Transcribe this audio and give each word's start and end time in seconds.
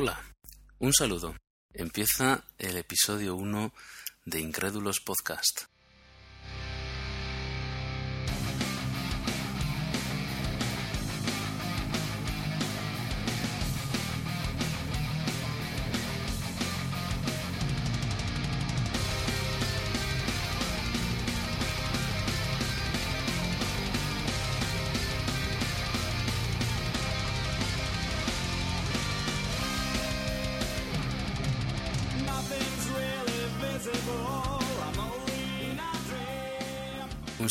Hola, 0.00 0.16
un 0.78 0.94
saludo. 0.94 1.34
Empieza 1.74 2.44
el 2.56 2.76
episodio 2.76 3.34
1 3.34 3.72
de 4.26 4.38
Incrédulos 4.38 5.00
Podcast. 5.00 5.62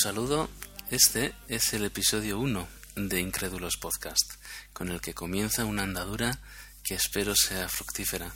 Saludo, 0.07 0.49
este 0.89 1.33
es 1.49 1.73
el 1.73 1.83
episodio 1.83 2.39
1 2.39 2.65
de 2.95 3.19
Incrédulos 3.19 3.75
Podcast, 3.75 4.35
con 4.71 4.87
el 4.87 5.01
que 5.01 5.13
comienza 5.13 5.65
una 5.65 5.83
andadura 5.83 6.39
que 6.81 6.93
espero 6.93 7.35
sea 7.35 7.67
fructífera. 7.67 8.31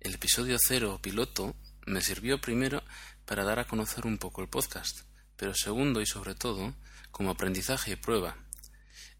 El 0.00 0.14
episodio 0.14 0.56
0 0.58 0.98
piloto 1.00 1.54
me 1.86 2.00
sirvió 2.00 2.40
primero 2.40 2.82
para 3.24 3.44
dar 3.44 3.60
a 3.60 3.68
conocer 3.68 4.04
un 4.04 4.18
poco 4.18 4.42
el 4.42 4.48
podcast, 4.48 5.02
pero 5.36 5.54
segundo 5.54 6.00
y 6.00 6.06
sobre 6.06 6.34
todo 6.34 6.74
como 7.12 7.30
aprendizaje 7.30 7.92
y 7.92 7.96
prueba. 7.96 8.36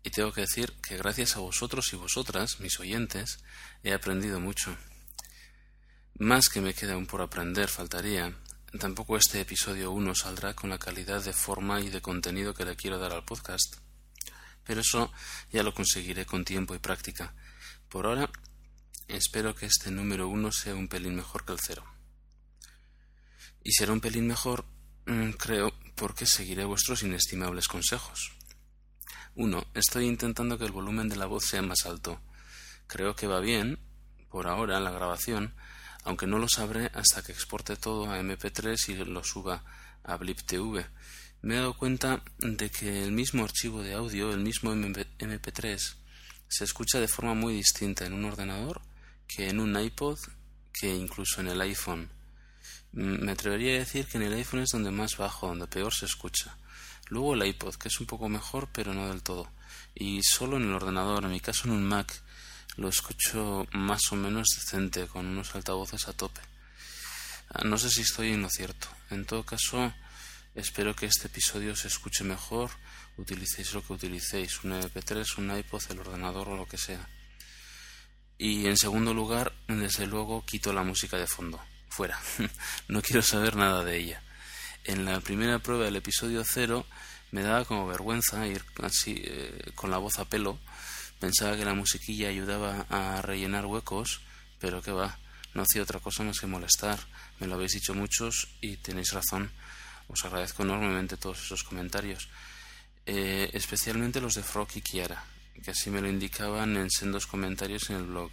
Y 0.02 0.10
tengo 0.10 0.32
que 0.32 0.40
decir 0.40 0.72
que 0.82 0.96
gracias 0.96 1.36
a 1.36 1.38
vosotros 1.38 1.92
y 1.92 1.96
vosotras, 1.96 2.58
mis 2.58 2.80
oyentes, 2.80 3.38
he 3.84 3.92
aprendido 3.92 4.40
mucho. 4.40 4.76
Más 6.18 6.48
que 6.48 6.60
me 6.60 6.74
queda 6.74 6.94
aún 6.94 7.06
por 7.06 7.22
aprender, 7.22 7.68
faltaría, 7.68 8.36
Tampoco 8.78 9.18
este 9.18 9.40
episodio 9.42 9.90
1 9.92 10.14
saldrá 10.14 10.54
con 10.54 10.70
la 10.70 10.78
calidad 10.78 11.22
de 11.22 11.34
forma 11.34 11.80
y 11.82 11.90
de 11.90 12.00
contenido 12.00 12.54
que 12.54 12.64
le 12.64 12.74
quiero 12.74 12.98
dar 12.98 13.12
al 13.12 13.24
podcast. 13.24 13.76
Pero 14.64 14.80
eso 14.80 15.12
ya 15.52 15.62
lo 15.62 15.74
conseguiré 15.74 16.24
con 16.24 16.44
tiempo 16.44 16.74
y 16.74 16.78
práctica. 16.78 17.34
Por 17.90 18.06
ahora, 18.06 18.30
espero 19.08 19.54
que 19.54 19.66
este 19.66 19.90
número 19.90 20.26
1 20.28 20.52
sea 20.52 20.74
un 20.74 20.88
pelín 20.88 21.16
mejor 21.16 21.44
que 21.44 21.52
el 21.52 21.58
0. 21.60 21.84
Y 23.62 23.72
será 23.72 23.92
un 23.92 24.00
pelín 24.00 24.26
mejor, 24.26 24.64
mm, 25.04 25.32
creo, 25.32 25.74
porque 25.94 26.24
seguiré 26.24 26.64
vuestros 26.64 27.02
inestimables 27.02 27.68
consejos. 27.68 28.32
1. 29.34 29.66
Estoy 29.74 30.06
intentando 30.06 30.56
que 30.56 30.64
el 30.64 30.72
volumen 30.72 31.10
de 31.10 31.16
la 31.16 31.26
voz 31.26 31.44
sea 31.44 31.60
más 31.60 31.84
alto. 31.84 32.22
Creo 32.86 33.14
que 33.16 33.26
va 33.26 33.40
bien, 33.40 33.78
por 34.30 34.46
ahora, 34.46 34.80
la 34.80 34.90
grabación, 34.90 35.54
aunque 36.04 36.26
no 36.26 36.38
lo 36.38 36.48
sabré 36.48 36.90
hasta 36.94 37.22
que 37.22 37.32
exporte 37.32 37.76
todo 37.76 38.10
a 38.10 38.20
MP3 38.20 38.88
y 38.88 38.94
lo 39.04 39.22
suba 39.24 39.62
a 40.04 40.16
BlipTV. 40.16 40.84
Me 41.42 41.54
he 41.54 41.58
dado 41.58 41.74
cuenta 41.76 42.22
de 42.38 42.70
que 42.70 43.02
el 43.02 43.12
mismo 43.12 43.44
archivo 43.44 43.82
de 43.82 43.94
audio, 43.94 44.32
el 44.32 44.40
mismo 44.40 44.72
MP3, 44.72 45.94
se 46.48 46.64
escucha 46.64 47.00
de 47.00 47.08
forma 47.08 47.34
muy 47.34 47.54
distinta 47.54 48.04
en 48.06 48.12
un 48.12 48.24
ordenador 48.24 48.80
que 49.26 49.48
en 49.48 49.60
un 49.60 49.78
iPod, 49.78 50.18
que 50.72 50.94
incluso 50.94 51.40
en 51.40 51.48
el 51.48 51.60
iPhone. 51.60 52.10
Me 52.92 53.32
atrevería 53.32 53.72
a 53.72 53.78
decir 53.78 54.06
que 54.06 54.18
en 54.18 54.24
el 54.24 54.34
iPhone 54.34 54.60
es 54.60 54.70
donde 54.70 54.90
más 54.90 55.16
bajo, 55.16 55.48
donde 55.48 55.66
peor 55.66 55.94
se 55.94 56.06
escucha. 56.06 56.56
Luego 57.08 57.34
el 57.34 57.46
iPod, 57.46 57.74
que 57.76 57.88
es 57.88 58.00
un 58.00 58.06
poco 58.06 58.28
mejor, 58.28 58.68
pero 58.72 58.92
no 58.92 59.08
del 59.08 59.22
todo. 59.22 59.50
Y 59.94 60.22
solo 60.22 60.58
en 60.58 60.64
el 60.64 60.74
ordenador, 60.74 61.24
en 61.24 61.30
mi 61.30 61.40
caso 61.40 61.66
en 61.66 61.74
un 61.74 61.84
Mac, 61.84 62.22
lo 62.76 62.88
escucho 62.88 63.66
más 63.72 64.00
o 64.12 64.16
menos 64.16 64.48
decente, 64.54 65.06
con 65.06 65.26
unos 65.26 65.54
altavoces 65.54 66.08
a 66.08 66.12
tope. 66.12 66.40
Ah, 67.50 67.64
no 67.64 67.78
sé 67.78 67.90
si 67.90 68.02
estoy 68.02 68.32
en 68.32 68.42
lo 68.42 68.48
cierto. 68.48 68.88
En 69.10 69.26
todo 69.26 69.44
caso, 69.44 69.92
espero 70.54 70.96
que 70.96 71.06
este 71.06 71.26
episodio 71.26 71.76
se 71.76 71.88
escuche 71.88 72.24
mejor, 72.24 72.70
utilicéis 73.16 73.74
lo 73.74 73.86
que 73.86 73.92
utilicéis, 73.92 74.64
un 74.64 74.72
MP3, 74.72 75.38
un 75.38 75.56
iPod, 75.56 75.82
el 75.90 76.00
ordenador 76.00 76.48
o 76.48 76.56
lo 76.56 76.66
que 76.66 76.78
sea. 76.78 77.06
Y 78.38 78.66
en 78.66 78.76
segundo 78.76 79.12
lugar, 79.14 79.52
desde 79.68 80.06
luego, 80.06 80.44
quito 80.44 80.72
la 80.72 80.82
música 80.82 81.18
de 81.18 81.26
fondo. 81.26 81.60
Fuera. 81.88 82.18
no 82.88 83.02
quiero 83.02 83.22
saber 83.22 83.54
nada 83.54 83.84
de 83.84 83.98
ella. 83.98 84.22
En 84.84 85.04
la 85.04 85.20
primera 85.20 85.58
prueba 85.58 85.84
del 85.84 85.96
episodio 85.96 86.42
cero 86.44 86.86
me 87.30 87.42
daba 87.42 87.64
como 87.64 87.86
vergüenza 87.86 88.46
ir 88.46 88.64
así 88.82 89.22
eh, 89.24 89.72
con 89.74 89.90
la 89.90 89.98
voz 89.98 90.18
a 90.18 90.24
pelo 90.24 90.58
Pensaba 91.22 91.56
que 91.56 91.64
la 91.64 91.72
musiquilla 91.72 92.30
ayudaba 92.30 92.84
a 92.90 93.22
rellenar 93.22 93.64
huecos, 93.64 94.22
pero 94.58 94.82
que 94.82 94.90
va, 94.90 95.16
no 95.54 95.62
hacía 95.62 95.84
otra 95.84 96.00
cosa 96.00 96.24
más 96.24 96.40
que 96.40 96.48
molestar. 96.48 96.98
Me 97.38 97.46
lo 97.46 97.54
habéis 97.54 97.74
dicho 97.74 97.94
muchos 97.94 98.48
y 98.60 98.78
tenéis 98.78 99.12
razón. 99.12 99.48
Os 100.08 100.24
agradezco 100.24 100.64
enormemente 100.64 101.16
todos 101.16 101.38
esos 101.44 101.62
comentarios, 101.62 102.28
eh, 103.06 103.48
especialmente 103.52 104.20
los 104.20 104.34
de 104.34 104.42
Frog 104.42 104.66
y 104.74 104.80
Kiara, 104.80 105.24
que 105.62 105.70
así 105.70 105.90
me 105.90 106.00
lo 106.00 106.08
indicaban 106.08 106.76
en 106.76 106.90
sendos 106.90 107.28
comentarios 107.28 107.88
en 107.90 107.96
el 107.98 108.06
blog. 108.06 108.32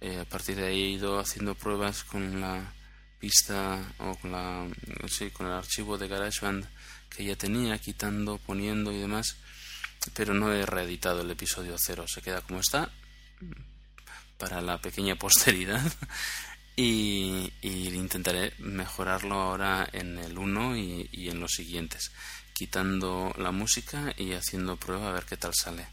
Eh, 0.00 0.18
a 0.18 0.24
partir 0.24 0.56
de 0.56 0.66
ahí 0.66 0.82
he 0.82 0.88
ido 0.88 1.20
haciendo 1.20 1.54
pruebas 1.54 2.02
con 2.02 2.40
la 2.40 2.72
pista 3.20 3.84
o 3.98 4.16
con, 4.16 4.32
la, 4.32 4.66
sí, 5.06 5.30
con 5.30 5.46
el 5.46 5.52
archivo 5.52 5.96
de 5.96 6.08
GarageBand 6.08 6.66
que 7.08 7.22
ya 7.22 7.36
tenía, 7.36 7.78
quitando, 7.78 8.38
poniendo 8.38 8.90
y 8.90 8.98
demás 8.98 9.36
pero 10.14 10.34
no 10.34 10.52
he 10.52 10.64
reeditado 10.64 11.22
el 11.22 11.30
episodio 11.30 11.76
cero, 11.78 12.04
se 12.08 12.22
queda 12.22 12.40
como 12.40 12.60
está 12.60 12.90
para 14.38 14.62
la 14.62 14.78
pequeña 14.78 15.16
posteridad 15.16 15.82
y, 16.76 17.52
intentaré 17.62 18.54
mejorarlo 18.58 19.34
ahora 19.34 19.88
en 19.92 20.18
el 20.18 20.38
1 20.38 20.76
y, 20.76 21.28
en 21.28 21.38
los 21.38 21.52
siguientes, 21.52 22.10
quitando 22.54 23.34
la 23.38 23.52
música 23.52 24.14
y 24.16 24.32
haciendo 24.32 24.76
prueba 24.76 25.10
a 25.10 25.12
ver 25.12 25.24
qué 25.24 25.36
tal 25.36 25.52
sale. 25.54 25.86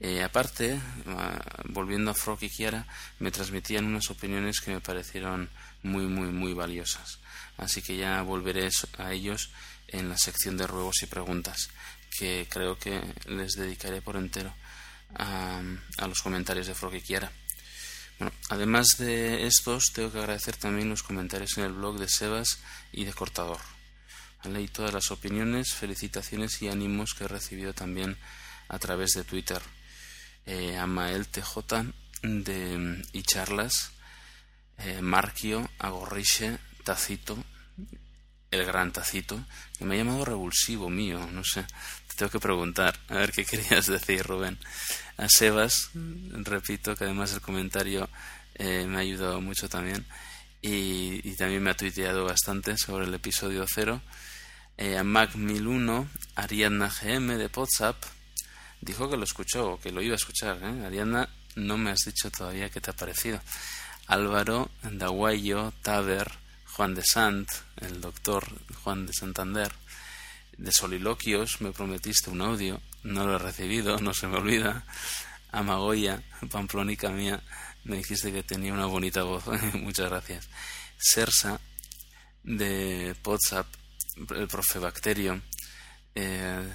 Eh, 0.00 0.22
aparte, 0.22 0.78
ah, 1.06 1.40
volviendo 1.64 2.10
a 2.10 2.14
Frog 2.14 2.38
y 2.42 2.50
Kiara, 2.50 2.86
me 3.20 3.30
transmitían 3.30 3.86
unas 3.86 4.10
opiniones 4.10 4.60
que 4.60 4.72
me 4.72 4.80
parecieron 4.80 5.48
muy, 5.82 6.06
muy, 6.06 6.28
muy 6.28 6.52
valiosas. 6.52 7.18
Así 7.56 7.80
que 7.80 7.96
ya 7.96 8.20
volveré 8.22 8.68
a 8.98 9.12
ellos 9.12 9.50
en 9.88 10.08
la 10.08 10.18
sección 10.18 10.56
de 10.56 10.66
ruegos 10.66 11.02
y 11.02 11.06
preguntas 11.06 11.70
que 12.18 12.46
creo 12.48 12.78
que 12.78 13.00
les 13.26 13.52
dedicaré 13.54 14.00
por 14.00 14.16
entero 14.16 14.54
a, 15.14 15.62
los 16.06 16.22
comentarios 16.22 16.66
de 16.66 17.00
Kiara. 17.00 17.30
Bueno, 18.18 18.34
además 18.50 18.96
de 18.98 19.46
estos, 19.46 19.92
tengo 19.92 20.12
que 20.12 20.18
agradecer 20.18 20.56
también 20.56 20.88
los 20.88 21.02
comentarios 21.02 21.58
en 21.58 21.64
el 21.64 21.72
blog 21.72 21.98
de 21.98 22.08
Sebas 22.08 22.60
y 22.92 23.04
de 23.04 23.12
Cortador. 23.12 23.60
Y 24.44 24.68
todas 24.68 24.92
las 24.92 25.10
opiniones, 25.10 25.72
felicitaciones 25.72 26.60
y 26.60 26.68
ánimos 26.68 27.14
que 27.14 27.24
he 27.24 27.28
recibido 27.28 27.72
también 27.72 28.18
a 28.68 28.78
través 28.78 29.12
de 29.12 29.24
Twitter. 29.24 29.62
Eh, 30.46 30.76
Amael 30.76 31.28
TJ 31.28 31.86
de, 32.22 33.02
y 33.12 33.22
charlas, 33.22 33.92
eh, 34.78 35.00
Marquio, 35.00 35.70
Agorriche, 35.78 36.58
Tacito, 36.84 37.42
el 38.50 38.64
gran 38.64 38.92
Tacito, 38.92 39.42
que 39.78 39.84
me 39.84 39.94
ha 39.94 39.98
llamado 39.98 40.24
revulsivo 40.24 40.90
mío, 40.90 41.26
no 41.32 41.42
sé, 41.42 41.66
tengo 42.16 42.30
que 42.30 42.40
preguntar, 42.40 42.98
a 43.08 43.14
ver 43.14 43.32
qué 43.32 43.44
querías 43.44 43.86
decir, 43.88 44.22
Rubén. 44.24 44.58
A 45.16 45.28
Sebas, 45.28 45.90
repito 45.94 46.96
que 46.96 47.04
además 47.04 47.32
el 47.32 47.40
comentario 47.40 48.08
eh, 48.56 48.86
me 48.86 48.96
ha 48.96 49.00
ayudado 49.00 49.40
mucho 49.40 49.68
también, 49.68 50.04
y, 50.62 51.36
también 51.36 51.62
me 51.62 51.70
ha 51.70 51.76
tuiteado 51.76 52.24
bastante 52.24 52.78
sobre 52.78 53.04
el 53.04 53.14
episodio 53.14 53.66
cero. 53.68 54.00
Eh, 54.76 54.96
a 54.96 55.04
Mac1001, 55.04 56.08
Ariadna 56.36 56.88
GM 56.88 57.36
de 57.36 57.50
WhatsApp, 57.54 58.02
dijo 58.80 59.10
que 59.10 59.16
lo 59.16 59.24
escuchó, 59.24 59.78
que 59.82 59.92
lo 59.92 60.00
iba 60.02 60.14
a 60.14 60.16
escuchar. 60.16 60.58
¿eh? 60.62 60.86
Ariadna, 60.86 61.28
no 61.56 61.76
me 61.76 61.90
has 61.90 62.00
dicho 62.06 62.30
todavía 62.30 62.70
qué 62.70 62.80
te 62.80 62.90
ha 62.90 62.96
parecido. 62.96 63.40
Álvaro, 64.06 64.70
Daguayo, 64.82 65.72
Taber, 65.82 66.32
Juan 66.76 66.94
de 66.94 67.02
Sant, 67.04 67.48
el 67.76 68.00
doctor 68.00 68.46
Juan 68.82 69.06
de 69.06 69.12
Santander, 69.12 69.72
de 70.58 70.72
soliloquios, 70.72 71.60
me 71.60 71.72
prometiste 71.72 72.30
un 72.30 72.42
audio, 72.42 72.80
no 73.02 73.26
lo 73.26 73.36
he 73.36 73.38
recibido, 73.38 73.98
no 73.98 74.14
se 74.14 74.26
me 74.26 74.38
olvida. 74.38 74.84
Amagoya, 75.52 76.22
pamplónica 76.50 77.10
mía, 77.10 77.42
me 77.84 77.96
dijiste 77.96 78.32
que 78.32 78.42
tenía 78.42 78.72
una 78.72 78.86
bonita 78.86 79.22
voz, 79.22 79.44
muchas 79.74 80.10
gracias. 80.10 80.48
Sersa, 80.98 81.60
de 82.44 83.16
WhatsApp, 83.24 83.66
el 84.36 84.46
profe 84.46 84.78
Bacterio, 84.78 85.40
eh, 86.14 86.72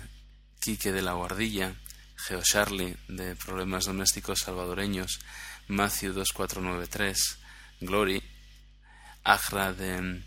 Quique 0.59 0.91
de 0.91 1.01
la 1.01 1.13
Guardilla, 1.13 1.73
Geo 2.15 2.41
Charlie, 2.41 2.97
de 3.07 3.35
Problemas 3.35 3.85
Domésticos 3.85 4.39
Salvadoreños, 4.39 5.19
Matthew 5.67 6.13
2493, 6.13 7.37
Glory, 7.81 8.21
Agra 9.23 9.73
de 9.73 10.23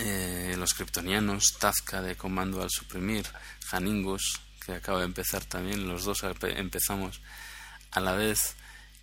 eh, 0.00 0.54
los 0.56 0.74
kryptonianos, 0.74 1.56
Tazka 1.58 2.02
de 2.02 2.16
Comando 2.16 2.62
al 2.62 2.70
Suprimir, 2.70 3.26
Haningus, 3.70 4.40
que 4.64 4.72
acaba 4.74 5.00
de 5.00 5.06
empezar 5.06 5.44
también, 5.44 5.88
los 5.88 6.04
dos 6.04 6.22
empezamos 6.42 7.20
a 7.90 8.00
la 8.00 8.12
vez, 8.12 8.56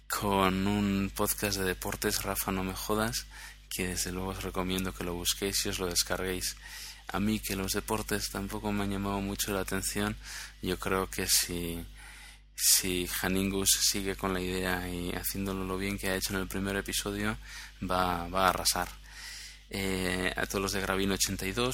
con 0.07 0.67
un 0.67 1.11
podcast 1.13 1.57
de 1.57 1.65
deportes, 1.65 2.23
Rafa, 2.23 2.51
no 2.51 2.63
me 2.63 2.73
jodas, 2.73 3.25
que 3.69 3.87
desde 3.87 4.11
luego 4.11 4.29
os 4.29 4.43
recomiendo 4.43 4.93
que 4.93 5.03
lo 5.03 5.13
busquéis 5.13 5.65
y 5.65 5.69
os 5.69 5.79
lo 5.79 5.87
descarguéis. 5.87 6.55
A 7.07 7.19
mí 7.19 7.39
que 7.39 7.55
los 7.55 7.73
deportes 7.73 8.29
tampoco 8.29 8.71
me 8.71 8.83
han 8.83 8.91
llamado 8.91 9.19
mucho 9.19 9.53
la 9.53 9.61
atención, 9.61 10.15
yo 10.61 10.79
creo 10.79 11.09
que 11.09 11.27
si, 11.27 11.85
si 12.55 13.09
Haningus 13.21 13.69
sigue 13.81 14.15
con 14.15 14.33
la 14.33 14.41
idea 14.41 14.87
y 14.87 15.11
haciéndolo 15.11 15.65
lo 15.65 15.77
bien 15.77 15.97
que 15.97 16.09
ha 16.09 16.15
hecho 16.15 16.33
en 16.33 16.41
el 16.41 16.47
primer 16.47 16.77
episodio, 16.77 17.37
va, 17.83 18.27
va 18.29 18.45
a 18.45 18.49
arrasar. 18.49 19.04
Eh, 19.69 20.31
a 20.35 20.45
todos 20.45 20.61
los 20.61 20.71
de 20.73 20.85
Gravino82, 20.85 21.73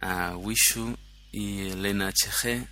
a 0.00 0.36
Wishu 0.36 0.96
y 1.32 1.68
Elena 1.70 2.10
HG, 2.10 2.66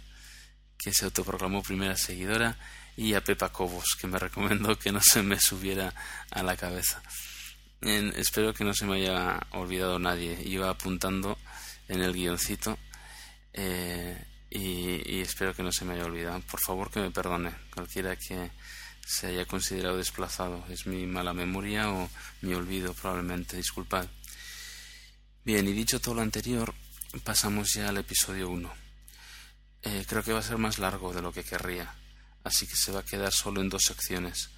que 0.78 0.92
se 0.92 1.04
autoproclamó 1.04 1.62
primera 1.62 1.96
seguidora, 1.96 2.56
y 2.96 3.14
a 3.14 3.22
Pepa 3.22 3.50
Cobos, 3.50 3.96
que 4.00 4.06
me 4.06 4.18
recomendó 4.18 4.78
que 4.78 4.92
no 4.92 5.00
se 5.02 5.22
me 5.22 5.40
subiera 5.40 5.94
a 6.30 6.42
la 6.42 6.56
cabeza. 6.56 7.02
espero 7.80 8.54
que 8.54 8.64
no 8.64 8.74
se 8.74 8.86
me 8.86 8.96
haya 8.96 9.40
olvidado 9.50 9.98
nadie. 9.98 10.38
Iba 10.44 10.70
apuntando 10.70 11.38
en 11.88 12.02
el 12.02 12.12
guioncito 12.12 12.78
eh, 13.52 14.16
y, 14.50 15.20
espero 15.20 15.54
que 15.54 15.62
no 15.62 15.72
se 15.72 15.84
me 15.84 15.94
haya 15.94 16.04
olvidado. 16.04 16.40
Por 16.42 16.60
favor 16.60 16.90
que 16.90 17.00
me 17.00 17.10
perdone 17.10 17.52
cualquiera 17.74 18.16
que 18.16 18.50
se 19.04 19.28
haya 19.28 19.44
considerado 19.44 19.96
desplazado. 19.96 20.64
Es 20.68 20.86
mi 20.86 21.06
mala 21.06 21.32
memoria 21.32 21.90
o 21.90 22.08
mi 22.40 22.54
olvido 22.54 22.94
probablemente. 22.94 23.56
Disculpad. 23.56 24.06
Bien, 25.44 25.66
y 25.66 25.72
dicho 25.72 26.00
todo 26.00 26.14
lo 26.14 26.22
anterior, 26.22 26.72
pasamos 27.24 27.72
ya 27.74 27.88
al 27.88 27.98
episodio 27.98 28.48
1. 28.48 28.72
Eh, 29.82 30.04
creo 30.08 30.22
que 30.22 30.32
va 30.32 30.38
a 30.38 30.42
ser 30.42 30.58
más 30.58 30.78
largo 30.78 31.12
de 31.12 31.20
lo 31.20 31.32
que 31.32 31.42
querría, 31.42 31.92
así 32.44 32.66
que 32.68 32.76
se 32.76 32.92
va 32.92 33.00
a 33.00 33.04
quedar 33.04 33.32
solo 33.32 33.60
en 33.60 33.68
dos 33.68 33.82
secciones. 33.82 34.50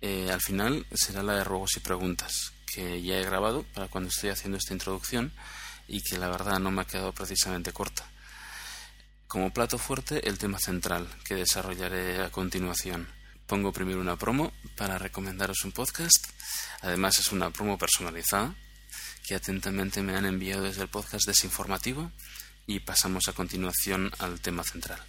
Eh, 0.00 0.30
al 0.30 0.40
final 0.40 0.86
será 0.92 1.22
la 1.22 1.34
de 1.34 1.44
ruegos 1.44 1.76
y 1.76 1.80
preguntas, 1.80 2.52
que 2.72 3.02
ya 3.02 3.18
he 3.18 3.24
grabado 3.24 3.64
para 3.74 3.88
cuando 3.88 4.10
estoy 4.10 4.30
haciendo 4.30 4.58
esta 4.58 4.72
introducción 4.72 5.32
y 5.88 6.02
que 6.02 6.18
la 6.18 6.28
verdad 6.28 6.60
no 6.60 6.70
me 6.70 6.82
ha 6.82 6.86
quedado 6.86 7.12
precisamente 7.12 7.72
corta. 7.72 8.04
Como 9.26 9.52
plato 9.52 9.78
fuerte, 9.78 10.28
el 10.28 10.38
tema 10.38 10.58
central, 10.60 11.08
que 11.24 11.34
desarrollaré 11.34 12.22
a 12.22 12.30
continuación. 12.30 13.08
Pongo 13.46 13.72
primero 13.72 14.00
una 14.00 14.16
promo 14.16 14.52
para 14.76 14.98
recomendaros 14.98 15.64
un 15.64 15.72
podcast. 15.72 16.26
Además 16.82 17.18
es 17.18 17.32
una 17.32 17.50
promo 17.50 17.76
personalizada 17.78 18.54
que 19.26 19.34
atentamente 19.34 20.02
me 20.02 20.16
han 20.16 20.26
enviado 20.26 20.62
desde 20.62 20.82
el 20.82 20.88
podcast 20.88 21.26
desinformativo 21.26 22.10
y 22.66 22.80
pasamos 22.80 23.28
a 23.28 23.32
continuación 23.32 24.10
al 24.18 24.40
tema 24.40 24.64
central. 24.64 25.00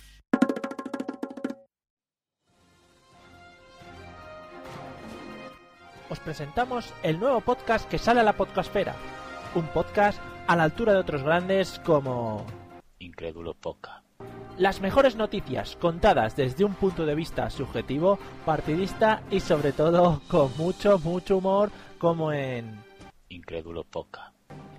Os 6.09 6.19
presentamos 6.19 6.93
el 7.03 7.19
nuevo 7.19 7.41
podcast 7.41 7.89
que 7.89 7.97
sale 7.97 8.19
a 8.19 8.23
la 8.23 8.37
podcastfera, 8.37 8.95
un 9.55 9.67
podcast 9.69 10.19
a 10.47 10.55
la 10.55 10.63
altura 10.63 10.93
de 10.93 10.99
otros 10.99 11.23
grandes 11.23 11.79
como 11.79 12.45
Incrédulo 12.99 13.55
Poca. 13.55 14.05
Las 14.57 14.80
mejores 14.80 15.18
noticias 15.18 15.75
contadas 15.75 16.38
desde 16.38 16.63
un 16.63 16.75
punto 16.75 17.06
de 17.06 17.13
vista 17.13 17.50
subjetivo, 17.50 18.18
partidista 18.46 19.22
y 19.30 19.42
sobre 19.42 19.74
todo 19.74 20.22
con 20.30 20.56
mucho, 20.57 20.98
mucho 21.00 21.38
humor 21.38 21.72
como 21.98 22.31
en 22.31 22.81
Incrédulo 23.28 23.84
Poca. 23.84 24.31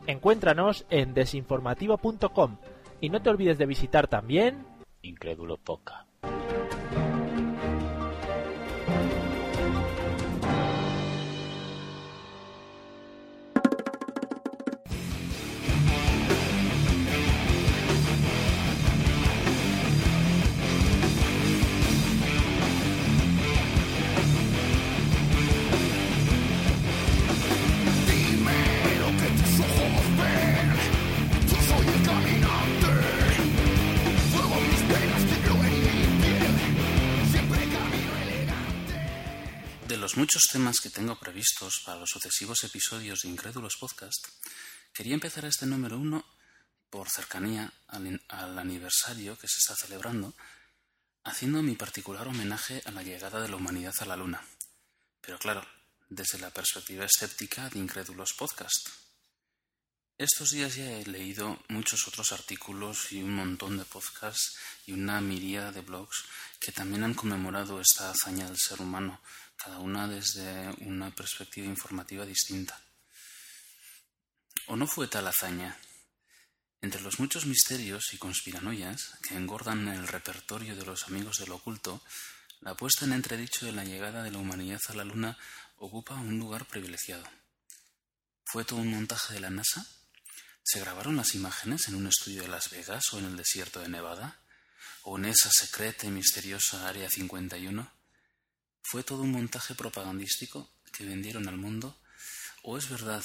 Encuéntranos 0.06 0.86
en 0.88 1.12
desinformativo.com 1.12 2.56
y 3.02 3.10
no 3.10 3.20
te 3.20 3.28
olvides 3.28 3.58
de 3.58 3.66
visitar 3.66 4.08
también 4.08 4.64
Incrédulo 5.02 5.58
Poca. 5.58 6.06
Muchos 40.16 40.44
temas 40.50 40.80
que 40.80 40.88
tengo 40.88 41.18
previstos 41.18 41.82
para 41.84 42.00
los 42.00 42.08
sucesivos 42.08 42.64
episodios 42.64 43.20
de 43.20 43.28
Incrédulos 43.28 43.76
Podcast, 43.78 44.26
quería 44.92 45.12
empezar 45.12 45.44
este 45.44 45.66
número 45.66 45.98
uno 45.98 46.24
por 46.88 47.10
cercanía 47.10 47.70
al, 47.88 48.22
al, 48.28 48.58
aniversario 48.58 49.38
que 49.38 49.46
se 49.46 49.58
está 49.58 49.74
celebrando, 49.76 50.32
haciendo 51.24 51.62
mi 51.62 51.74
particular 51.76 52.26
homenaje 52.28 52.80
a 52.86 52.92
la 52.92 53.02
llegada 53.02 53.42
de 53.42 53.50
la 53.50 53.56
humanidad 53.56 53.94
a 54.00 54.06
la 54.06 54.16
Luna. 54.16 54.42
Pero 55.20 55.38
claro, 55.38 55.66
desde 56.08 56.38
la 56.38 56.50
perspectiva 56.50 57.04
escéptica 57.04 57.68
de 57.68 57.78
Incrédulos 57.78 58.32
Podcast. 58.38 58.88
Estos 60.16 60.52
días 60.52 60.76
ya 60.76 60.92
he 60.92 61.04
leído 61.04 61.58
muchos 61.68 62.08
otros 62.08 62.32
artículos 62.32 63.12
y 63.12 63.22
un 63.22 63.34
montón 63.34 63.76
de 63.76 63.84
podcasts 63.84 64.56
y 64.86 64.92
una 64.92 65.20
miríada 65.20 65.72
de 65.72 65.82
blogs 65.82 66.24
que 66.58 66.72
también 66.72 67.04
han 67.04 67.12
conmemorado 67.12 67.82
esta 67.82 68.10
hazaña 68.10 68.46
del 68.46 68.56
ser 68.56 68.80
humano 68.80 69.20
cada 69.56 69.78
una 69.78 70.06
desde 70.06 70.70
una 70.84 71.14
perspectiva 71.14 71.66
informativa 71.66 72.24
distinta. 72.24 72.80
¿O 74.66 74.76
no 74.76 74.86
fue 74.86 75.08
tal 75.08 75.26
hazaña? 75.26 75.76
Entre 76.82 77.00
los 77.00 77.18
muchos 77.18 77.46
misterios 77.46 78.12
y 78.12 78.18
conspiranoias 78.18 79.18
que 79.22 79.34
engordan 79.34 79.88
el 79.88 80.06
repertorio 80.06 80.76
de 80.76 80.84
los 80.84 81.04
amigos 81.04 81.38
del 81.38 81.52
oculto, 81.52 82.02
la 82.60 82.74
puesta 82.74 83.04
en 83.04 83.12
entredicho 83.12 83.66
de 83.66 83.72
la 83.72 83.84
llegada 83.84 84.22
de 84.22 84.30
la 84.30 84.38
humanidad 84.38 84.80
a 84.88 84.94
la 84.94 85.04
Luna 85.04 85.38
ocupa 85.78 86.14
un 86.14 86.38
lugar 86.38 86.66
privilegiado. 86.66 87.24
¿Fue 88.44 88.64
todo 88.64 88.80
un 88.80 88.90
montaje 88.90 89.34
de 89.34 89.40
la 89.40 89.50
NASA? 89.50 89.86
¿Se 90.62 90.80
grabaron 90.80 91.16
las 91.16 91.34
imágenes 91.34 91.88
en 91.88 91.94
un 91.94 92.06
estudio 92.06 92.42
de 92.42 92.48
Las 92.48 92.70
Vegas 92.70 93.12
o 93.12 93.18
en 93.18 93.26
el 93.26 93.36
desierto 93.36 93.80
de 93.80 93.88
Nevada? 93.88 94.40
¿O 95.02 95.18
en 95.18 95.26
esa 95.26 95.50
secreta 95.50 96.06
y 96.06 96.10
misteriosa 96.10 96.88
Área 96.88 97.08
51? 97.08 97.95
¿Fue 98.88 99.02
todo 99.02 99.22
un 99.22 99.32
montaje 99.32 99.74
propagandístico 99.74 100.70
que 100.92 101.04
vendieron 101.04 101.48
al 101.48 101.56
mundo? 101.56 101.98
¿O 102.62 102.78
es 102.78 102.88
verdad 102.88 103.24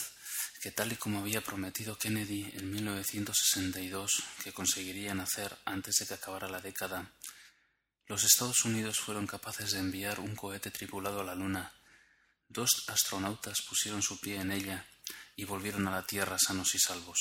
que 0.59 0.71
tal 0.71 0.91
y 0.91 0.95
como 0.95 1.19
había 1.19 1.41
prometido 1.41 2.00
Kennedy 2.00 2.51
en 2.55 2.71
1962 2.71 4.24
que 4.43 4.53
conseguirían 4.53 5.19
hacer 5.19 5.55
antes 5.65 5.97
de 5.97 6.07
que 6.07 6.15
acabara 6.15 6.50
la 6.50 6.62
década, 6.62 7.12
los 8.07 8.24
Estados 8.24 8.65
Unidos 8.65 9.00
fueron 9.00 9.27
capaces 9.27 9.74
de 9.74 9.79
enviar 9.79 10.19
un 10.19 10.36
cohete 10.36 10.71
tripulado 10.71 11.21
a 11.21 11.24
la 11.24 11.36
Luna, 11.36 11.71
dos 12.50 12.86
astronautas 12.88 13.62
pusieron 13.62 14.01
su 14.01 14.19
pie 14.19 14.38
en 14.38 14.51
ella 14.51 14.88
y 15.36 15.45
volvieron 15.45 15.88
a 15.88 15.91
la 15.91 16.07
Tierra 16.07 16.39
sanos 16.39 16.74
y 16.74 16.79
salvos? 16.79 17.19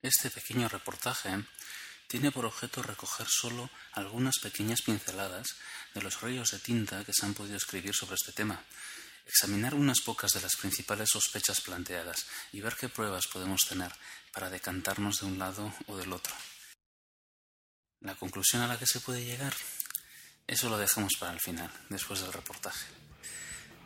Este 0.00 0.30
pequeño 0.30 0.70
reportaje 0.70 1.44
tiene 2.06 2.30
por 2.30 2.44
objeto 2.44 2.82
recoger 2.82 3.26
solo 3.28 3.70
algunas 3.92 4.38
pequeñas 4.38 4.82
pinceladas 4.82 5.56
de 5.94 6.02
los 6.02 6.20
rollos 6.20 6.50
de 6.50 6.58
tinta 6.58 7.04
que 7.04 7.12
se 7.12 7.26
han 7.26 7.34
podido 7.34 7.56
escribir 7.56 7.94
sobre 7.94 8.16
este 8.16 8.32
tema, 8.32 8.62
examinar 9.26 9.74
unas 9.74 10.00
pocas 10.00 10.32
de 10.32 10.40
las 10.40 10.56
principales 10.56 11.10
sospechas 11.10 11.60
planteadas 11.60 12.26
y 12.52 12.60
ver 12.60 12.76
qué 12.76 12.88
pruebas 12.88 13.26
podemos 13.26 13.62
tener 13.68 13.92
para 14.32 14.50
decantarnos 14.50 15.20
de 15.20 15.26
un 15.26 15.38
lado 15.38 15.72
o 15.86 15.96
del 15.96 16.12
otro. 16.12 16.34
La 18.00 18.14
conclusión 18.14 18.62
a 18.62 18.66
la 18.66 18.78
que 18.78 18.86
se 18.86 19.00
puede 19.00 19.24
llegar, 19.24 19.54
eso 20.46 20.68
lo 20.68 20.78
dejamos 20.78 21.12
para 21.18 21.32
el 21.32 21.40
final, 21.40 21.70
después 21.88 22.20
del 22.20 22.32
reportaje. 22.32 22.86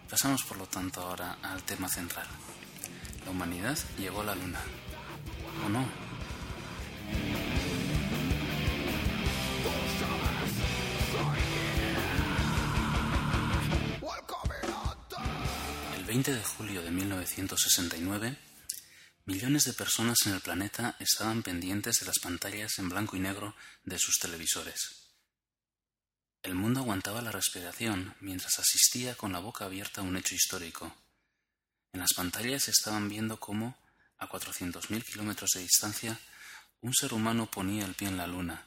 Pasamos 0.09 0.43
por 0.45 0.57
lo 0.57 0.67
tanto 0.67 1.01
ahora 1.01 1.39
al 1.43 1.63
tema 1.65 1.89
central. 1.89 2.27
La 3.25 3.31
humanidad 3.33 3.77
llegó 3.99 4.21
a 4.21 4.25
la 4.25 4.35
Luna. 4.37 4.61
¿O 5.65 5.69
no? 5.69 5.85
20 16.17 16.33
de 16.33 16.45
julio 16.45 16.81
de 16.81 16.91
1969, 16.91 18.39
millones 19.27 19.65
de 19.65 19.75
personas 19.75 20.17
en 20.25 20.33
el 20.33 20.41
planeta 20.41 20.97
estaban 20.99 21.43
pendientes 21.43 22.01
de 22.01 22.07
las 22.07 22.19
pantallas 22.21 22.79
en 22.79 22.89
blanco 22.89 23.19
y 23.19 23.21
negro 23.21 23.55
de 23.85 23.99
sus 23.99 24.15
televisores. 24.19 25.13
El 26.43 26.55
mundo 26.55 26.81
aguantaba 26.81 27.21
la 27.21 27.33
respiración 27.33 28.15
mientras 28.21 28.59
asistía 28.59 29.15
con 29.15 29.31
la 29.35 29.41
boca 29.41 29.67
abierta 29.67 30.01
a 30.01 30.05
un 30.05 30.17
hecho 30.17 30.35
histórico. 30.35 30.91
En 31.93 32.01
las 32.01 32.15
pantallas 32.15 32.69
estaban 32.69 33.11
viendo 33.11 33.39
cómo, 33.39 33.77
a 34.17 34.27
400.000 34.27 35.05
kilómetros 35.05 35.51
de 35.51 35.61
distancia, 35.61 36.19
un 36.81 36.95
ser 36.95 37.13
humano 37.13 37.51
ponía 37.51 37.85
el 37.85 37.93
pie 37.93 38.09
en 38.09 38.17
la 38.17 38.27
luna, 38.27 38.67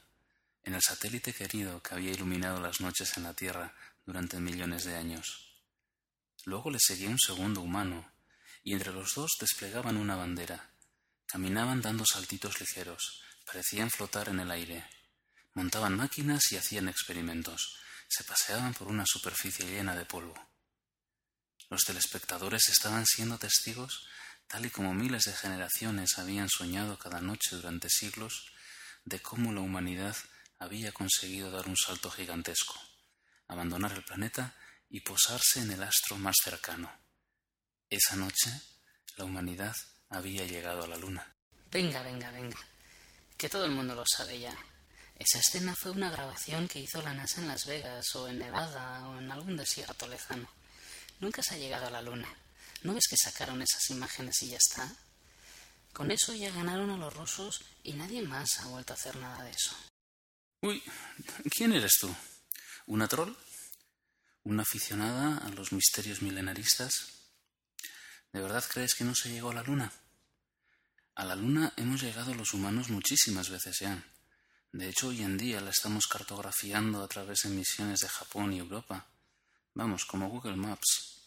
en 0.62 0.76
el 0.76 0.84
satélite 0.84 1.34
querido 1.34 1.82
que 1.82 1.96
había 1.96 2.12
iluminado 2.12 2.62
las 2.62 2.80
noches 2.80 3.18
en 3.18 3.24
la 3.24 3.34
Tierra 3.34 3.74
durante 4.06 4.40
millones 4.40 4.84
de 4.84 4.96
años. 4.96 5.49
Luego 6.50 6.72
le 6.72 6.80
seguía 6.80 7.10
un 7.10 7.20
segundo 7.20 7.62
humano, 7.62 8.12
y 8.64 8.74
entre 8.74 8.92
los 8.92 9.14
dos 9.14 9.38
desplegaban 9.40 9.98
una 9.98 10.16
bandera. 10.16 10.72
Caminaban 11.28 11.80
dando 11.80 12.06
saltitos 12.08 12.60
ligeros, 12.60 13.22
parecían 13.46 13.92
flotar 13.92 14.30
en 14.30 14.40
el 14.40 14.50
aire. 14.50 14.84
Montaban 15.54 15.96
máquinas 15.96 16.52
y 16.52 16.58
hacían 16.58 16.90
experimentos. 16.90 17.78
Se 18.08 18.24
paseaban 18.24 18.74
por 18.74 18.88
una 18.88 19.06
superficie 19.06 19.68
llena 19.68 19.96
de 19.96 20.06
polvo. 20.06 20.34
Los 21.70 21.84
telespectadores 21.84 22.68
estaban 22.70 23.06
siendo 23.06 23.38
testigos, 23.38 24.08
tal 24.48 24.66
y 24.66 24.72
como 24.72 24.96
miles 24.96 25.26
de 25.26 25.34
generaciones 25.34 26.18
habían 26.18 26.50
soñado 26.50 26.98
cada 26.98 27.22
noche 27.22 27.58
durante 27.58 27.92
siglos, 27.92 28.52
de 29.06 29.22
cómo 29.22 29.54
la 29.54 29.62
humanidad 29.62 30.18
había 30.58 30.92
conseguido 30.94 31.52
dar 31.52 31.68
un 31.68 31.78
salto 31.78 32.10
gigantesco, 32.10 32.74
abandonar 33.48 33.92
el 33.92 34.04
planeta 34.04 34.56
y 34.90 35.02
posarse 35.02 35.62
en 35.62 35.72
el 35.72 35.84
astro 35.84 36.18
más 36.18 36.36
cercano. 36.44 36.92
Esa 37.90 38.16
noche, 38.16 38.52
la 39.18 39.26
humanidad 39.26 39.76
había 40.10 40.46
llegado 40.46 40.84
a 40.84 40.88
la 40.88 40.98
Luna. 40.98 41.36
Venga, 41.72 42.02
venga, 42.04 42.32
venga. 42.32 42.58
Que 43.38 43.50
todo 43.50 43.66
el 43.66 43.72
mundo 43.72 43.96
lo 43.96 44.04
sabe 44.06 44.40
ya. 44.40 44.56
Esa 45.18 45.40
escena 45.40 45.76
fue 45.76 45.92
una 45.92 46.10
grabación 46.10 46.68
que 46.68 46.80
hizo 46.80 47.02
la 47.02 47.14
NASA 47.14 47.42
en 47.42 47.48
Las 47.48 47.66
Vegas 47.66 48.16
o 48.16 48.28
en 48.28 48.40
Nevada 48.40 49.08
o 49.08 49.20
en 49.20 49.32
algún 49.32 49.58
desierto 49.58 50.08
lejano. 50.08 50.50
Nunca 51.20 51.44
se 51.44 51.56
ha 51.56 51.58
llegado 51.58 51.88
a 51.88 51.92
la 51.92 52.02
Luna. 52.02 52.34
¿No 52.84 52.94
ves 52.94 53.08
que 53.10 53.18
sacaron 53.18 53.62
esas 53.62 53.90
imágenes 53.90 54.42
y 54.42 54.50
ya 54.50 54.58
está? 54.58 54.96
Con 55.92 56.12
eso 56.12 56.34
ya 56.34 56.52
ganaron 56.52 56.90
a 56.92 56.98
los 56.98 57.14
rusos 57.14 57.62
y 57.84 57.94
nadie 57.94 58.22
más 58.22 58.60
ha 58.60 58.68
vuelto 58.68 58.94
a 58.94 58.96
hacer 58.96 59.18
nada 59.18 59.44
de 59.44 59.52
eso. 59.52 59.76
Uy, 60.62 60.82
¿quién 61.50 61.74
eres 61.74 61.98
tú? 62.00 62.14
¿Una 62.88 63.08
troll? 63.08 63.36
¿Una 64.44 64.64
aficionada 64.64 65.38
a 65.38 65.50
los 65.50 65.74
misterios 65.74 66.22
milenaristas? 66.22 67.20
¿De 68.32 68.42
verdad 68.42 68.64
crees 68.72 68.96
que 68.96 69.04
no 69.04 69.14
se 69.14 69.30
llegó 69.30 69.52
a 69.52 69.56
la 69.56 69.64
Luna? 69.64 69.92
A 71.16 71.26
la 71.26 71.36
Luna 71.36 71.74
hemos 71.76 72.02
llegado 72.02 72.34
los 72.34 72.54
humanos 72.54 72.90
muchísimas 72.90 73.50
veces 73.50 73.80
ya. 73.80 74.02
De 74.72 74.88
hecho, 74.88 75.10
hoy 75.10 75.24
en 75.24 75.38
día 75.38 75.60
la 75.60 75.72
estamos 75.72 76.08
cartografiando 76.08 77.04
a 77.04 77.08
través 77.08 77.42
de 77.44 77.50
misiones 77.50 78.00
de 78.00 78.08
Japón 78.08 78.54
y 78.54 78.60
Europa. 78.60 79.08
Vamos, 79.74 80.06
como 80.06 80.30
Google 80.30 80.56
Maps. 80.56 81.20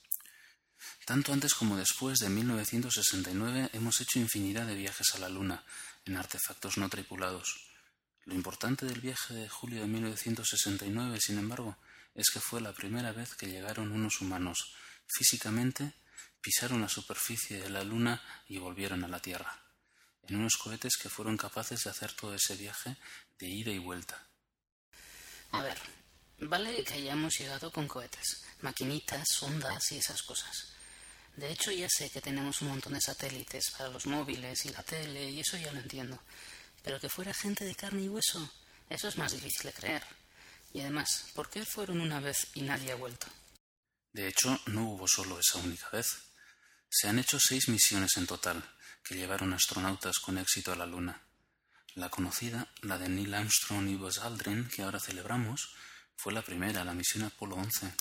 Tanto 1.04 1.32
antes 1.32 1.54
como 1.54 1.76
después 1.76 2.18
de 2.20 2.28
1969 2.28 3.70
hemos 3.72 4.00
hecho 4.00 4.18
infinidad 4.18 4.66
de 4.66 4.76
viajes 4.76 5.14
a 5.14 5.18
la 5.18 5.28
Luna 5.28 5.64
en 6.06 6.16
artefactos 6.16 6.78
no 6.78 6.88
tripulados. 6.88 7.66
Lo 8.24 8.34
importante 8.34 8.86
del 8.86 9.00
viaje 9.00 9.34
de 9.34 9.48
julio 9.48 9.80
de 9.80 9.88
1969, 9.88 11.20
sin 11.20 11.38
embargo, 11.38 11.76
es 12.14 12.30
que 12.30 12.40
fue 12.40 12.60
la 12.60 12.72
primera 12.72 13.12
vez 13.12 13.34
que 13.34 13.46
llegaron 13.46 13.92
unos 13.92 14.20
humanos 14.20 14.74
físicamente, 15.06 15.92
pisaron 16.40 16.80
la 16.80 16.88
superficie 16.88 17.60
de 17.60 17.70
la 17.70 17.84
Luna 17.84 18.22
y 18.48 18.58
volvieron 18.58 19.04
a 19.04 19.08
la 19.08 19.20
Tierra, 19.20 19.58
en 20.24 20.36
unos 20.36 20.56
cohetes 20.56 20.96
que 20.96 21.08
fueron 21.08 21.36
capaces 21.36 21.84
de 21.84 21.90
hacer 21.90 22.12
todo 22.12 22.34
ese 22.34 22.56
viaje 22.56 22.96
de 23.38 23.48
ida 23.48 23.70
y 23.70 23.78
vuelta. 23.78 24.26
A 25.52 25.62
ver, 25.62 25.78
vale 26.38 26.84
que 26.84 26.94
hayamos 26.94 27.38
llegado 27.38 27.70
con 27.70 27.86
cohetes, 27.86 28.44
maquinitas, 28.60 29.42
ondas 29.42 29.92
y 29.92 29.98
esas 29.98 30.22
cosas. 30.22 30.72
De 31.36 31.50
hecho, 31.50 31.70
ya 31.70 31.88
sé 31.88 32.10
que 32.10 32.20
tenemos 32.20 32.60
un 32.60 32.68
montón 32.68 32.92
de 32.92 33.00
satélites 33.00 33.70
para 33.70 33.88
los 33.88 34.06
móviles 34.06 34.66
y 34.66 34.68
la 34.68 34.82
tele, 34.82 35.30
y 35.30 35.40
eso 35.40 35.56
ya 35.56 35.72
lo 35.72 35.80
entiendo. 35.80 36.20
Pero 36.82 37.00
que 37.00 37.08
fuera 37.08 37.32
gente 37.32 37.64
de 37.64 37.74
carne 37.74 38.02
y 38.02 38.08
hueso, 38.08 38.50
eso 38.90 39.08
es 39.08 39.16
más 39.16 39.32
difícil 39.32 39.62
de 39.64 39.72
creer. 39.72 40.21
Y 40.72 40.80
además, 40.80 41.26
¿por 41.34 41.50
qué 41.50 41.64
fueron 41.64 42.00
una 42.00 42.20
vez 42.20 42.48
y 42.54 42.62
nadie 42.62 42.92
ha 42.92 42.96
vuelto? 42.96 43.26
De 44.12 44.28
hecho, 44.28 44.58
no 44.66 44.90
hubo 44.90 45.06
solo 45.06 45.38
esa 45.38 45.58
única 45.58 45.88
vez. 45.90 46.06
Se 46.88 47.08
han 47.08 47.18
hecho 47.18 47.38
seis 47.40 47.68
misiones 47.68 48.16
en 48.16 48.26
total, 48.26 48.62
que 49.02 49.14
llevaron 49.14 49.52
astronautas 49.52 50.18
con 50.18 50.38
éxito 50.38 50.72
a 50.72 50.76
la 50.76 50.86
Luna. 50.86 51.22
La 51.94 52.08
conocida, 52.08 52.72
la 52.82 52.98
de 52.98 53.08
Neil 53.08 53.34
Armstrong 53.34 53.88
y 53.88 53.96
Buzz 53.96 54.18
Aldrin, 54.18 54.68
que 54.68 54.82
ahora 54.82 55.00
celebramos, 55.00 55.74
fue 56.16 56.32
la 56.32 56.42
primera, 56.42 56.84
la 56.84 56.94
misión 56.94 57.24
Apolo 57.24 57.56
11. 57.56 57.92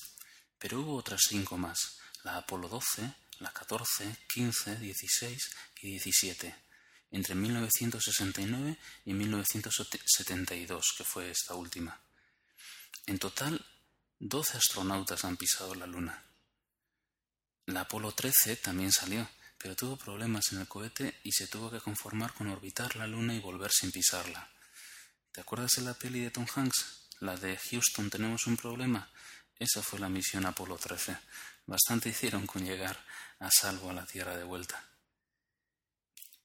Pero 0.58 0.82
hubo 0.82 0.96
otras 0.96 1.22
cinco 1.28 1.58
más, 1.58 1.98
la 2.24 2.38
Apolo 2.38 2.70
12, 2.70 3.14
la 3.40 3.52
14, 3.52 4.16
15, 4.34 4.78
16 4.78 5.52
y 5.82 5.92
17, 5.92 6.56
entre 7.12 7.36
1969 7.36 8.78
y 9.06 9.14
1972, 9.14 10.94
que 10.98 11.04
fue 11.04 11.32
esta 11.32 11.56
última. 11.56 12.00
En 13.12 13.20
total, 13.20 13.60
12 14.20 14.58
astronautas 14.58 15.26
han 15.26 15.36
pisado 15.36 15.76
la 15.76 15.86
Luna. 15.86 16.24
La 17.66 17.82
Apolo 17.82 18.14
13 18.14 18.56
también 18.56 18.94
salió, 18.94 19.28
pero 19.58 19.76
tuvo 19.76 19.98
problemas 19.98 20.54
en 20.54 20.62
el 20.62 20.68
cohete 20.70 21.20
y 21.22 21.34
se 21.34 21.48
tuvo 21.48 21.70
que 21.70 21.82
conformar 21.82 22.34
con 22.34 22.48
orbitar 22.48 22.96
la 22.96 23.08
Luna 23.08 23.36
y 23.36 23.42
volver 23.42 23.70
sin 23.70 23.92
pisarla. 23.92 24.50
¿Te 25.34 25.42
acuerdas 25.42 25.72
de 25.76 25.82
la 25.82 25.94
peli 25.94 26.22
de 26.22 26.32
Tom 26.32 26.48
Hanks? 26.56 27.10
La 27.20 27.36
de 27.36 27.58
Houston 27.58 28.10
tenemos 28.10 28.48
un 28.48 28.56
problema. 28.56 29.12
Esa 29.60 29.82
fue 29.82 30.00
la 30.00 30.08
misión 30.08 30.46
Apolo 30.46 30.78
13. 30.78 31.18
Bastante 31.66 32.08
hicieron 32.08 32.48
con 32.48 32.64
llegar 32.64 32.98
a 33.40 33.52
salvo 33.52 33.90
a 33.90 33.94
la 33.94 34.06
Tierra 34.06 34.38
de 34.38 34.46
vuelta. 34.46 34.86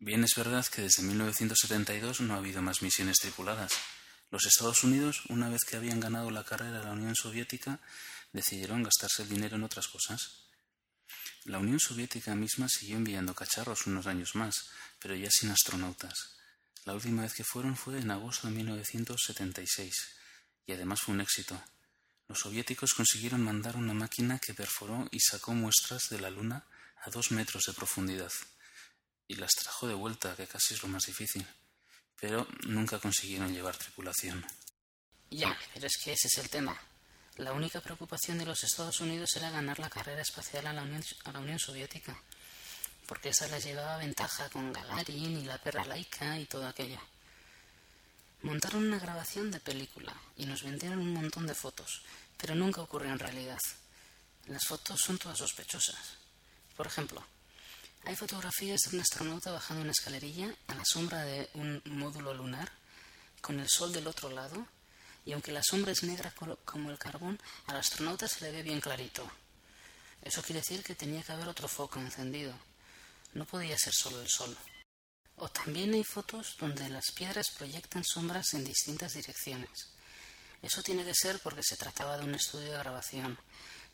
Bien 0.00 0.24
es 0.24 0.34
verdad 0.34 0.66
que 0.66 0.82
desde 0.82 1.04
1972 1.04 2.22
no 2.22 2.34
ha 2.34 2.38
habido 2.38 2.60
más 2.60 2.82
misiones 2.82 3.18
tripuladas. 3.18 3.72
Los 4.30 4.44
Estados 4.44 4.82
Unidos, 4.82 5.22
una 5.28 5.48
vez 5.48 5.62
que 5.64 5.76
habían 5.76 6.00
ganado 6.00 6.30
la 6.30 6.44
carrera 6.44 6.78
de 6.78 6.84
la 6.84 6.92
Unión 6.92 7.14
Soviética, 7.14 7.80
decidieron 8.32 8.82
gastarse 8.82 9.22
el 9.22 9.28
dinero 9.28 9.56
en 9.56 9.62
otras 9.62 9.86
cosas. 9.86 10.46
La 11.44 11.58
Unión 11.58 11.78
Soviética 11.78 12.34
misma 12.34 12.68
siguió 12.68 12.96
enviando 12.96 13.34
cacharros 13.34 13.86
unos 13.86 14.08
años 14.08 14.34
más, 14.34 14.68
pero 14.98 15.14
ya 15.14 15.30
sin 15.30 15.50
astronautas. 15.50 16.36
La 16.84 16.94
última 16.94 17.22
vez 17.22 17.34
que 17.34 17.44
fueron 17.44 17.76
fue 17.76 17.98
en 17.98 18.10
agosto 18.10 18.48
de 18.48 18.54
1976, 18.54 19.94
y 20.66 20.72
además 20.72 21.00
fue 21.02 21.14
un 21.14 21.20
éxito. 21.20 21.62
Los 22.26 22.40
soviéticos 22.40 22.94
consiguieron 22.94 23.42
mandar 23.42 23.76
una 23.76 23.94
máquina 23.94 24.40
que 24.40 24.54
perforó 24.54 25.06
y 25.12 25.20
sacó 25.20 25.54
muestras 25.54 26.08
de 26.10 26.20
la 26.20 26.30
Luna 26.30 26.66
a 27.04 27.10
dos 27.10 27.30
metros 27.30 27.62
de 27.66 27.74
profundidad, 27.74 28.32
y 29.28 29.36
las 29.36 29.52
trajo 29.52 29.86
de 29.86 29.94
vuelta, 29.94 30.34
que 30.34 30.48
casi 30.48 30.74
es 30.74 30.82
lo 30.82 30.88
más 30.88 31.04
difícil, 31.06 31.46
pero 32.20 32.46
nunca 32.66 32.98
consiguieron 32.98 33.52
llevar 33.52 33.76
tripulación. 33.76 34.44
Ya, 35.30 35.56
pero 35.74 35.86
es 35.86 35.96
que 36.02 36.12
ese 36.12 36.28
es 36.28 36.38
el 36.38 36.48
tema. 36.48 36.78
La 37.36 37.52
única 37.52 37.80
preocupación 37.80 38.38
de 38.38 38.46
los 38.46 38.64
Estados 38.64 39.00
Unidos 39.00 39.36
era 39.36 39.50
ganar 39.50 39.78
la 39.78 39.90
carrera 39.90 40.22
espacial 40.22 40.66
a 40.66 40.72
la 40.72 40.82
Unión, 40.82 41.02
a 41.24 41.32
la 41.32 41.40
Unión 41.40 41.58
Soviética, 41.58 42.16
porque 43.06 43.28
esa 43.28 43.46
les 43.48 43.64
llevaba 43.64 43.98
ventaja 43.98 44.48
con 44.48 44.72
Gagarin 44.72 45.38
y 45.38 45.44
la 45.44 45.58
perra 45.58 45.84
laica 45.84 46.38
y 46.38 46.46
todo 46.46 46.66
aquello. 46.66 47.00
Montaron 48.42 48.86
una 48.86 48.98
grabación 48.98 49.50
de 49.50 49.60
película 49.60 50.14
y 50.36 50.46
nos 50.46 50.62
vendieron 50.62 51.00
un 51.00 51.12
montón 51.12 51.46
de 51.46 51.54
fotos, 51.54 52.02
pero 52.36 52.54
nunca 52.54 52.80
ocurrió 52.80 53.12
en 53.12 53.18
realidad. 53.18 53.58
Las 54.46 54.64
fotos 54.64 55.00
son 55.00 55.18
todas 55.18 55.38
sospechosas. 55.38 56.16
Por 56.76 56.86
ejemplo, 56.86 57.24
hay 58.06 58.14
fotografías 58.14 58.82
de 58.82 58.96
un 58.96 59.02
astronauta 59.02 59.50
bajando 59.50 59.82
una 59.82 59.90
escalerilla 59.90 60.54
a 60.68 60.74
la 60.76 60.84
sombra 60.84 61.24
de 61.24 61.50
un 61.54 61.82
módulo 61.86 62.32
lunar, 62.34 62.70
con 63.40 63.58
el 63.58 63.68
sol 63.68 63.92
del 63.92 64.06
otro 64.06 64.30
lado, 64.30 64.64
y 65.24 65.32
aunque 65.32 65.50
la 65.50 65.62
sombra 65.64 65.90
es 65.90 66.04
negra 66.04 66.32
como 66.64 66.92
el 66.92 66.98
carbón, 66.98 67.40
al 67.66 67.78
astronauta 67.78 68.28
se 68.28 68.44
le 68.44 68.52
ve 68.52 68.62
bien 68.62 68.80
clarito. 68.80 69.28
Eso 70.22 70.40
quiere 70.40 70.60
decir 70.60 70.84
que 70.84 70.94
tenía 70.94 71.24
que 71.24 71.32
haber 71.32 71.48
otro 71.48 71.66
foco 71.66 71.98
encendido. 71.98 72.54
No 73.34 73.44
podía 73.44 73.76
ser 73.76 73.92
solo 73.92 74.20
el 74.22 74.28
sol. 74.28 74.56
O 75.38 75.48
también 75.48 75.92
hay 75.92 76.04
fotos 76.04 76.56
donde 76.60 76.88
las 76.88 77.10
piedras 77.10 77.50
proyectan 77.58 78.04
sombras 78.04 78.54
en 78.54 78.64
distintas 78.64 79.14
direcciones. 79.14 79.88
Eso 80.62 80.80
tiene 80.80 81.04
que 81.04 81.14
ser 81.14 81.40
porque 81.40 81.62
se 81.64 81.76
trataba 81.76 82.18
de 82.18 82.24
un 82.24 82.36
estudio 82.36 82.70
de 82.70 82.78
grabación 82.78 83.36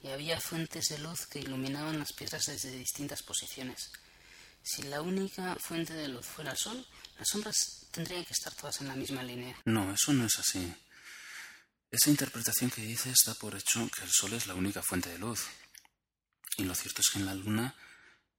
y 0.02 0.08
había 0.08 0.38
fuentes 0.38 0.88
de 0.88 0.98
luz 0.98 1.26
que 1.26 1.38
iluminaban 1.38 1.98
las 1.98 2.12
piedras 2.12 2.44
desde 2.46 2.70
distintas 2.72 3.22
posiciones. 3.22 3.90
Si 4.62 4.82
la 4.84 5.02
única 5.02 5.56
fuente 5.56 5.92
de 5.94 6.08
luz 6.08 6.26
fuera 6.26 6.52
el 6.52 6.56
sol, 6.56 6.86
las 7.18 7.28
sombras 7.28 7.86
tendrían 7.90 8.24
que 8.24 8.32
estar 8.32 8.54
todas 8.54 8.80
en 8.80 8.88
la 8.88 8.94
misma 8.94 9.22
línea. 9.22 9.56
No, 9.64 9.92
eso 9.92 10.12
no 10.12 10.26
es 10.26 10.38
así. 10.38 10.72
Esa 11.90 12.10
interpretación 12.10 12.70
que 12.70 12.82
dices 12.82 13.18
da 13.26 13.34
por 13.34 13.54
hecho 13.54 13.88
que 13.90 14.04
el 14.04 14.10
sol 14.10 14.32
es 14.32 14.46
la 14.46 14.54
única 14.54 14.82
fuente 14.82 15.10
de 15.10 15.18
luz. 15.18 15.46
Y 16.56 16.64
lo 16.64 16.74
cierto 16.74 17.00
es 17.00 17.10
que 17.10 17.18
en 17.18 17.26
la 17.26 17.34
luna 17.34 17.74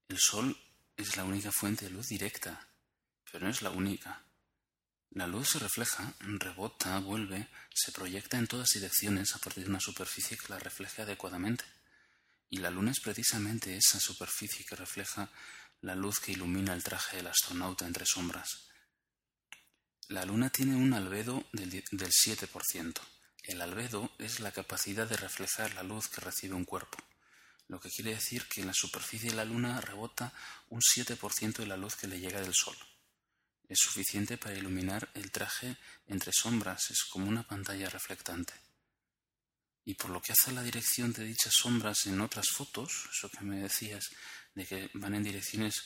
el 0.08 0.18
sol 0.18 0.58
es 0.98 1.18
la 1.18 1.24
única 1.24 1.52
fuente 1.52 1.86
de 1.86 1.92
luz 1.92 2.08
directa 2.08 2.68
pero 3.34 3.46
no 3.46 3.52
es 3.52 3.64
la 3.64 3.72
única. 3.72 4.22
La 5.10 5.26
luz 5.26 5.50
se 5.50 5.60
refleja, 5.60 6.14
rebota, 6.20 7.00
vuelve, 7.00 7.48
se 7.74 7.92
proyecta 7.92 8.38
en 8.38 8.46
todas 8.46 8.70
direcciones 8.76 9.36
a 9.36 9.40
partir 9.40 9.64
de 9.64 9.72
una 9.72 9.80
superficie 9.80 10.38
que 10.38 10.50
la 10.50 10.60
refleje 10.60 11.02
adecuadamente. 11.02 11.66
Y 12.52 12.58
la 12.58 12.70
luna 12.70 12.92
es 12.92 13.00
precisamente 13.00 13.76
esa 13.76 14.00
superficie 14.00 14.64
que 14.66 14.76
refleja 14.76 15.32
la 15.84 15.96
luz 15.96 16.20
que 16.22 16.32
ilumina 16.32 16.74
el 16.74 16.82
traje 16.82 17.18
del 17.18 17.28
astronauta 17.28 17.86
entre 17.86 18.06
sombras. 18.06 18.70
La 20.08 20.24
luna 20.24 20.50
tiene 20.50 20.78
un 20.78 20.94
albedo 20.94 21.44
del, 21.52 21.70
del 21.70 22.12
7%, 22.12 23.02
El 23.44 23.62
albedo 23.62 24.10
es 24.18 24.40
la 24.40 24.54
capacidad 24.54 25.06
de 25.06 25.18
reflejar 25.18 25.74
la 25.74 25.84
luz 25.84 26.08
que 26.08 26.22
recibe 26.22 26.56
un 26.56 26.64
cuerpo, 26.64 26.98
lo 27.68 27.82
que 27.82 27.90
quiere 27.90 28.16
decir 28.16 28.48
que 28.48 28.62
en 28.62 28.68
la 28.68 28.74
superficie 28.74 29.32
de 29.32 29.36
la 29.36 29.44
Luna 29.44 29.82
rebota 29.82 30.34
un 30.70 30.80
7% 30.80 31.58
de 31.58 31.66
la 31.66 31.76
luz 31.76 31.96
que 31.96 32.08
le 32.08 32.20
llega 32.20 32.40
del 32.40 32.54
Sol. 32.54 32.78
Es 33.68 33.80
suficiente 33.80 34.38
para 34.38 34.56
iluminar 34.56 35.10
el 35.16 35.32
traje 35.32 35.78
entre 36.08 36.32
sombras, 36.34 36.92
es 36.92 37.04
como 37.04 37.28
una 37.28 37.44
pantalla 37.44 37.90
reflectante. 37.90 38.54
Y 39.84 39.96
por 39.96 40.12
lo 40.12 40.22
que 40.22 40.32
hace 40.32 40.52
a 40.52 40.54
la 40.54 40.64
dirección 40.64 41.12
de 41.12 41.26
dichas 41.26 41.54
sombras 41.54 42.06
en 42.06 42.22
otras 42.22 42.48
fotos, 42.50 43.10
eso 43.12 43.30
que 43.30 43.44
me 43.44 43.58
decías 43.58 44.10
de 44.56 44.66
que 44.66 44.90
van 44.94 45.16
en 45.16 45.24
direcciones 45.24 45.84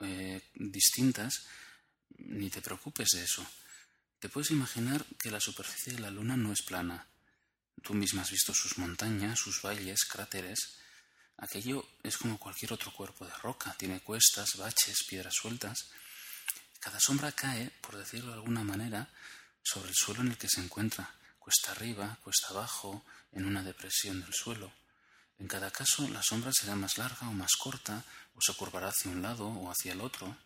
eh, 0.00 0.40
distintas, 0.54 1.46
ni 2.18 2.50
te 2.50 2.60
preocupes 2.60 3.08
de 3.10 3.24
eso. 3.24 3.46
Te 4.18 4.28
puedes 4.28 4.50
imaginar 4.50 5.04
que 5.18 5.30
la 5.30 5.40
superficie 5.40 5.94
de 5.94 6.00
la 6.00 6.10
Luna 6.10 6.36
no 6.36 6.52
es 6.52 6.62
plana. 6.62 7.06
Tú 7.82 7.94
misma 7.94 8.22
has 8.22 8.30
visto 8.30 8.52
sus 8.52 8.78
montañas, 8.78 9.38
sus 9.38 9.62
valles, 9.62 10.04
cráteres. 10.04 10.76
Aquello 11.38 11.86
es 12.02 12.18
como 12.18 12.38
cualquier 12.38 12.72
otro 12.74 12.92
cuerpo 12.92 13.24
de 13.24 13.32
roca, 13.34 13.74
tiene 13.78 14.00
cuestas, 14.00 14.56
baches, 14.58 15.04
piedras 15.08 15.34
sueltas. 15.34 15.90
Cada 16.78 17.00
sombra 17.00 17.32
cae, 17.32 17.70
por 17.80 17.96
decirlo 17.96 18.32
de 18.32 18.38
alguna 18.38 18.62
manera, 18.62 19.08
sobre 19.62 19.90
el 19.90 19.94
suelo 19.94 20.20
en 20.20 20.28
el 20.28 20.38
que 20.38 20.48
se 20.48 20.60
encuentra, 20.60 21.14
cuesta 21.38 21.72
arriba, 21.72 22.18
cuesta 22.22 22.48
abajo, 22.48 23.04
en 23.32 23.46
una 23.46 23.62
depresión 23.62 24.20
del 24.20 24.34
suelo. 24.34 24.72
En 25.40 25.48
cada 25.48 25.70
caso, 25.70 26.06
la 26.08 26.22
sombra 26.22 26.52
será 26.52 26.76
más 26.76 26.98
larga 26.98 27.28
o 27.28 27.32
más 27.32 27.52
corta, 27.58 28.04
o 28.34 28.40
se 28.40 28.54
curvará 28.54 28.88
hacia 28.88 29.10
un 29.10 29.22
lado 29.22 29.48
o 29.48 29.70
hacia 29.70 29.92
el 29.92 30.02
otro. 30.02 30.36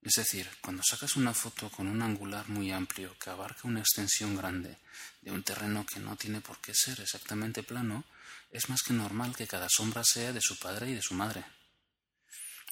Es 0.00 0.14
decir, 0.14 0.48
cuando 0.60 0.82
sacas 0.88 1.16
una 1.16 1.34
foto 1.34 1.70
con 1.70 1.88
un 1.88 2.00
angular 2.00 2.48
muy 2.48 2.70
amplio 2.70 3.18
que 3.18 3.30
abarca 3.30 3.66
una 3.66 3.80
extensión 3.80 4.36
grande 4.36 4.78
de 5.22 5.32
un 5.32 5.42
terreno 5.42 5.84
que 5.86 5.98
no 5.98 6.14
tiene 6.16 6.40
por 6.40 6.60
qué 6.60 6.72
ser 6.74 7.00
exactamente 7.00 7.62
plano, 7.62 8.04
es 8.50 8.68
más 8.68 8.82
que 8.82 8.92
normal 8.92 9.34
que 9.34 9.48
cada 9.48 9.68
sombra 9.68 10.04
sea 10.04 10.32
de 10.32 10.40
su 10.40 10.56
padre 10.58 10.90
y 10.90 10.94
de 10.94 11.02
su 11.02 11.14
madre. 11.14 11.44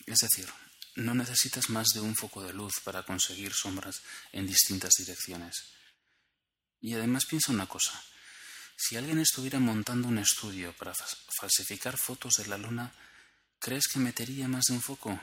Es 0.07 0.19
decir, 0.21 0.49
no 0.95 1.15
necesitas 1.15 1.69
más 1.69 1.89
de 1.95 2.01
un 2.01 2.15
foco 2.15 2.43
de 2.43 2.53
luz 2.53 2.75
para 2.85 3.03
conseguir 3.03 3.53
sombras 3.55 4.03
en 4.31 4.47
distintas 4.47 4.93
direcciones. 4.99 5.65
Y 6.81 6.95
además 6.95 7.25
piensa 7.27 7.51
una 7.51 7.67
cosa. 7.67 7.93
Si 8.85 8.97
alguien 8.97 9.21
estuviera 9.21 9.61
montando 9.61 10.09
un 10.09 10.19
estudio 10.19 10.73
para 10.77 10.93
falsificar 11.39 11.97
fotos 11.97 12.35
de 12.39 12.49
la 12.49 12.59
Luna, 12.59 12.93
¿crees 13.61 13.87
que 13.87 14.01
metería 14.01 14.49
más 14.49 14.65
de 14.65 14.75
un 14.75 14.83
foco? 14.83 15.21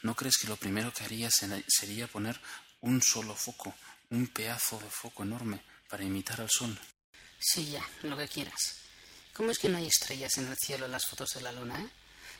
¿No 0.00 0.16
crees 0.16 0.38
que 0.38 0.48
lo 0.48 0.56
primero 0.56 0.90
que 0.94 1.04
haría 1.04 1.28
sería 1.30 2.06
poner 2.06 2.40
un 2.80 3.02
solo 3.02 3.34
foco, 3.36 3.74
un 4.08 4.28
pedazo 4.28 4.78
de 4.78 4.88
foco 4.88 5.24
enorme 5.24 5.60
para 5.90 6.04
imitar 6.04 6.40
al 6.40 6.48
Sol? 6.48 6.74
Sí, 7.38 7.66
ya, 7.66 7.86
lo 8.02 8.16
que 8.16 8.28
quieras. 8.28 8.78
¿Cómo 9.34 9.50
es 9.50 9.58
que 9.58 9.68
no 9.68 9.76
hay 9.76 9.88
estrellas 9.88 10.38
en 10.38 10.46
el 10.46 10.56
cielo 10.56 10.86
en 10.86 10.92
las 10.92 11.04
fotos 11.04 11.34
de 11.34 11.42
la 11.42 11.52
Luna, 11.52 11.78
eh? 11.78 11.90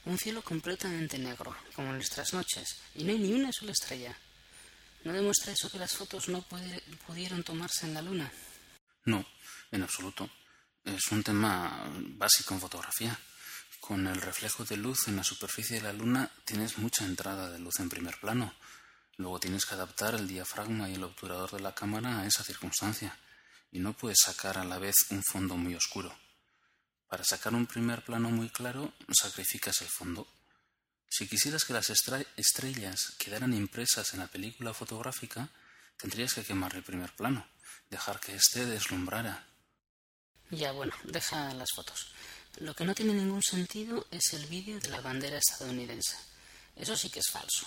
Un 0.06 0.16
cielo 0.16 0.40
completamente 0.40 1.18
negro, 1.18 1.54
como 1.74 1.92
nuestras 1.92 2.32
noches, 2.32 2.78
y 2.94 3.04
no 3.04 3.12
hay 3.12 3.18
ni 3.18 3.34
una 3.34 3.52
sola 3.52 3.72
estrella. 3.72 4.16
¿No 5.04 5.12
demuestra 5.12 5.52
eso 5.52 5.70
que 5.70 5.78
las 5.78 5.92
fotos 5.92 6.30
no 6.30 6.42
pudieron 7.06 7.44
tomarse 7.44 7.84
en 7.84 7.92
la 7.92 8.00
Luna? 8.00 8.32
No, 9.04 9.22
en 9.70 9.82
absoluto. 9.82 10.30
Es 10.86 11.10
un 11.10 11.24
tema 11.24 11.84
básico 12.16 12.54
en 12.54 12.60
fotografía. 12.60 13.18
Con 13.80 14.06
el 14.06 14.20
reflejo 14.20 14.64
de 14.64 14.76
luz 14.76 15.08
en 15.08 15.16
la 15.16 15.24
superficie 15.24 15.76
de 15.76 15.82
la 15.82 15.92
Luna 15.92 16.30
tienes 16.44 16.78
mucha 16.78 17.04
entrada 17.04 17.50
de 17.50 17.58
luz 17.58 17.80
en 17.80 17.88
primer 17.88 18.18
plano. 18.20 18.54
Luego 19.16 19.40
tienes 19.40 19.66
que 19.66 19.74
adaptar 19.74 20.14
el 20.14 20.28
diafragma 20.28 20.88
y 20.88 20.94
el 20.94 21.02
obturador 21.02 21.50
de 21.50 21.60
la 21.60 21.74
cámara 21.74 22.20
a 22.20 22.26
esa 22.26 22.44
circunstancia. 22.44 23.18
Y 23.72 23.80
no 23.80 23.94
puedes 23.94 24.18
sacar 24.24 24.58
a 24.58 24.64
la 24.64 24.78
vez 24.78 24.94
un 25.10 25.24
fondo 25.24 25.56
muy 25.56 25.74
oscuro. 25.74 26.16
Para 27.08 27.24
sacar 27.24 27.52
un 27.52 27.66
primer 27.66 28.04
plano 28.04 28.30
muy 28.30 28.48
claro, 28.48 28.92
sacrificas 29.12 29.80
el 29.80 29.88
fondo. 29.88 30.28
Si 31.08 31.26
quisieras 31.26 31.64
que 31.64 31.72
las 31.72 31.90
estrellas 31.90 33.14
quedaran 33.18 33.54
impresas 33.54 34.14
en 34.14 34.20
la 34.20 34.28
película 34.28 34.72
fotográfica, 34.72 35.48
tendrías 35.96 36.32
que 36.32 36.44
quemar 36.44 36.76
el 36.76 36.84
primer 36.84 37.12
plano 37.12 37.44
dejar 37.90 38.20
que 38.20 38.36
éste 38.36 38.64
deslumbrara. 38.66 39.46
Ya, 40.50 40.72
bueno, 40.72 40.92
deja 41.04 41.52
las 41.54 41.68
fotos. 41.74 42.08
Lo 42.58 42.74
que 42.74 42.84
no 42.84 42.94
tiene 42.94 43.12
ningún 43.12 43.42
sentido 43.42 44.06
es 44.10 44.32
el 44.32 44.46
vídeo 44.46 44.78
de 44.80 44.88
la 44.88 45.00
bandera 45.00 45.38
estadounidense. 45.38 46.16
Eso 46.76 46.96
sí 46.96 47.10
que 47.10 47.20
es 47.20 47.30
falso. 47.30 47.66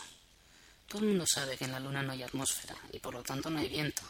Todo 0.87 1.03
el 1.03 1.09
mundo 1.09 1.25
sabe 1.27 1.57
que 1.57 1.65
en 1.65 1.71
la 1.71 1.79
Luna 1.79 2.01
no 2.01 2.13
hay 2.13 2.23
atmósfera 2.23 2.75
y 2.91 2.99
por 2.99 3.13
lo 3.13 3.21
tanto 3.21 3.49
no 3.49 3.59
hay 3.59 3.69
viento. 3.69 4.01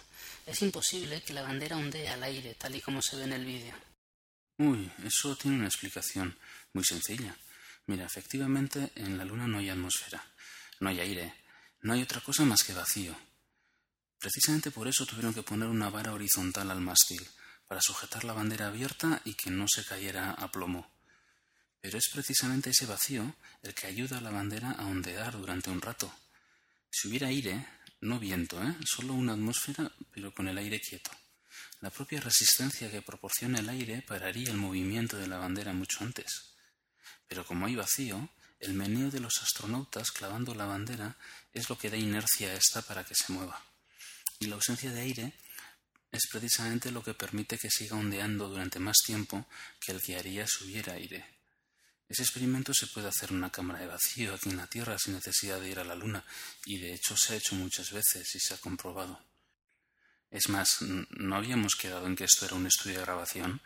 Es 0.45 0.61
imposible 0.61 1.21
que 1.21 1.33
la 1.33 1.41
bandera 1.41 1.75
ondee 1.75 2.07
al 2.07 2.23
aire 2.23 2.55
tal 2.55 2.75
y 2.75 2.81
como 2.81 3.01
se 3.01 3.17
ve 3.17 3.23
en 3.23 3.33
el 3.33 3.45
vídeo. 3.45 3.73
Uy, 4.57 4.89
eso 5.03 5.35
tiene 5.35 5.57
una 5.57 5.67
explicación 5.67 6.37
muy 6.73 6.83
sencilla. 6.83 7.35
Mira, 7.87 8.05
efectivamente 8.05 8.91
en 8.95 9.17
la 9.17 9.25
Luna 9.25 9.47
no 9.47 9.57
hay 9.57 9.69
atmósfera, 9.69 10.23
no 10.79 10.89
hay 10.89 10.99
aire, 10.99 11.33
no 11.81 11.93
hay 11.93 12.03
otra 12.03 12.21
cosa 12.21 12.45
más 12.45 12.63
que 12.63 12.73
vacío. 12.73 13.15
Precisamente 14.19 14.71
por 14.71 14.87
eso 14.87 15.05
tuvieron 15.05 15.33
que 15.33 15.43
poner 15.43 15.67
una 15.67 15.89
vara 15.89 16.13
horizontal 16.13 16.69
al 16.71 16.81
mástil, 16.81 17.25
para 17.69 17.81
sujetar 17.81 18.23
la 18.23 18.33
bandera 18.33 18.67
abierta 18.67 19.21
y 19.25 19.35
que 19.35 19.51
no 19.51 19.67
se 19.67 19.85
cayera 19.85 20.31
a 20.31 20.51
plomo. 20.51 20.89
Pero 21.79 21.99
es 21.99 22.09
precisamente 22.11 22.71
ese 22.71 22.87
vacío 22.87 23.35
el 23.61 23.75
que 23.75 23.85
ayuda 23.85 24.17
a 24.17 24.21
la 24.21 24.31
bandera 24.31 24.71
a 24.71 24.87
ondear 24.87 25.37
durante 25.37 25.69
un 25.69 25.79
rato. 25.79 26.11
Si 26.89 27.07
hubiera 27.07 27.27
aire, 27.27 27.63
no 28.01 28.17
viento, 28.17 28.59
¿eh? 28.63 28.75
solo 28.83 29.13
una 29.13 29.33
atmósfera, 29.33 29.91
pero 30.11 30.33
con 30.33 30.47
el 30.47 30.57
aire 30.57 30.81
quieto. 30.81 31.11
La 31.81 31.91
propia 31.91 32.19
resistencia 32.19 32.89
que 32.89 33.03
proporciona 33.03 33.59
el 33.59 33.69
aire 33.69 34.01
pararía 34.01 34.49
el 34.49 34.57
movimiento 34.57 35.17
de 35.17 35.27
la 35.27 35.37
bandera 35.37 35.71
mucho 35.71 35.99
antes. 36.03 36.55
Pero 37.27 37.45
como 37.45 37.67
hay 37.67 37.75
vacío, 37.75 38.29
el 38.59 38.73
meneo 38.73 39.11
de 39.11 39.19
los 39.19 39.43
astronautas 39.43 40.11
clavando 40.11 40.55
la 40.55 40.65
bandera 40.65 41.15
es 41.53 41.69
lo 41.69 41.77
que 41.77 41.91
da 41.91 41.97
inercia 41.97 42.49
a 42.49 42.55
esta 42.55 42.81
para 42.81 43.03
que 43.05 43.13
se 43.13 43.31
mueva 43.31 43.63
y 44.39 44.47
la 44.47 44.55
ausencia 44.55 44.91
de 44.91 45.01
aire 45.01 45.33
es 46.11 46.27
precisamente 46.31 46.91
lo 46.91 47.03
que 47.03 47.13
permite 47.13 47.57
que 47.57 47.69
siga 47.69 47.95
ondeando 47.95 48.47
durante 48.49 48.79
más 48.79 48.97
tiempo 49.05 49.45
que 49.79 49.91
el 49.91 50.01
que 50.01 50.17
haría 50.17 50.45
si 50.47 50.65
hubiera 50.65 50.93
aire. 50.93 51.25
Ese 52.07 52.23
experimento 52.23 52.73
se 52.73 52.87
puede 52.87 53.07
hacer 53.07 53.29
en 53.29 53.37
una 53.37 53.51
cámara 53.51 53.79
de 53.79 53.85
vacío 53.85 54.33
aquí 54.33 54.49
en 54.49 54.57
la 54.57 54.65
Tierra 54.65 54.97
sin 54.97 55.13
necesidad 55.13 55.61
de 55.61 55.69
ir 55.69 55.79
a 55.79 55.83
la 55.83 55.95
Luna, 55.95 56.25
y 56.65 56.79
de 56.79 56.95
hecho 56.95 57.15
se 57.15 57.33
ha 57.33 57.37
hecho 57.37 57.55
muchas 57.55 57.91
veces 57.91 58.33
y 58.33 58.39
se 58.39 58.55
ha 58.55 58.57
comprobado. 58.57 59.19
Es 60.31 60.49
más, 60.49 60.81
no 60.81 61.35
habíamos 61.35 61.75
quedado 61.75 62.07
en 62.07 62.15
que 62.15 62.23
esto 62.23 62.45
era 62.45 62.55
un 62.55 62.65
estudio 62.65 62.97
de 62.97 63.05
grabación, 63.05 63.61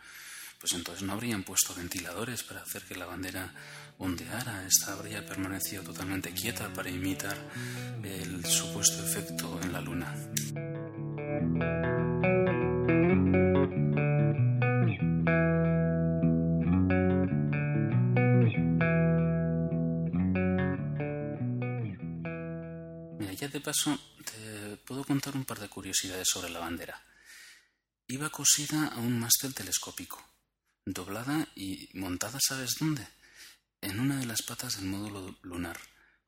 pues 0.60 0.72
entonces 0.74 1.02
no 1.02 1.14
habrían 1.14 1.42
puesto 1.42 1.74
ventiladores 1.74 2.42
para 2.42 2.62
hacer 2.62 2.84
que 2.84 2.96
la 2.96 3.06
bandera 3.06 3.54
ondeara, 3.98 4.66
esta 4.66 4.92
habría 4.92 5.26
permanecido 5.26 5.82
totalmente 5.82 6.32
quieta 6.32 6.72
para 6.72 6.90
imitar 6.90 7.36
el 8.02 8.44
supuesto 8.44 9.04
efecto 9.04 9.60
en 9.62 9.72
la 9.72 9.80
Luna. 9.80 10.14
Ya 23.36 23.48
de 23.48 23.60
paso 23.60 23.98
te 24.24 24.76
puedo 24.78 25.04
contar 25.04 25.34
un 25.36 25.44
par 25.44 25.58
de 25.58 25.68
curiosidades 25.68 26.28
sobre 26.28 26.50
la 26.50 26.60
bandera. 26.60 27.02
Iba 28.06 28.30
cosida 28.30 28.88
a 28.88 28.98
un 28.98 29.18
mástil 29.18 29.54
telescópico, 29.54 30.22
doblada 30.84 31.48
y 31.54 31.88
montada, 31.94 32.38
¿sabes 32.40 32.76
dónde? 32.78 33.06
En 33.80 34.00
una 34.00 34.18
de 34.18 34.26
las 34.26 34.42
patas 34.42 34.76
del 34.76 34.86
módulo 34.86 35.36
lunar 35.42 35.78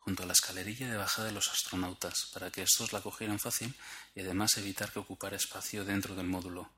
junto 0.07 0.23
a 0.23 0.27
la 0.27 0.35
escalerilla 0.35 0.89
de 0.89 0.97
bajada 0.97 1.27
de 1.27 1.35
los 1.35 1.49
astronautas, 1.49 2.31
para 2.33 2.53
que 2.53 2.63
estos 2.63 2.93
la 2.93 3.01
cogieran 3.01 3.41
fácil 3.41 3.75
y 4.15 4.21
además 4.21 4.57
evitar 4.57 4.93
que 4.93 5.01
ocupara 5.01 5.37
espacio 5.37 5.85
dentro 5.85 6.15
del 6.15 6.29
módulo. 6.29 6.71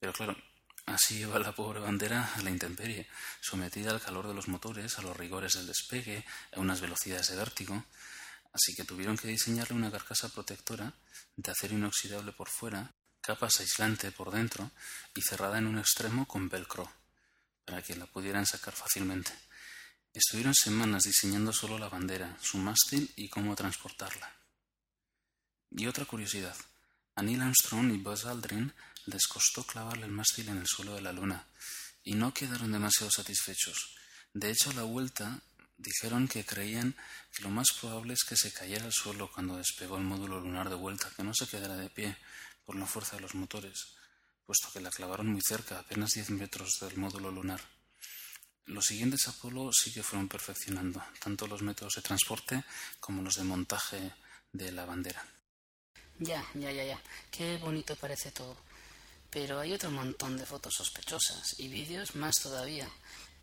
Pero 0.00 0.14
claro, 0.14 0.34
así 0.86 1.18
iba 1.20 1.38
la 1.38 1.54
pobre 1.54 1.80
bandera 1.80 2.32
a 2.34 2.40
la 2.40 2.48
intemperie, 2.48 3.08
sometida 3.42 3.90
al 3.90 4.00
calor 4.00 4.26
de 4.26 4.32
los 4.32 4.48
motores, 4.48 4.98
a 4.98 5.02
los 5.02 5.14
rigores 5.14 5.54
del 5.54 5.66
despegue, 5.66 6.24
a 6.56 6.60
unas 6.60 6.80
velocidades 6.80 7.28
de 7.28 7.36
vértigo, 7.36 7.84
así 8.56 8.74
que 8.74 8.84
tuvieron 8.84 9.18
que 9.18 9.28
diseñarle 9.28 9.76
una 9.76 9.90
carcasa 9.90 10.30
protectora 10.30 10.94
de 11.36 11.50
acero 11.52 11.74
inoxidable 11.74 12.32
por 12.32 12.48
fuera, 12.48 12.94
capas 13.20 13.60
aislante 13.60 14.10
por 14.10 14.30
dentro 14.30 14.70
y 15.14 15.20
cerrada 15.20 15.58
en 15.58 15.66
un 15.66 15.78
extremo 15.78 16.26
con 16.26 16.48
velcro, 16.48 16.90
para 17.66 17.82
que 17.82 17.94
la 17.96 18.06
pudieran 18.06 18.46
sacar 18.46 18.74
fácilmente. 18.74 19.32
Estuvieron 20.14 20.54
semanas 20.54 21.02
diseñando 21.02 21.52
solo 21.52 21.78
la 21.78 21.90
bandera, 21.90 22.38
su 22.40 22.56
mástil 22.56 23.12
y 23.16 23.28
cómo 23.28 23.54
transportarla. 23.54 24.34
Y 25.70 25.86
otra 25.86 26.06
curiosidad. 26.06 26.56
A 27.14 27.22
Neil 27.22 27.42
Armstrong 27.42 27.92
y 27.92 27.98
Buzz 27.98 28.24
Aldrin 28.24 28.72
les 29.04 29.26
costó 29.26 29.64
clavarle 29.64 30.06
el 30.06 30.12
mástil 30.12 30.48
en 30.48 30.58
el 30.58 30.66
suelo 30.66 30.94
de 30.94 31.02
la 31.02 31.12
Luna, 31.12 31.46
y 32.02 32.14
no 32.14 32.32
quedaron 32.32 32.72
demasiado 32.72 33.10
satisfechos. 33.10 33.96
De 34.32 34.50
hecho, 34.50 34.72
la 34.72 34.84
vuelta 34.84 35.42
dijeron 35.76 36.28
que 36.28 36.44
creían 36.44 36.94
que 37.32 37.42
lo 37.42 37.50
más 37.50 37.68
probable 37.80 38.14
es 38.14 38.24
que 38.24 38.36
se 38.36 38.52
cayera 38.52 38.84
al 38.84 38.92
suelo 38.92 39.30
cuando 39.32 39.56
despegó 39.56 39.96
el 39.96 40.04
módulo 40.04 40.40
lunar 40.40 40.68
de 40.68 40.74
vuelta, 40.74 41.10
que 41.16 41.22
no 41.22 41.32
se 41.34 41.46
quedara 41.46 41.76
de 41.76 41.90
pie 41.90 42.16
por 42.64 42.76
la 42.76 42.86
fuerza 42.86 43.16
de 43.16 43.22
los 43.22 43.34
motores. 43.34 43.94
puesto 44.44 44.70
que 44.72 44.80
la 44.80 44.90
clavaron 44.90 45.26
muy 45.26 45.40
cerca, 45.40 45.80
apenas 45.80 46.12
10 46.12 46.30
metros 46.30 46.78
del 46.80 46.96
módulo 46.96 47.32
lunar. 47.32 47.60
Los 48.66 48.86
siguientes 48.86 49.26
Apolo 49.26 49.70
sí 49.72 49.92
que 49.92 50.04
fueron 50.04 50.28
perfeccionando, 50.28 51.02
tanto 51.20 51.46
los 51.48 51.62
métodos 51.62 51.94
de 51.94 52.02
transporte 52.02 52.64
como 53.00 53.22
los 53.22 53.34
de 53.34 53.44
montaje 53.44 54.12
de 54.52 54.72
la 54.72 54.84
bandera. 54.84 55.24
Ya, 56.18 56.44
ya, 56.54 56.72
ya, 56.72 56.84
ya. 56.84 57.02
Qué 57.30 57.58
bonito 57.58 57.94
parece 57.96 58.30
todo. 58.30 58.56
Pero 59.30 59.60
hay 59.60 59.72
otro 59.72 59.90
montón 59.90 60.36
de 60.36 60.46
fotos 60.46 60.74
sospechosas 60.74 61.58
y 61.58 61.68
vídeos 61.68 62.14
más 62.16 62.36
todavía. 62.36 62.88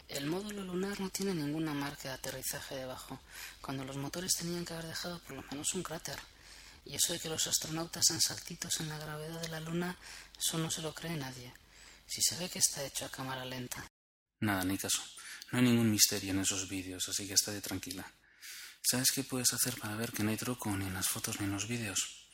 El 0.07 0.27
módulo 0.27 0.63
lunar 0.63 0.99
no 0.99 1.09
tiene 1.09 1.33
ninguna 1.33 1.73
marca 1.73 2.09
de 2.09 2.15
aterrizaje 2.15 2.75
debajo, 2.75 3.19
cuando 3.61 3.83
los 3.83 3.97
motores 3.97 4.35
tenían 4.35 4.65
que 4.65 4.73
haber 4.73 4.87
dejado 4.87 5.19
por 5.19 5.35
lo 5.35 5.43
menos 5.43 5.73
un 5.73 5.83
cráter. 5.83 6.19
Y 6.85 6.95
eso 6.95 7.13
de 7.13 7.19
que 7.19 7.29
los 7.29 7.47
astronautas 7.47 8.11
han 8.11 8.21
saltitos 8.21 8.79
en 8.81 8.89
la 8.89 8.99
gravedad 8.99 9.41
de 9.41 9.47
la 9.47 9.59
Luna, 9.59 9.97
eso 10.37 10.57
no 10.57 10.69
se 10.69 10.81
lo 10.81 10.93
cree 10.93 11.15
nadie. 11.15 11.53
Si 12.05 12.21
se 12.21 12.37
ve 12.37 12.49
que 12.49 12.59
está 12.59 12.83
hecho 12.83 13.05
a 13.05 13.09
cámara 13.09 13.45
lenta. 13.45 13.85
Nada, 14.41 14.63
ni 14.65 14.77
caso. 14.77 15.01
No 15.51 15.59
hay 15.59 15.65
ningún 15.65 15.89
misterio 15.89 16.31
en 16.31 16.39
esos 16.39 16.67
vídeos, 16.67 17.07
así 17.07 17.25
que 17.25 17.35
estate 17.35 17.61
tranquila. 17.61 18.05
¿Sabes 18.81 19.11
qué 19.11 19.23
puedes 19.23 19.53
hacer 19.53 19.79
para 19.79 19.95
ver 19.95 20.11
que 20.11 20.23
no 20.23 20.31
hay 20.31 20.37
truco 20.37 20.75
ni 20.75 20.85
en 20.85 20.93
las 20.93 21.07
fotos 21.07 21.39
ni 21.39 21.45
en 21.45 21.53
los 21.53 21.67
vídeos? 21.67 22.27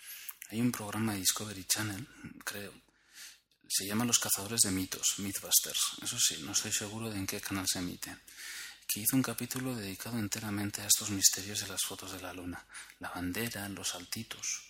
Hay 0.49 0.59
un 0.59 0.71
programa 0.71 1.13
de 1.13 1.19
Discovery 1.19 1.63
Channel, 1.65 2.07
creo. 2.43 2.73
Se 3.71 3.85
llama 3.85 4.03
Los 4.03 4.17
Cazadores 4.17 4.61
de 4.61 4.71
Mitos, 4.71 5.19
Mythbusters. 5.19 5.79
Eso 6.01 6.19
sí, 6.19 6.41
no 6.41 6.53
estoy 6.53 6.71
seguro 6.71 7.11
de 7.11 7.17
en 7.17 7.27
qué 7.27 7.39
canal 7.39 7.67
se 7.71 7.77
emite. 7.77 8.17
Que 8.87 9.01
hizo 9.01 9.15
un 9.15 9.21
capítulo 9.21 9.75
dedicado 9.75 10.17
enteramente 10.17 10.81
a 10.81 10.87
estos 10.87 11.11
misterios 11.11 11.59
de 11.61 11.67
las 11.67 11.81
fotos 11.87 12.11
de 12.11 12.19
la 12.19 12.33
Luna. 12.33 12.65
La 12.97 13.09
bandera, 13.09 13.69
los 13.69 13.89
saltitos. 13.89 14.63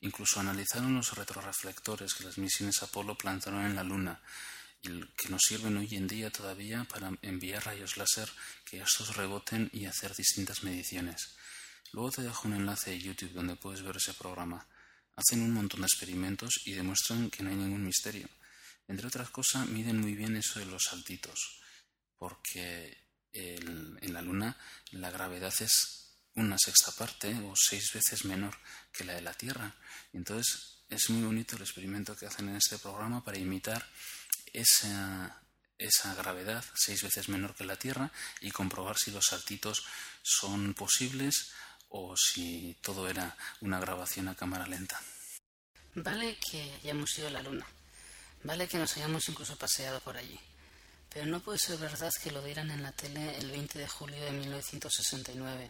Incluso 0.00 0.38
analizaron 0.38 0.94
los 0.94 1.12
retroreflectores 1.16 2.14
que 2.14 2.22
las 2.22 2.38
misiones 2.38 2.80
Apolo 2.84 3.18
plantaron 3.18 3.66
en 3.66 3.74
la 3.74 3.82
Luna 3.82 4.22
y 4.80 5.04
que 5.16 5.28
nos 5.28 5.42
sirven 5.42 5.76
hoy 5.76 5.96
en 5.96 6.06
día 6.06 6.30
todavía 6.30 6.84
para 6.84 7.10
enviar 7.22 7.66
rayos 7.66 7.96
láser 7.96 8.30
que 8.64 8.78
estos 8.78 9.16
reboten 9.16 9.70
y 9.72 9.86
hacer 9.86 10.14
distintas 10.14 10.62
mediciones. 10.62 11.34
Luego 11.92 12.12
te 12.12 12.22
dejo 12.22 12.46
un 12.46 12.54
enlace 12.54 12.90
de 12.90 13.00
YouTube 13.00 13.32
donde 13.32 13.56
puedes 13.56 13.82
ver 13.82 13.96
ese 13.96 14.14
programa. 14.14 14.64
Hacen 15.16 15.42
un 15.42 15.52
montón 15.52 15.80
de 15.80 15.86
experimentos 15.86 16.60
y 16.64 16.74
demuestran 16.74 17.28
que 17.28 17.42
no 17.42 17.50
hay 17.50 17.56
ningún 17.56 17.84
misterio. 17.84 18.28
Entre 18.88 19.06
otras 19.06 19.30
cosas, 19.30 19.66
miden 19.68 20.00
muy 20.00 20.14
bien 20.14 20.36
eso 20.36 20.58
de 20.58 20.66
los 20.66 20.84
saltitos, 20.84 21.60
porque 22.16 23.06
en 23.32 24.14
la 24.14 24.22
Luna 24.22 24.56
la 24.92 25.10
gravedad 25.10 25.52
es 25.60 26.06
una 26.36 26.56
sexta 26.58 26.92
parte 26.92 27.34
o 27.34 27.54
seis 27.56 27.92
veces 27.92 28.24
menor 28.24 28.56
que 28.92 29.04
la 29.04 29.14
de 29.14 29.22
la 29.22 29.34
Tierra. 29.34 29.74
Entonces 30.12 30.84
es 30.88 31.10
muy 31.10 31.24
bonito 31.24 31.56
el 31.56 31.62
experimento 31.62 32.16
que 32.16 32.26
hacen 32.26 32.48
en 32.48 32.56
este 32.56 32.78
programa 32.78 33.24
para 33.24 33.38
imitar 33.38 33.84
esa, 34.52 35.42
gravedad 36.16 36.64
seis 36.74 37.02
veces 37.02 37.28
menor 37.28 37.54
que 37.54 37.64
la 37.64 37.76
Tierra 37.76 38.12
y 38.40 38.50
comprobar 38.50 38.96
si 38.96 39.10
los 39.10 39.26
saltitos 39.26 39.84
son 40.22 40.74
posibles 40.74 41.52
o 41.88 42.16
si 42.16 42.76
todo 42.82 43.08
era 43.08 43.36
una 43.60 43.80
grabación 43.80 44.28
a 44.28 44.34
cámara 44.34 44.66
lenta. 44.66 45.00
Vale 45.94 46.38
que 46.38 46.74
hayamos 46.82 47.18
ido 47.18 47.28
a 47.28 47.30
la 47.30 47.42
Luna. 47.42 47.66
Vale 48.46 48.68
que 48.68 48.78
nos 48.78 48.96
hayamos 48.96 49.28
incluso 49.28 49.56
paseado 49.56 49.98
por 49.98 50.16
allí. 50.16 50.38
Pero 51.12 51.26
no 51.26 51.40
puede 51.40 51.58
ser 51.58 51.78
verdad 51.78 52.12
que 52.22 52.30
lo 52.30 52.44
dieran 52.44 52.70
en 52.70 52.80
la 52.80 52.92
tele 52.92 53.36
el 53.38 53.50
20 53.50 53.76
de 53.76 53.88
julio 53.88 54.24
de 54.24 54.30
1969. 54.30 55.68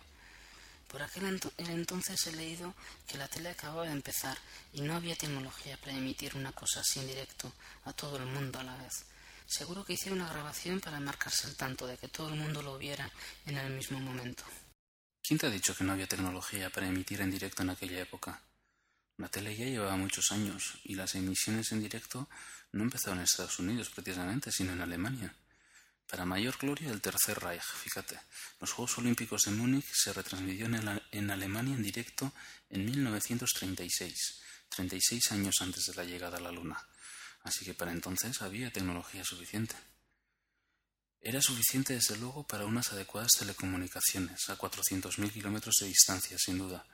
Por 0.86 1.00
aquel 1.00 1.40
entonces 1.56 2.26
he 2.26 2.32
leído 2.32 2.74
que 3.08 3.16
la 3.16 3.28
tele 3.28 3.48
acababa 3.48 3.86
de 3.86 3.92
empezar 3.92 4.36
y 4.74 4.82
no 4.82 4.94
había 4.94 5.16
tecnología 5.16 5.78
para 5.78 5.96
emitir 5.96 6.36
una 6.36 6.52
cosa 6.52 6.80
así 6.80 7.00
en 7.00 7.06
directo 7.06 7.50
a 7.86 7.94
todo 7.94 8.18
el 8.18 8.26
mundo 8.26 8.58
a 8.58 8.64
la 8.64 8.76
vez. 8.76 9.06
Seguro 9.46 9.82
que 9.82 9.94
hicieron 9.94 10.20
una 10.20 10.30
grabación 10.30 10.78
para 10.80 11.00
marcarse 11.00 11.48
el 11.48 11.56
tanto 11.56 11.86
de 11.86 11.96
que 11.96 12.08
todo 12.08 12.28
el 12.28 12.34
mundo 12.34 12.60
lo 12.60 12.76
viera 12.76 13.10
en 13.46 13.56
el 13.56 13.72
mismo 13.72 13.98
momento. 14.00 14.44
¿Quién 15.22 15.38
te 15.38 15.46
ha 15.46 15.50
dicho 15.50 15.74
que 15.74 15.82
no 15.82 15.94
había 15.94 16.06
tecnología 16.06 16.68
para 16.68 16.88
emitir 16.88 17.22
en 17.22 17.30
directo 17.30 17.62
en 17.62 17.70
aquella 17.70 18.00
época? 18.00 18.42
La 19.16 19.28
tele 19.28 19.56
ya 19.56 19.64
llevaba 19.64 19.96
muchos 19.96 20.30
años 20.30 20.78
y 20.84 20.94
las 20.94 21.14
emisiones 21.14 21.72
en 21.72 21.80
directo 21.80 22.28
no 22.72 22.84
empezaron 22.84 23.18
en 23.18 23.24
Estados 23.24 23.58
Unidos 23.58 23.90
precisamente, 23.90 24.50
sino 24.52 24.72
en 24.72 24.80
Alemania. 24.80 25.34
Para 26.08 26.24
mayor 26.24 26.56
gloria 26.58 26.88
del 26.88 27.00
Tercer 27.00 27.40
Reich, 27.40 27.62
fíjate, 27.62 28.20
los 28.60 28.72
Juegos 28.72 28.98
Olímpicos 28.98 29.42
de 29.42 29.50
Múnich 29.50 29.86
se 29.92 30.12
retransmitió 30.12 30.66
en, 30.66 31.02
en 31.10 31.30
Alemania 31.30 31.74
en 31.74 31.82
directo 31.82 32.32
en 32.70 32.84
1936, 32.84 34.40
36 34.68 35.32
años 35.32 35.54
antes 35.60 35.86
de 35.86 35.94
la 35.94 36.04
llegada 36.04 36.38
a 36.38 36.40
la 36.40 36.52
Luna. 36.52 36.78
Así 37.42 37.64
que 37.64 37.74
para 37.74 37.92
entonces 37.92 38.40
había 38.42 38.72
tecnología 38.72 39.24
suficiente. 39.24 39.74
Era 41.20 41.42
suficiente, 41.42 41.94
desde 41.94 42.16
luego, 42.18 42.46
para 42.46 42.66
unas 42.66 42.92
adecuadas 42.92 43.32
telecomunicaciones 43.36 44.48
a 44.48 44.56
400.000 44.56 45.32
kilómetros 45.32 45.74
de 45.80 45.88
distancia, 45.88 46.38
sin 46.38 46.58
duda. 46.58 46.86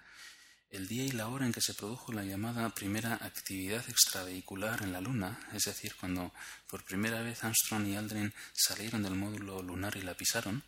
El 0.72 0.88
día 0.88 1.04
y 1.04 1.10
la 1.10 1.28
hora 1.28 1.44
en 1.44 1.52
que 1.52 1.60
se 1.60 1.74
produjo 1.74 2.14
la 2.14 2.24
llamada 2.24 2.70
primera 2.70 3.18
actividad 3.20 3.84
extravehicular 3.90 4.82
en 4.82 4.94
la 4.94 5.02
Luna, 5.02 5.38
es 5.52 5.64
decir, 5.64 5.94
cuando 6.00 6.32
por 6.66 6.82
primera 6.82 7.20
vez 7.20 7.44
Armstrong 7.44 7.86
y 7.88 7.96
Aldrin 7.96 8.32
salieron 8.54 9.02
del 9.02 9.14
módulo 9.14 9.60
lunar 9.60 9.98
y 9.98 10.00
la 10.00 10.14
pisaron, 10.14 10.64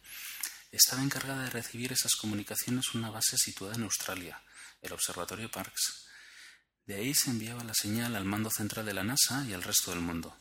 estaba 0.70 1.02
encargada 1.02 1.44
de 1.44 1.50
recibir 1.50 1.90
esas 1.90 2.16
comunicaciones 2.16 2.92
una 2.92 3.08
base 3.08 3.38
situada 3.38 3.76
en 3.76 3.84
Australia, 3.84 4.42
el 4.82 4.92
Observatorio 4.92 5.50
Parkes. 5.50 6.04
De 6.84 6.96
ahí 6.96 7.14
se 7.14 7.30
enviaba 7.30 7.64
la 7.64 7.72
señal 7.72 8.14
al 8.14 8.26
mando 8.26 8.50
central 8.50 8.84
de 8.84 8.92
la 8.92 9.04
NASA 9.04 9.42
y 9.48 9.54
al 9.54 9.62
resto 9.62 9.90
del 9.90 10.00
mundo. 10.00 10.36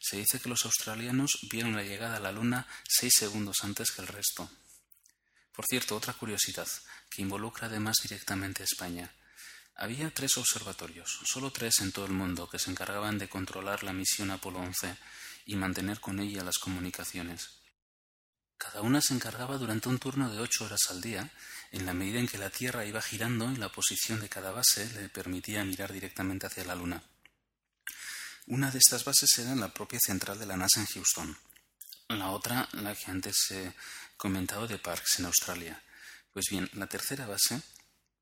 Se 0.00 0.16
dice 0.16 0.40
que 0.40 0.48
los 0.48 0.64
australianos 0.64 1.38
vieron 1.48 1.76
la 1.76 1.84
llegada 1.84 2.16
a 2.16 2.20
la 2.20 2.32
Luna 2.32 2.66
seis 2.88 3.12
segundos 3.16 3.58
antes 3.62 3.92
que 3.92 4.02
el 4.02 4.08
resto. 4.08 4.50
Por 5.52 5.66
cierto, 5.66 5.96
otra 5.96 6.14
curiosidad, 6.14 6.68
que 7.10 7.22
involucra 7.22 7.66
además 7.66 7.98
directamente 8.02 8.62
a 8.62 8.64
España. 8.64 9.12
Había 9.74 10.10
tres 10.10 10.36
observatorios, 10.36 11.20
solo 11.24 11.52
tres 11.52 11.80
en 11.80 11.92
todo 11.92 12.06
el 12.06 12.12
mundo, 12.12 12.48
que 12.48 12.58
se 12.58 12.70
encargaban 12.70 13.18
de 13.18 13.28
controlar 13.28 13.84
la 13.84 13.92
misión 13.92 14.30
Apolo 14.30 14.58
11 14.58 14.96
y 15.46 15.56
mantener 15.56 16.00
con 16.00 16.18
ella 16.20 16.42
las 16.42 16.58
comunicaciones. 16.58 17.58
Cada 18.58 18.82
una 18.82 19.00
se 19.00 19.14
encargaba 19.14 19.56
durante 19.56 19.88
un 19.88 20.00
turno 20.00 20.28
de 20.30 20.40
ocho 20.40 20.64
horas 20.64 20.80
al 20.90 21.00
día, 21.00 21.30
en 21.70 21.86
la 21.86 21.94
medida 21.94 22.18
en 22.18 22.26
que 22.26 22.38
la 22.38 22.50
Tierra 22.50 22.84
iba 22.84 23.00
girando 23.00 23.50
y 23.52 23.56
la 23.56 23.70
posición 23.70 24.20
de 24.20 24.28
cada 24.28 24.50
base 24.50 24.90
le 24.94 25.08
permitía 25.08 25.64
mirar 25.64 25.92
directamente 25.92 26.46
hacia 26.46 26.64
la 26.64 26.74
Luna. 26.74 27.02
Una 28.46 28.70
de 28.70 28.78
estas 28.78 29.04
bases 29.04 29.30
era 29.38 29.54
la 29.54 29.72
propia 29.72 30.00
central 30.00 30.38
de 30.38 30.46
la 30.46 30.56
NASA 30.56 30.80
en 30.80 30.86
Houston. 30.86 31.38
La 32.08 32.30
otra, 32.30 32.68
la 32.72 32.94
que 32.94 33.10
antes 33.10 33.36
he 33.50 33.72
comentado 34.16 34.66
de 34.66 34.78
Parks, 34.78 35.20
en 35.20 35.26
Australia. 35.26 35.82
Pues 36.38 36.50
bien, 36.50 36.70
la 36.74 36.86
tercera 36.86 37.26
base 37.26 37.60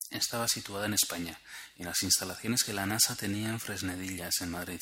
estaba 0.09 0.49
situada 0.49 0.87
en 0.87 0.95
España, 0.95 1.39
en 1.77 1.85
las 1.85 2.03
instalaciones 2.03 2.65
que 2.65 2.73
la 2.73 2.87
NASA 2.87 3.15
tenía 3.15 3.51
en 3.51 3.61
Fresnedillas, 3.61 4.41
en 4.41 4.53
Madrid. 4.53 4.81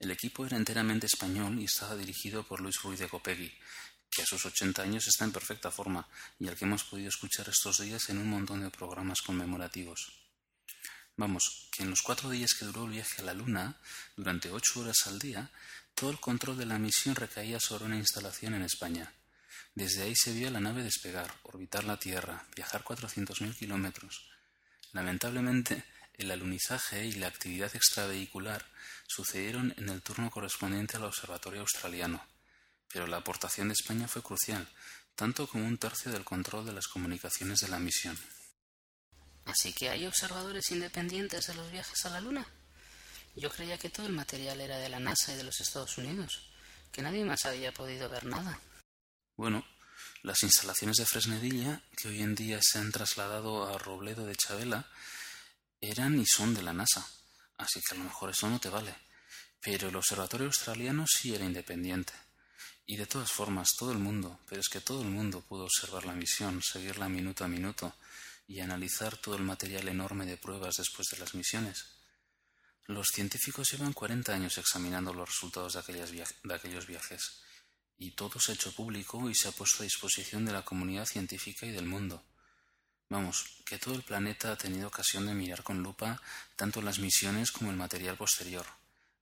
El 0.00 0.10
equipo 0.10 0.44
era 0.44 0.56
enteramente 0.56 1.06
español 1.06 1.60
y 1.60 1.66
estaba 1.66 1.94
dirigido 1.94 2.42
por 2.42 2.60
Luis 2.60 2.82
Ruiz 2.82 2.98
de 2.98 3.08
Copegui, 3.08 3.56
que 4.10 4.22
a 4.22 4.26
sus 4.26 4.44
80 4.44 4.82
años 4.82 5.06
está 5.06 5.24
en 5.24 5.30
perfecta 5.30 5.70
forma 5.70 6.08
y 6.40 6.48
al 6.48 6.56
que 6.56 6.64
hemos 6.64 6.82
podido 6.82 7.10
escuchar 7.10 7.48
estos 7.48 7.78
días 7.78 8.08
en 8.08 8.18
un 8.18 8.28
montón 8.28 8.60
de 8.64 8.70
programas 8.70 9.22
conmemorativos. 9.22 10.18
Vamos, 11.16 11.68
que 11.70 11.84
en 11.84 11.90
los 11.90 12.02
cuatro 12.02 12.28
días 12.28 12.54
que 12.58 12.64
duró 12.64 12.86
el 12.86 12.90
viaje 12.90 13.22
a 13.22 13.24
la 13.24 13.34
Luna, 13.34 13.76
durante 14.16 14.50
ocho 14.50 14.80
horas 14.80 15.06
al 15.06 15.20
día, 15.20 15.48
todo 15.94 16.10
el 16.10 16.18
control 16.18 16.58
de 16.58 16.66
la 16.66 16.80
misión 16.80 17.14
recaía 17.14 17.60
sobre 17.60 17.84
una 17.84 17.98
instalación 17.98 18.54
en 18.54 18.62
España. 18.62 19.12
Desde 19.78 20.02
ahí 20.02 20.16
se 20.16 20.32
vio 20.32 20.50
la 20.50 20.58
nave 20.58 20.82
despegar, 20.82 21.32
orbitar 21.44 21.84
la 21.84 22.00
Tierra, 22.00 22.44
viajar 22.56 22.82
400.000 22.82 23.56
kilómetros. 23.56 24.28
Lamentablemente, 24.92 25.84
el 26.14 26.32
alunizaje 26.32 27.06
y 27.06 27.12
la 27.12 27.28
actividad 27.28 27.70
extravehicular 27.76 28.66
sucedieron 29.06 29.72
en 29.76 29.88
el 29.88 30.02
turno 30.02 30.32
correspondiente 30.32 30.96
al 30.96 31.04
observatorio 31.04 31.60
australiano, 31.60 32.20
pero 32.92 33.06
la 33.06 33.18
aportación 33.18 33.68
de 33.68 33.74
España 33.74 34.08
fue 34.08 34.20
crucial, 34.20 34.68
tanto 35.14 35.46
como 35.46 35.64
un 35.64 35.78
tercio 35.78 36.10
del 36.10 36.24
control 36.24 36.66
de 36.66 36.72
las 36.72 36.88
comunicaciones 36.88 37.60
de 37.60 37.68
la 37.68 37.78
misión. 37.78 38.18
Así 39.44 39.72
que 39.72 39.90
hay 39.90 40.06
observadores 40.06 40.72
independientes 40.72 41.46
de 41.46 41.54
los 41.54 41.70
viajes 41.70 42.04
a 42.04 42.10
la 42.10 42.20
Luna. 42.20 42.44
Yo 43.36 43.48
creía 43.48 43.78
que 43.78 43.90
todo 43.90 44.08
el 44.08 44.12
material 44.12 44.60
era 44.60 44.78
de 44.78 44.88
la 44.88 44.98
NASA 44.98 45.34
y 45.34 45.36
de 45.36 45.44
los 45.44 45.60
Estados 45.60 45.96
Unidos, 45.98 46.50
que 46.90 47.00
nadie 47.00 47.24
más 47.24 47.44
había 47.44 47.70
podido 47.70 48.08
ver 48.08 48.24
nada. 48.24 48.58
Bueno, 49.38 49.64
las 50.22 50.42
instalaciones 50.42 50.96
de 50.96 51.06
Fresnedilla, 51.06 51.80
que 51.96 52.08
hoy 52.08 52.22
en 52.22 52.34
día 52.34 52.58
se 52.60 52.80
han 52.80 52.90
trasladado 52.90 53.72
a 53.72 53.78
Robledo 53.78 54.26
de 54.26 54.34
Chabela, 54.34 54.90
eran 55.80 56.18
y 56.18 56.26
son 56.26 56.54
de 56.54 56.62
la 56.62 56.72
NASA, 56.72 57.08
así 57.56 57.80
que 57.80 57.94
a 57.94 57.98
lo 57.98 58.02
mejor 58.02 58.30
eso 58.30 58.50
no 58.50 58.58
te 58.58 58.68
vale. 58.68 58.92
Pero 59.60 59.90
el 59.90 59.94
observatorio 59.94 60.48
australiano 60.48 61.06
sí 61.06 61.36
era 61.36 61.44
independiente. 61.44 62.12
Y 62.84 62.96
de 62.96 63.06
todas 63.06 63.30
formas, 63.30 63.68
todo 63.78 63.92
el 63.92 63.98
mundo, 63.98 64.40
pero 64.48 64.60
es 64.60 64.68
que 64.68 64.80
todo 64.80 65.02
el 65.02 65.08
mundo 65.08 65.40
pudo 65.40 65.66
observar 65.66 66.04
la 66.04 66.14
misión, 66.14 66.60
seguirla 66.60 67.08
minuto 67.08 67.44
a 67.44 67.48
minuto, 67.48 67.94
y 68.48 68.58
analizar 68.58 69.18
todo 69.18 69.36
el 69.36 69.44
material 69.44 69.86
enorme 69.86 70.26
de 70.26 70.36
pruebas 70.36 70.78
después 70.78 71.06
de 71.12 71.18
las 71.18 71.36
misiones. 71.36 71.84
Los 72.86 73.06
científicos 73.14 73.70
llevan 73.70 73.92
40 73.92 74.34
años 74.34 74.58
examinando 74.58 75.14
los 75.14 75.28
resultados 75.28 75.74
de, 75.74 76.26
de 76.42 76.54
aquellos 76.54 76.88
viajes, 76.88 77.44
y 77.98 78.12
todo 78.12 78.38
se 78.38 78.52
ha 78.52 78.54
hecho 78.54 78.72
público 78.72 79.28
y 79.28 79.34
se 79.34 79.48
ha 79.48 79.52
puesto 79.52 79.82
a 79.82 79.84
disposición 79.84 80.44
de 80.44 80.52
la 80.52 80.64
comunidad 80.64 81.04
científica 81.04 81.66
y 81.66 81.72
del 81.72 81.86
mundo. 81.86 82.22
Vamos, 83.10 83.44
que 83.64 83.78
todo 83.78 83.94
el 83.94 84.02
planeta 84.02 84.52
ha 84.52 84.56
tenido 84.56 84.88
ocasión 84.88 85.26
de 85.26 85.34
mirar 85.34 85.62
con 85.62 85.82
lupa 85.82 86.20
tanto 86.56 86.82
las 86.82 86.98
misiones 86.98 87.50
como 87.50 87.70
el 87.70 87.76
material 87.76 88.16
posterior. 88.16 88.66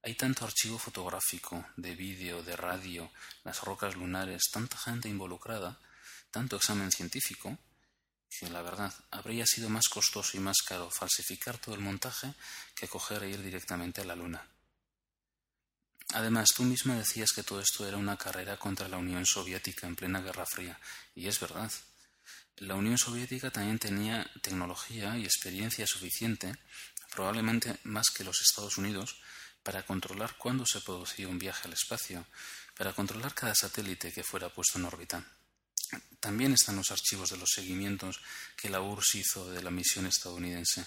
Hay 0.03 0.15
tanto 0.15 0.45
archivo 0.45 0.79
fotográfico, 0.79 1.65
de 1.77 1.95
vídeo, 1.95 2.43
de 2.43 2.57
radio, 2.57 3.11
las 3.45 3.61
rocas 3.63 3.97
lunares, 3.97 4.43
tanta 4.53 4.77
gente 4.77 5.09
involucrada, 5.09 5.79
tanto 6.31 6.57
examen 6.57 6.93
científico, 6.93 7.57
que 8.29 8.51
la 8.51 8.63
verdad 8.63 8.93
habría 9.11 9.47
sido 9.47 9.71
más 9.71 9.89
costoso 9.89 10.37
y 10.37 10.41
más 10.41 10.59
caro 10.67 10.91
falsificar 10.91 11.59
todo 11.59 11.75
el 11.75 11.81
montaje 11.81 12.35
que 12.75 12.89
coger 12.89 13.23
e 13.23 13.31
ir 13.31 13.43
directamente 13.43 14.01
a 14.01 14.05
la 14.05 14.17
Luna. 14.17 14.47
Además, 16.15 16.49
tú 16.57 16.63
misma 16.63 16.97
decías 16.97 17.33
que 17.33 17.43
todo 17.43 17.61
esto 17.61 17.87
era 17.87 17.97
una 17.97 18.17
carrera 18.17 18.57
contra 18.57 18.89
la 18.89 18.97
Unión 18.97 19.27
Soviética 19.27 19.87
en 19.87 19.97
plena 19.97 20.21
Guerra 20.21 20.47
Fría, 20.47 20.79
y 21.15 21.27
es 21.27 21.41
verdad. 21.41 21.71
La 22.59 22.75
Unión 22.75 22.97
Soviética 22.97 23.51
también 23.51 23.79
tenía 23.79 24.31
tecnología 24.41 25.19
y 25.19 25.25
experiencia 25.25 25.87
suficiente, 25.87 26.57
probablemente 27.11 27.79
más 27.85 28.11
que 28.11 28.25
los 28.25 28.41
Estados 28.41 28.79
Unidos, 28.79 29.17
para 29.63 29.85
controlar 29.85 30.37
cuándo 30.39 30.65
se 30.65 30.81
producía 30.81 31.29
un 31.29 31.39
viaje 31.39 31.67
al 31.67 31.75
espacio, 31.75 32.25
para 32.77 32.93
controlar 32.93 33.35
cada 33.35 33.55
satélite 33.55 34.13
que 34.13 34.23
fuera 34.23 34.49
puesto 34.49 34.79
en 34.79 34.85
órbita. 34.85 35.25
También 36.21 36.53
están 36.53 36.77
los 36.77 36.91
archivos 36.91 37.31
de 37.31 37.37
los 37.37 37.51
seguimientos 37.53 38.21
que 38.57 38.71
la 38.71 38.81
URSS 38.81 39.15
hizo 39.17 39.51
de 39.51 39.63
la 39.63 39.71
misión 39.71 40.07
estadounidense. 40.07 40.87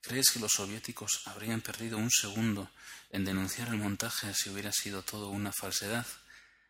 ¿Crees 0.00 0.30
que 0.30 0.40
los 0.40 0.52
soviéticos 0.52 1.22
habrían 1.26 1.60
perdido 1.60 1.96
un 1.96 2.10
segundo 2.10 2.70
en 3.12 3.24
denunciar 3.24 3.68
el 3.68 3.76
montaje 3.76 4.34
si 4.34 4.50
hubiera 4.50 4.72
sido 4.72 5.02
todo 5.02 5.28
una 5.28 5.52
falsedad? 5.52 6.06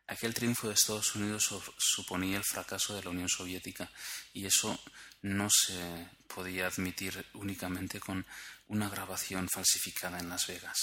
Aquel 0.08 0.34
triunfo 0.34 0.68
de 0.68 0.74
Estados 0.74 1.14
Unidos 1.14 1.48
suponía 1.78 2.36
el 2.36 2.44
fracaso 2.44 2.94
de 2.94 3.02
la 3.02 3.10
Unión 3.10 3.28
Soviética 3.28 3.90
y 4.34 4.44
eso 4.44 4.78
no 5.22 5.48
se 5.48 6.08
podía 6.26 6.66
admitir 6.66 7.24
únicamente 7.34 8.00
con 8.00 8.26
una 8.68 8.88
grabación 8.88 9.48
falsificada 9.48 10.18
en 10.18 10.28
Las 10.28 10.46
Vegas. 10.48 10.76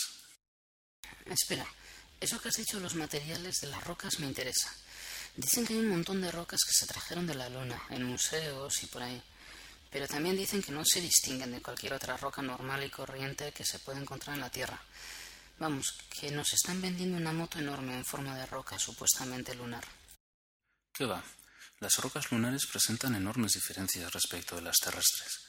Espera, 1.26 1.65
eso 2.19 2.39
que 2.41 2.50
has 2.50 2.56
dicho 2.56 2.80
los 2.80 2.95
materiales 2.95 3.60
de 3.62 3.67
las 3.67 3.84
rocas 3.84 4.19
me 4.19 4.28
interesa. 4.28 4.74
Dicen 5.36 5.65
que 5.65 5.74
hay 5.74 5.80
un 5.80 5.89
montón 5.89 6.22
de 6.22 6.32
rocas 6.32 6.60
que 6.65 6.74
se 6.74 6.88
trajeron 6.88 7.28
de 7.28 7.36
la 7.36 7.50
Luna, 7.50 7.82
en 7.89 8.04
museos 8.04 8.82
y 8.84 8.88
por 8.88 9.04
ahí. 9.04 9.22
Pero 9.91 10.08
también 10.08 10.38
dicen 10.38 10.62
que 10.62 10.72
no 10.72 10.84
se 10.86 11.02
distinguen 11.02 11.52
de 11.52 11.62
cualquier 11.62 11.93
otra 11.93 12.17
roca 12.17 12.41
normal 12.41 12.84
y 12.84 12.89
corriente 12.89 13.52
que 13.52 13.65
se 13.65 13.80
puede 13.80 14.00
encontrar 14.00 14.36
en 14.36 14.41
la 14.41 14.50
Tierra. 14.50 14.82
Vamos, 15.60 15.93
que 16.10 16.32
nos 16.32 16.54
están 16.54 16.82
vendiendo 16.82 17.17
una 17.17 17.34
moto 17.34 17.60
enorme 17.60 17.93
en 17.93 18.06
forma 18.06 18.34
de 18.38 18.45
roca 18.45 18.80
supuestamente 18.80 19.54
lunar. 19.54 19.84
¿Qué 20.93 21.06
va? 21.06 21.22
Las 21.80 21.98
rocas 21.98 22.32
lunares 22.32 22.65
presentan 22.65 23.15
enormes 23.15 23.54
diferencias 23.54 24.13
respecto 24.13 24.56
de 24.56 24.62
las 24.62 24.78
terrestres, 24.78 25.41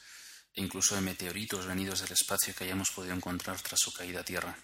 e 0.53 0.61
incluso 0.61 0.95
de 0.95 1.01
meteoritos 1.01 1.65
venidos 1.65 2.01
del 2.01 2.11
espacio 2.11 2.53
que 2.53 2.65
hayamos 2.65 2.91
podido 2.91 3.15
encontrar 3.15 3.61
tras 3.61 3.79
su 3.79 3.93
caída 3.93 4.19
a 4.19 4.25
Tierra. 4.25 4.57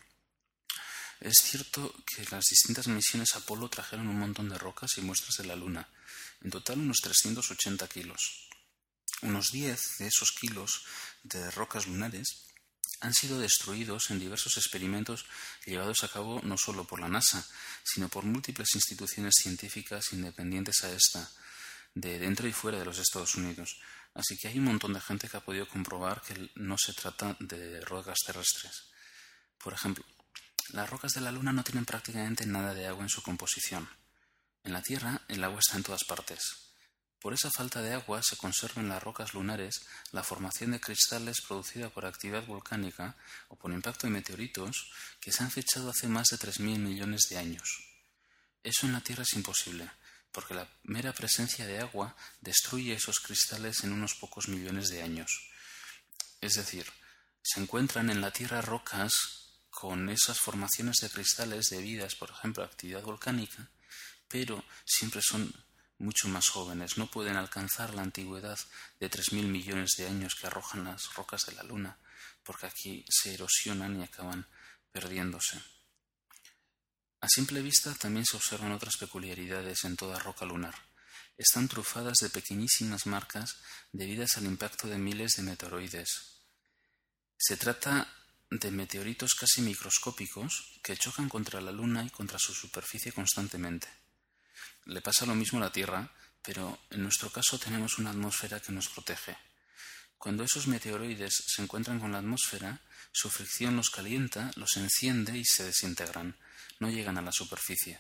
Es 1.22 1.38
cierto 1.42 1.96
que 2.06 2.26
las 2.30 2.44
distintas 2.50 2.88
misiones 2.88 3.34
Apolo 3.36 3.70
trajeron 3.70 4.10
un 4.10 4.20
montón 4.20 4.50
de 4.50 4.58
rocas 4.58 4.98
y 4.98 5.02
muestras 5.02 5.38
de 5.38 5.46
la 5.46 5.56
Luna, 5.56 5.88
en 6.42 6.52
total 6.52 6.80
unos 6.80 6.98
380 6.98 7.88
kilos. 7.88 8.50
Unos 9.22 9.52
10 9.52 9.98
de 10.00 10.08
esos 10.08 10.32
kilos 10.34 10.84
de 11.24 11.50
rocas 11.52 11.88
lunares 11.88 12.47
han 13.02 13.14
sido 13.14 13.40
destruidos 13.40 14.10
en 14.10 14.20
diversos 14.20 14.58
experimentos 14.58 15.26
llevados 15.66 16.04
a 16.04 16.08
cabo 16.08 16.42
no 16.44 16.58
solo 16.58 16.86
por 16.86 17.00
la 17.00 17.10
NASA, 17.10 17.46
sino 17.84 18.10
por 18.10 18.24
múltiples 18.24 18.76
instituciones 18.76 19.36
científicas 19.36 20.14
independientes 20.14 20.84
a 20.84 20.92
esta, 20.92 21.30
de 21.94 22.20
dentro 22.20 22.48
y 22.48 22.54
fuera 22.54 22.80
de 22.80 22.86
los 22.86 23.00
Estados 23.00 23.36
Unidos. 23.36 23.80
Así 24.14 24.38
que 24.38 24.48
hay 24.48 24.58
un 24.58 24.66
montón 24.66 24.94
de 24.94 25.02
gente 25.02 25.30
que 25.30 25.38
ha 25.38 25.46
podido 25.46 25.68
comprobar 25.68 26.22
que 26.22 26.52
no 26.56 26.76
se 26.78 26.94
trata 26.94 27.36
de 27.40 27.82
rocas 27.82 28.18
terrestres. 28.26 28.90
Por 29.58 29.74
ejemplo, 29.74 30.04
las 30.70 30.90
rocas 30.90 31.14
de 31.14 31.22
la 31.22 31.32
Luna 31.32 31.54
no 31.54 31.64
tienen 31.64 31.86
prácticamente 31.86 32.46
nada 32.46 32.74
de 32.74 32.88
agua 32.88 33.04
en 33.04 33.10
su 33.10 33.22
composición. 33.22 33.88
En 34.64 34.74
la 34.74 34.82
Tierra 34.82 35.22
el 35.28 35.44
agua 35.44 35.60
está 35.60 35.78
en 35.78 35.84
todas 35.84 36.04
partes. 36.04 36.67
Por 37.28 37.34
esa 37.34 37.52
falta 37.52 37.82
de 37.82 37.92
agua 37.92 38.24
se 38.24 38.38
conserva 38.38 38.82
en 38.82 38.88
las 38.88 39.04
rocas 39.04 39.34
lunares 39.34 39.82
la 40.14 40.24
formación 40.24 40.72
de 40.72 40.80
cristales 40.80 41.42
producida 41.46 41.90
por 41.90 42.06
actividad 42.06 42.46
volcánica 42.46 43.18
o 43.50 43.58
por 43.58 43.74
impacto 43.74 44.08
de 44.08 44.14
meteoritos 44.14 44.90
que 45.20 45.34
se 45.34 45.44
han 45.44 45.52
fechado 45.52 45.90
hace 45.90 46.08
más 46.08 46.28
de 46.28 46.38
3.000 46.38 46.80
millones 46.80 47.24
de 47.30 47.38
años. 47.38 47.84
Eso 48.64 48.86
en 48.86 48.94
la 48.94 49.02
Tierra 49.02 49.24
es 49.24 49.34
imposible, 49.34 49.92
porque 50.32 50.54
la 50.54 50.70
mera 50.84 51.12
presencia 51.12 51.68
de 51.68 51.82
agua 51.82 52.16
destruye 52.40 52.94
esos 52.94 53.20
cristales 53.20 53.84
en 53.84 53.92
unos 53.92 54.16
pocos 54.16 54.48
millones 54.48 54.88
de 54.88 55.02
años. 55.02 55.50
Es 56.40 56.54
decir, 56.54 56.86
se 57.42 57.60
encuentran 57.60 58.10
en 58.10 58.22
la 58.22 58.32
Tierra 58.32 58.62
rocas 58.62 59.12
con 59.70 60.08
esas 60.08 60.40
formaciones 60.40 60.96
de 61.02 61.10
cristales 61.10 61.66
debidas, 61.72 62.16
por 62.16 62.30
ejemplo, 62.30 62.64
a 62.64 62.68
actividad 62.68 63.04
volcánica, 63.04 63.70
pero 64.30 64.64
siempre 64.86 65.22
son 65.22 65.67
mucho 66.00 66.28
más 66.28 66.50
jóvenes, 66.50 66.98
no 66.98 67.10
pueden 67.10 67.38
alcanzar 67.38 67.94
la 67.94 68.04
antigüedad 68.04 68.60
de 69.00 69.10
tres 69.10 69.32
mil 69.32 69.48
millones 69.48 69.92
de 69.98 70.08
años 70.08 70.36
que 70.36 70.48
arrojan 70.48 70.84
las 70.84 71.14
rocas 71.16 71.46
de 71.46 71.54
la 71.54 71.64
Luna, 71.64 71.98
porque 72.44 72.68
aquí 72.68 73.06
se 73.10 73.34
erosionan 73.34 74.00
y 74.00 74.04
acaban 74.04 74.48
perdiéndose. 74.92 75.62
A 77.20 77.28
simple 77.28 77.62
vista 77.62 77.94
también 77.96 78.26
se 78.26 78.38
observan 78.38 78.72
otras 78.72 78.98
peculiaridades 78.98 79.84
en 79.86 79.98
toda 79.98 80.20
roca 80.20 80.46
lunar. 80.46 80.76
Están 81.36 81.68
trufadas 81.68 82.18
de 82.22 82.30
pequeñísimas 82.30 83.06
marcas 83.06 83.58
debidas 83.92 84.38
al 84.38 84.46
impacto 84.46 84.88
de 84.88 84.98
miles 84.98 85.34
de 85.34 85.44
meteoroides. 85.44 86.38
Se 87.38 87.58
trata 87.58 88.08
de 88.50 88.72
meteoritos 88.72 89.34
casi 89.34 89.62
microscópicos 89.62 90.80
que 90.84 90.96
chocan 90.96 91.28
contra 91.28 91.60
la 91.60 91.72
Luna 91.72 92.04
y 92.04 92.10
contra 92.10 92.40
su 92.40 92.54
superficie 92.54 93.12
constantemente. 93.12 93.88
Le 94.86 95.02
pasa 95.02 95.26
lo 95.26 95.36
mismo 95.36 95.60
a 95.60 95.64
la 95.64 95.72
Tierra, 95.72 96.10
pero 96.42 96.80
en 96.90 97.04
nuestro 97.04 97.30
caso 97.30 97.60
tenemos 97.60 97.98
una 98.00 98.12
atmósfera 98.12 98.60
que 98.60 98.72
nos 98.72 98.88
protege. 98.90 99.38
Cuando 100.18 100.44
esos 100.44 100.68
meteoroides 100.68 101.44
se 101.46 101.62
encuentran 101.62 102.00
con 102.00 102.12
la 102.12 102.20
atmósfera, 102.20 102.82
su 103.12 103.30
fricción 103.30 103.76
los 103.76 103.90
calienta, 103.90 104.52
los 104.56 104.78
enciende 104.78 105.38
y 105.38 105.46
se 105.46 105.64
desintegran. 105.64 106.38
No 106.80 106.90
llegan 106.90 107.18
a 107.18 107.22
la 107.22 107.32
superficie. 107.32 108.00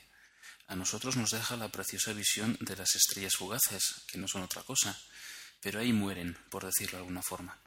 A 0.67 0.75
nosotros 0.75 1.15
nos 1.15 1.31
deja 1.31 1.55
la 1.57 1.69
preciosa 1.69 2.13
visión 2.13 2.57
de 2.59 2.75
las 2.75 2.95
estrellas 2.95 3.35
fugaces, 3.35 4.03
que 4.07 4.17
no 4.17 4.27
son 4.27 4.43
otra 4.43 4.63
cosa, 4.63 4.99
pero 5.61 5.79
ahí 5.79 5.93
mueren, 5.93 6.37
por 6.49 6.65
decirlo 6.65 6.97
de 6.97 7.03
alguna 7.03 7.21
forma. 7.21 7.57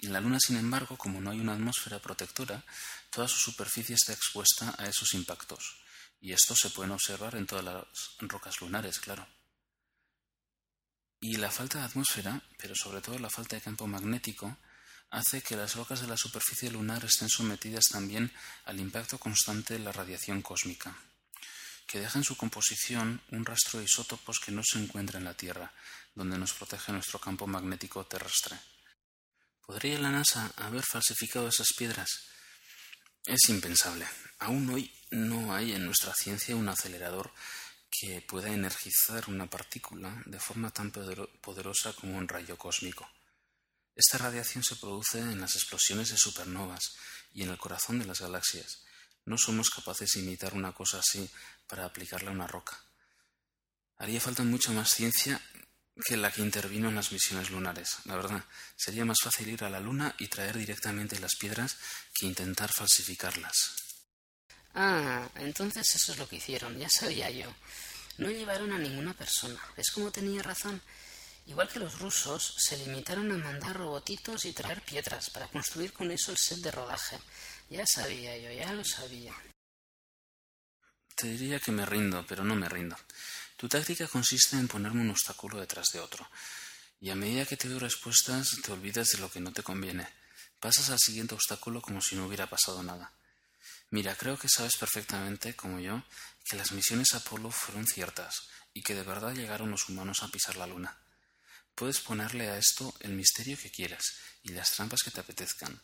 En 0.00 0.12
la 0.12 0.20
Luna, 0.20 0.38
sin 0.40 0.56
embargo, 0.56 0.96
como 0.96 1.20
no 1.20 1.30
hay 1.30 1.40
una 1.40 1.54
atmósfera 1.54 2.00
protectora, 2.00 2.64
toda 3.10 3.28
su 3.28 3.38
superficie 3.38 3.94
está 3.94 4.12
expuesta 4.12 4.74
a 4.78 4.86
esos 4.86 5.14
impactos. 5.14 5.81
Y 6.22 6.32
esto 6.32 6.54
se 6.54 6.70
puede 6.70 6.92
observar 6.92 7.34
en 7.34 7.46
todas 7.46 7.64
las 7.64 7.84
rocas 8.20 8.60
lunares, 8.60 9.00
claro. 9.00 9.26
Y 11.20 11.36
la 11.36 11.50
falta 11.50 11.80
de 11.80 11.84
atmósfera, 11.84 12.40
pero 12.58 12.76
sobre 12.76 13.00
todo 13.00 13.18
la 13.18 13.28
falta 13.28 13.56
de 13.56 13.62
campo 13.62 13.88
magnético, 13.88 14.56
hace 15.10 15.42
que 15.42 15.56
las 15.56 15.74
rocas 15.74 16.00
de 16.00 16.06
la 16.06 16.16
superficie 16.16 16.70
lunar 16.70 17.04
estén 17.04 17.28
sometidas 17.28 17.84
también 17.90 18.32
al 18.64 18.78
impacto 18.78 19.18
constante 19.18 19.74
de 19.74 19.80
la 19.80 19.90
radiación 19.90 20.42
cósmica, 20.42 20.96
que 21.88 21.98
deja 21.98 22.20
en 22.20 22.24
su 22.24 22.36
composición 22.36 23.20
un 23.32 23.44
rastro 23.44 23.80
de 23.80 23.86
isótopos 23.86 24.38
que 24.38 24.52
no 24.52 24.62
se 24.64 24.78
encuentra 24.78 25.18
en 25.18 25.24
la 25.24 25.36
Tierra, 25.36 25.72
donde 26.14 26.38
nos 26.38 26.52
protege 26.52 26.92
nuestro 26.92 27.18
campo 27.18 27.48
magnético 27.48 28.06
terrestre. 28.06 28.56
¿Podría 29.60 29.98
la 29.98 30.10
NASA 30.10 30.52
haber 30.56 30.84
falsificado 30.84 31.48
esas 31.48 31.72
piedras? 31.76 32.31
Es 33.24 33.48
impensable. 33.48 34.04
Aún 34.40 34.68
hoy 34.70 34.92
no 35.12 35.54
hay 35.54 35.72
en 35.72 35.86
nuestra 35.86 36.12
ciencia 36.12 36.56
un 36.56 36.68
acelerador 36.68 37.30
que 37.88 38.20
pueda 38.20 38.52
energizar 38.52 39.28
una 39.28 39.48
partícula 39.48 40.20
de 40.26 40.40
forma 40.40 40.72
tan 40.72 40.90
poderosa 40.90 41.92
como 41.92 42.18
un 42.18 42.26
rayo 42.26 42.58
cósmico. 42.58 43.08
Esta 43.94 44.18
radiación 44.18 44.64
se 44.64 44.74
produce 44.74 45.20
en 45.20 45.40
las 45.40 45.54
explosiones 45.54 46.10
de 46.10 46.16
supernovas 46.16 46.96
y 47.32 47.44
en 47.44 47.50
el 47.50 47.58
corazón 47.58 48.00
de 48.00 48.06
las 48.06 48.20
galaxias. 48.20 48.82
No 49.24 49.38
somos 49.38 49.70
capaces 49.70 50.10
de 50.14 50.20
imitar 50.20 50.54
una 50.54 50.72
cosa 50.72 50.98
así 50.98 51.30
para 51.68 51.84
aplicarla 51.84 52.30
a 52.30 52.34
una 52.34 52.48
roca. 52.48 52.76
Haría 53.98 54.20
falta 54.20 54.42
mucha 54.42 54.72
más 54.72 54.90
ciencia 54.90 55.40
que 56.04 56.16
la 56.16 56.30
que 56.30 56.42
intervino 56.42 56.88
en 56.88 56.94
las 56.94 57.12
misiones 57.12 57.50
lunares. 57.50 57.98
La 58.04 58.16
verdad, 58.16 58.44
sería 58.76 59.04
más 59.04 59.18
fácil 59.22 59.48
ir 59.48 59.64
a 59.64 59.70
la 59.70 59.80
Luna 59.80 60.14
y 60.18 60.28
traer 60.28 60.56
directamente 60.56 61.18
las 61.20 61.36
piedras 61.36 61.76
que 62.14 62.26
intentar 62.26 62.70
falsificarlas. 62.72 63.76
Ah, 64.74 65.28
entonces 65.36 65.94
eso 65.94 66.12
es 66.12 66.18
lo 66.18 66.28
que 66.28 66.36
hicieron, 66.36 66.78
ya 66.78 66.88
sabía 66.88 67.30
yo. 67.30 67.54
No 68.18 68.30
llevaron 68.30 68.72
a 68.72 68.78
ninguna 68.78 69.14
persona. 69.14 69.60
¿Ves 69.76 69.90
cómo 69.90 70.10
tenía 70.10 70.42
razón? 70.42 70.80
Igual 71.46 71.68
que 71.68 71.80
los 71.80 71.98
rusos, 71.98 72.54
se 72.56 72.78
limitaron 72.78 73.30
a 73.32 73.36
mandar 73.36 73.76
robotitos 73.76 74.44
y 74.44 74.52
traer 74.52 74.80
piedras 74.82 75.28
para 75.30 75.48
construir 75.48 75.92
con 75.92 76.10
eso 76.10 76.30
el 76.30 76.38
set 76.38 76.58
de 76.58 76.70
rodaje. 76.70 77.18
Ya 77.68 77.84
sabía 77.86 78.36
yo, 78.38 78.50
ya 78.52 78.72
lo 78.72 78.84
sabía. 78.84 79.34
Te 81.16 81.26
diría 81.28 81.58
que 81.58 81.72
me 81.72 81.84
rindo, 81.84 82.24
pero 82.26 82.44
no 82.44 82.54
me 82.54 82.68
rindo. 82.68 82.96
Tu 83.62 83.68
táctica 83.68 84.08
consiste 84.08 84.56
en 84.56 84.66
ponerme 84.66 85.02
un 85.02 85.10
obstáculo 85.10 85.60
detrás 85.60 85.86
de 85.92 86.00
otro. 86.00 86.28
Y 87.00 87.10
a 87.10 87.14
medida 87.14 87.46
que 87.46 87.56
te 87.56 87.68
doy 87.68 87.78
respuestas, 87.78 88.48
te 88.60 88.72
olvidas 88.72 89.10
de 89.10 89.18
lo 89.20 89.30
que 89.30 89.38
no 89.38 89.52
te 89.52 89.62
conviene. 89.62 90.08
Pasas 90.58 90.90
al 90.90 90.98
siguiente 90.98 91.36
obstáculo 91.36 91.80
como 91.80 92.02
si 92.02 92.16
no 92.16 92.26
hubiera 92.26 92.50
pasado 92.50 92.82
nada. 92.82 93.12
Mira, 93.90 94.16
creo 94.16 94.36
que 94.36 94.48
sabes 94.48 94.76
perfectamente, 94.76 95.54
como 95.54 95.78
yo, 95.78 96.02
que 96.44 96.56
las 96.56 96.72
misiones 96.72 97.14
Apolo 97.14 97.52
fueron 97.52 97.86
ciertas 97.86 98.34
y 98.74 98.82
que 98.82 98.96
de 98.96 99.04
verdad 99.04 99.32
llegaron 99.32 99.70
los 99.70 99.88
humanos 99.88 100.24
a 100.24 100.28
pisar 100.28 100.56
la 100.56 100.66
luna. 100.66 100.98
Puedes 101.76 102.00
ponerle 102.00 102.48
a 102.48 102.58
esto 102.58 102.92
el 102.98 103.12
misterio 103.12 103.56
que 103.56 103.70
quieras 103.70 104.02
y 104.42 104.48
las 104.48 104.72
trampas 104.72 105.04
que 105.04 105.12
te 105.12 105.20
apetezcan, 105.20 105.80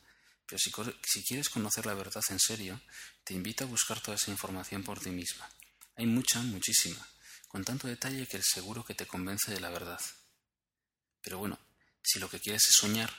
pero 0.48 0.58
si, 0.58 0.72
si, 1.06 1.22
quieres 1.22 1.48
conocer 1.48 1.86
la 1.86 1.94
verdad 1.94 2.24
en 2.30 2.40
serio, 2.40 2.80
te 3.22 3.34
invito 3.34 3.62
a 3.62 3.68
buscar 3.68 4.00
toda 4.00 4.16
esa 4.16 4.32
información 4.32 4.82
por 4.82 4.98
ti 4.98 5.10
misma. 5.10 5.48
Hay 5.94 6.06
mucha, 6.06 6.40
muchísima, 6.42 7.06
con 7.48 7.64
tanto 7.64 7.88
detalle 7.88 8.26
que 8.26 8.40
seguro 8.42 8.84
que 8.84 8.94
te 8.94 9.06
convence 9.06 9.52
de 9.52 9.60
la 9.60 9.70
verdad. 9.70 10.00
Pero 11.22 11.38
bueno, 11.38 11.58
si 12.02 12.18
lo 12.18 12.28
que 12.28 12.40
quieres 12.40 12.62
es 12.68 12.76
soñar, 12.76 13.10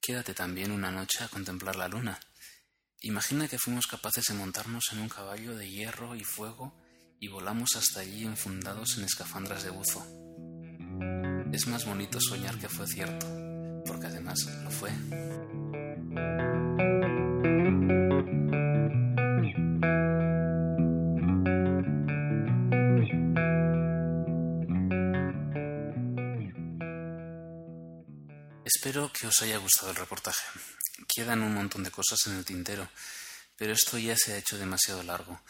quédate 0.00 0.32
también 0.32 0.70
una 0.70 0.90
noche 0.90 1.22
a 1.22 1.28
contemplar 1.28 1.76
la 1.76 1.88
luna. 1.88 2.18
Imagina 3.00 3.48
que 3.48 3.58
fuimos 3.58 3.86
capaces 3.86 4.24
de 4.26 4.34
montarnos 4.34 4.84
en 4.92 5.00
un 5.00 5.08
caballo 5.08 5.56
de 5.56 5.70
hierro 5.70 6.16
y 6.16 6.24
fuego 6.24 6.72
y 7.20 7.28
volamos 7.28 7.76
hasta 7.76 8.00
allí 8.00 8.24
enfundados 8.24 8.96
en 8.96 9.04
escafandras 9.04 9.64
de 9.64 9.70
buzo. 9.70 10.04
Es 11.52 11.66
más 11.66 11.84
bonito 11.84 12.20
soñar 12.20 12.58
que 12.58 12.68
fue 12.68 12.86
cierto, 12.86 13.26
porque 13.86 14.06
además 14.06 14.44
lo 14.62 14.70
fue. 14.70 14.92
Espero 28.68 29.10
que 29.10 29.26
os 29.26 29.40
haya 29.40 29.56
gustado 29.56 29.92
el 29.92 29.96
reportaje. 29.96 30.44
Quedan 31.08 31.40
un 31.40 31.54
montón 31.54 31.82
de 31.82 31.90
cosas 31.90 32.18
en 32.26 32.36
el 32.36 32.44
tintero, 32.44 32.86
pero 33.56 33.72
esto 33.72 33.96
ya 33.96 34.14
se 34.14 34.34
ha 34.34 34.36
hecho 34.36 34.58
demasiado 34.58 35.02
largo. 35.02 35.40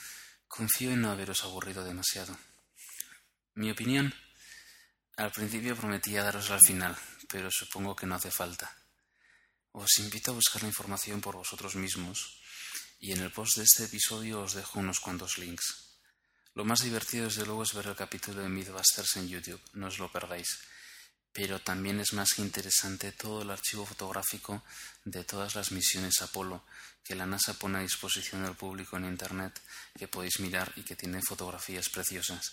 Confío 0.46 0.92
en 0.92 1.00
no 1.00 1.11
haberos 1.11 1.42
aburrido 1.42 1.83
demasiado. 1.83 2.38
Mi 3.54 3.72
opinión. 3.72 4.14
Al 5.16 5.33
principio 5.33 5.74
prometía 5.74 6.22
darosla 6.22 6.54
al 6.54 6.61
final, 6.61 6.96
pero 7.28 7.50
supongo 7.50 7.96
que 7.96 8.07
no 8.07 8.14
hace 8.14 8.31
falta. 8.31 8.72
Os 9.72 9.98
invito 9.98 10.31
a 10.31 10.35
buscar 10.35 10.62
la 10.62 10.68
información 10.68 11.20
por 11.20 11.35
vosotros 11.35 11.74
mismos 11.74 12.40
y 13.00 13.11
en 13.11 13.20
el 13.20 13.33
post 13.33 13.57
de 13.57 13.64
este 13.64 13.87
episodio 13.87 14.42
os 14.42 14.54
dejo 14.54 14.78
unos 14.78 15.00
cuantos 15.00 15.38
links. 15.38 15.98
Lo 16.54 16.64
más 16.64 16.85
divertido 16.85 17.24
desde 17.24 17.44
luego 17.44 17.64
es 17.64 17.74
ver 17.74 17.88
el 17.88 17.96
capítulo 17.96 18.42
de 18.42 18.48
Mythbusters 18.48 19.16
en 19.16 19.28
YouTube, 19.28 19.61
no 19.72 19.88
os 19.88 19.98
lo 19.98 20.07
perdáis. 20.12 20.61
Pero 21.38 21.61
también 21.61 22.01
es 22.01 22.14
más 22.14 22.40
interesante 22.40 23.12
todo 23.12 23.42
el 23.42 23.51
archivo 23.51 23.87
fotográfico 23.87 24.64
de 25.05 25.22
todas 25.22 25.55
las 25.55 25.70
misiones 25.70 26.20
Apolo 26.20 26.64
que 27.05 27.14
la 27.14 27.27
NASA 27.27 27.55
pone 27.55 27.79
a 27.79 27.83
disposición 27.83 28.42
del 28.42 28.57
público 28.57 28.96
en 28.96 29.05
Internet, 29.05 29.62
que 29.96 30.09
podéis 30.09 30.40
mirar 30.40 30.72
y 30.74 30.83
que 30.83 30.96
tiene 30.96 31.22
fotografías 31.22 31.90
preciosas. 31.90 32.51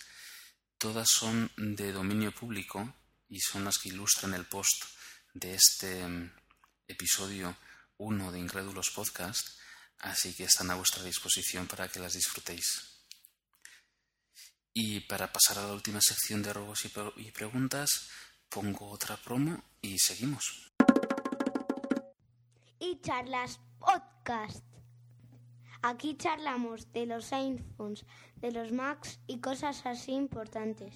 Todas 0.78 1.08
son 1.10 1.52
de 1.58 1.94
dominio 1.94 2.32
público 2.32 2.94
y 3.28 3.40
son 3.40 3.66
las 3.66 3.80
que 3.80 3.90
ilustran 3.90 4.36
el 4.36 4.46
post 4.46 4.84
de 5.34 5.56
este 5.56 6.08
mm, 6.08 6.32
episodio 6.88 7.58
1 7.98 8.32
de 8.32 8.40
Incrédulos 8.40 8.92
Podcast, 8.94 9.48
así 9.98 10.36
que 10.36 10.44
están 10.44 10.70
a 10.70 10.76
vuestra 10.76 11.02
disposición 11.02 11.66
para 11.66 11.88
que 11.88 12.00
las 12.00 12.14
disfrutéis. 12.14 12.96
Y 14.78 15.00
para 15.00 15.32
pasar 15.32 15.58
a 15.58 15.68
la 15.68 15.74
última 15.74 16.02
sección 16.02 16.44
de 16.44 16.52
robos 16.52 16.84
y, 16.84 17.32
preguntas, 17.32 18.10
pongo 18.56 18.90
otra 18.90 19.18
promo 19.18 19.58
y 19.82 20.00
seguimos. 20.00 20.72
Y 22.80 23.02
charlas 23.02 23.60
podcast. 23.80 24.64
Aquí 25.82 26.16
charlamos 26.16 26.90
de 26.94 27.06
los 27.06 27.34
iPhones, 27.34 28.06
de 28.38 28.54
los 28.54 28.72
Macs 28.72 29.20
y 29.28 29.42
cosas 29.42 29.86
así 29.86 30.14
importantes. 30.14 30.96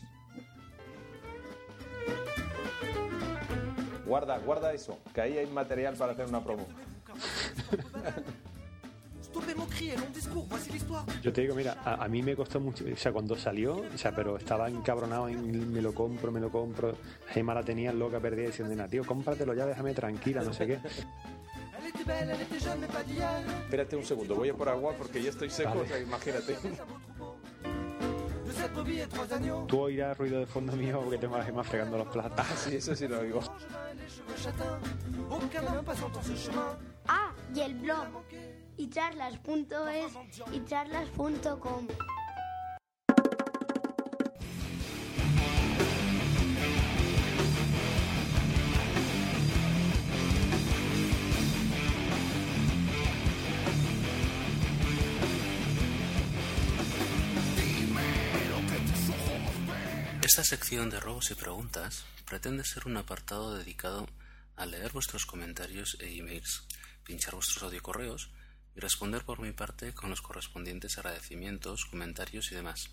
Guarda, 4.06 4.38
guarda 4.38 4.72
eso, 4.72 4.98
que 5.14 5.20
ahí 5.20 5.38
hay 5.38 5.48
material 5.48 5.96
para 5.96 6.14
hacer 6.14 6.28
una 6.28 6.42
promo. 6.42 6.66
Yo 11.22 11.34
te 11.34 11.42
digo, 11.42 11.56
mira, 11.56 11.82
a, 11.84 12.08
mí 12.08 12.22
me 12.22 12.36
costó 12.36 12.60
mucho, 12.60 12.86
o 12.92 12.98
sea, 12.98 13.12
cuando 13.12 13.36
salió, 13.36 13.78
o 13.78 13.98
sea, 13.98 14.14
pero 14.14 14.38
estaba 14.38 14.70
encabronado 14.70 15.28
en 15.28 15.72
me 15.72 15.82
lo 15.82 15.94
compro, 15.94 16.32
me 16.32 16.40
lo 16.40 16.50
compro. 16.52 16.96
Gemma 17.30 17.54
la 17.54 17.64
tenía 17.64 17.94
loca 17.94 18.20
perdida 18.20 18.48
diciendo, 18.48 18.76
nada, 18.76 18.90
tío, 18.90 19.06
cómpratelo 19.06 19.54
ya, 19.54 19.66
déjame 19.66 19.94
tranquila, 19.94 20.42
no 20.44 20.54
sé 20.54 20.68
qué. 20.68 20.80
Espérate 23.64 23.96
un 23.96 24.06
segundo, 24.06 24.36
voy 24.36 24.50
a 24.50 24.54
por 24.54 24.70
agua 24.70 24.94
porque 24.98 25.22
ya 25.22 25.30
estoy 25.30 25.50
seco, 25.50 25.80
o 25.80 25.86
sea, 25.86 26.00
imagínate. 26.00 26.58
Tú 29.68 29.80
oirás 29.80 30.18
ruido 30.18 30.40
de 30.40 30.46
fondo 30.46 30.74
mío 30.74 31.00
porque 31.04 31.18
tengo 31.18 31.36
a 31.36 31.44
Gemma 31.44 31.64
fregando 31.64 31.98
los 31.98 32.08
platos. 32.08 32.46
Ah, 32.50 32.56
sí, 32.56 32.76
eso 32.76 32.96
sí 32.96 33.08
lo 33.08 33.20
oigo. 33.20 33.42
Ah, 37.08 37.32
y 37.54 37.60
el 37.62 37.76
blog 37.76 38.08
y 38.80 38.90
charlas.es 38.90 40.14
y 40.54 40.66
charlas.com. 40.66 41.88
Esta 60.22 60.44
sección 60.44 60.90
de 60.90 61.02
robos 61.02 61.32
y 61.32 61.36
preguntas 61.36 62.06
pretende 62.26 62.64
ser 62.64 62.88
un 62.88 62.96
apartado 62.96 63.56
dedicado 63.56 64.08
a 64.56 64.66
leer 64.66 64.94
vuestros 64.94 65.26
comentarios 65.26 65.98
e 66.00 66.18
emails, 66.18 66.64
pinchar 67.04 67.34
vuestros 67.34 67.64
audiocorreos 67.64 68.32
y 68.76 68.80
responder 68.80 69.24
por 69.26 69.40
mi 69.40 69.52
parte 69.52 69.94
con 69.94 70.10
los 70.10 70.22
correspondientes 70.22 70.98
agradecimientos, 70.98 71.86
comentarios 71.86 72.52
y 72.52 72.56
demás. 72.56 72.90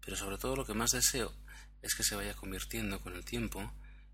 Pero 0.00 0.16
sobre 0.16 0.38
todo 0.38 0.56
lo 0.56 0.64
que 0.64 0.74
más 0.74 0.90
deseo 0.90 1.34
es 1.82 1.94
que 1.94 2.02
se 2.02 2.16
vaya 2.16 2.34
convirtiendo 2.34 3.00
con 3.00 3.14
el 3.14 3.24
tiempo 3.24 3.72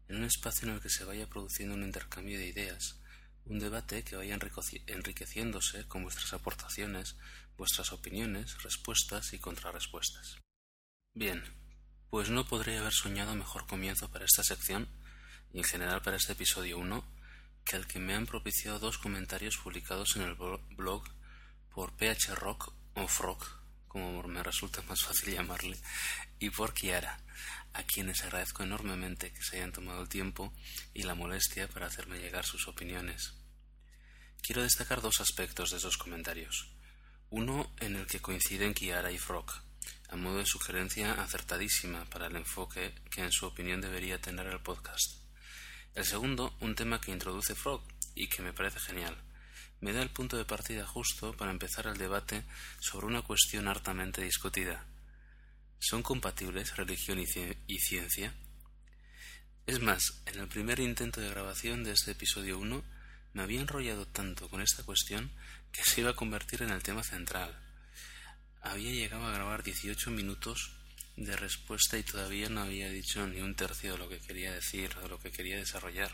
en 0.09 0.17
un 0.17 0.25
espacio 0.25 0.69
en 0.69 0.75
el 0.75 0.81
que 0.81 0.91
se 0.91 1.05
vaya 1.05 1.29
produciendo 1.29 1.75
un 1.75 1.85
intercambio 1.85 2.39
de 2.39 2.47
ideas, 2.47 3.01
un 3.47 3.59
debate 3.59 4.03
que 4.05 4.17
vaya 4.17 4.39
enriqueciéndose 4.87 5.87
con 5.87 6.03
vuestras 6.03 6.33
aportaciones, 6.33 7.17
vuestras 7.57 7.93
opiniones, 7.93 8.63
respuestas 8.63 9.33
y 9.33 9.39
contrarrespuestas. 9.39 10.39
Bien, 11.15 11.43
pues 12.11 12.31
no 12.31 12.47
podría 12.47 12.81
haber 12.81 12.93
soñado 12.93 13.35
mejor 13.35 13.67
comienzo 13.67 14.11
para 14.11 14.25
esta 14.25 14.43
sección 14.43 14.89
y 15.53 15.59
en 15.59 15.65
general 15.65 16.03
para 16.03 16.17
este 16.17 16.33
episodio 16.33 16.79
1 16.79 17.05
que 17.65 17.77
al 17.77 17.87
que 17.87 17.99
me 17.99 18.15
han 18.15 18.27
propiciado 18.27 18.79
dos 18.79 18.99
comentarios 18.99 19.57
publicados 19.57 20.17
en 20.17 20.23
el 20.23 20.35
blog 20.35 21.05
por 21.75 21.93
PH 21.93 22.35
Rock 22.35 22.73
o 22.95 23.09
Frog, 23.09 23.45
como 23.89 24.23
me 24.25 24.43
resulta 24.43 24.83
más 24.83 25.03
fácil 25.03 25.35
llamarle, 25.35 25.79
y 26.39 26.51
por 26.51 26.75
Kiara, 26.75 27.19
a 27.73 27.83
quienes 27.83 28.23
agradezco 28.23 28.63
enormemente 28.63 29.33
que 29.33 29.43
se 29.43 29.57
hayan 29.57 29.73
tomado 29.73 30.03
el 30.03 30.09
tiempo 30.09 30.53
y 30.93 31.03
la 31.03 31.15
molestia 31.15 31.69
para 31.69 31.87
hacerme 31.87 32.19
llegar 32.19 32.45
sus 32.45 32.69
opiniones. 32.69 33.35
Quiero 34.43 34.63
destacar 34.63 35.01
dos 35.01 35.21
aspectos 35.21 35.71
de 35.71 35.79
esos 35.79 35.97
comentarios. 35.97 36.71
Uno 37.31 37.73
en 37.81 37.97
el 37.97 38.07
que 38.07 38.21
coinciden 38.21 38.75
Kiara 38.75 39.11
y 39.11 39.19
Frog, 39.19 39.51
a 40.11 40.17
modo 40.17 40.39
de 40.39 40.47
sugerencia 40.47 41.13
acertadísima 41.15 42.05
para 42.05 42.27
el 42.27 42.37
enfoque 42.37 42.95
que 43.11 43.23
en 43.23 43.33
su 43.33 43.47
opinión 43.47 43.81
debería 43.81 44.21
tener 44.21 44.47
el 44.47 44.61
podcast. 44.61 45.24
El 45.95 46.05
segundo, 46.05 46.53
un 46.59 46.75
tema 46.75 47.01
que 47.01 47.13
introduce 47.13 47.55
Frog 47.55 47.81
y 48.17 48.27
que 48.29 48.43
me 48.43 48.53
parece 48.53 48.81
genial. 48.81 49.17
Me 49.81 49.93
da 49.93 50.03
el 50.03 50.11
punto 50.11 50.37
de 50.37 50.45
partida 50.45 50.85
justo 50.85 51.37
para 51.37 51.53
empezar 51.53 51.87
el 51.87 51.97
debate 51.97 52.43
sobre 52.81 53.07
una 53.07 53.23
cuestión 53.23 53.69
hartamente 53.69 54.21
discutida. 54.21 54.85
¿Son 55.79 56.03
compatibles 56.03 56.77
religión 56.77 57.21
y, 57.21 57.79
ciencia? 57.79 58.35
Es 59.67 59.81
más, 59.81 60.21
en 60.27 60.41
el 60.41 60.49
primer 60.49 60.81
intento 60.81 61.21
de 61.21 61.31
grabación 61.31 61.85
de 61.85 61.93
este 61.93 62.11
episodio 62.11 62.59
1 62.59 62.83
me 63.33 63.43
había 63.43 63.61
enrollado 63.61 64.05
tanto 64.05 64.49
con 64.49 64.63
esta 64.63 64.83
cuestión 64.83 65.31
que 65.71 65.85
se 65.85 66.01
iba 66.01 66.11
a 66.11 66.17
convertir 66.17 66.63
en 66.63 66.71
el 66.71 66.83
tema 66.83 67.05
central. 67.05 67.57
Había 68.63 68.91
llegado 68.91 69.27
a 69.27 69.33
grabar 69.33 69.63
18 69.63 70.11
minutos 70.11 70.73
de 71.17 71.37
respuesta 71.37 71.97
y 71.97 72.03
todavía 72.03 72.49
no 72.49 72.63
había 72.63 72.89
dicho 72.89 73.27
ni 73.27 73.41
un 73.41 73.55
tercio 73.55 73.93
de 73.93 73.99
lo 73.99 74.09
que 74.09 74.19
quería 74.19 74.53
decir 74.53 74.97
o 74.99 75.03
de 75.03 75.09
lo 75.09 75.19
que 75.19 75.31
quería 75.31 75.57
desarrollar. 75.57 76.11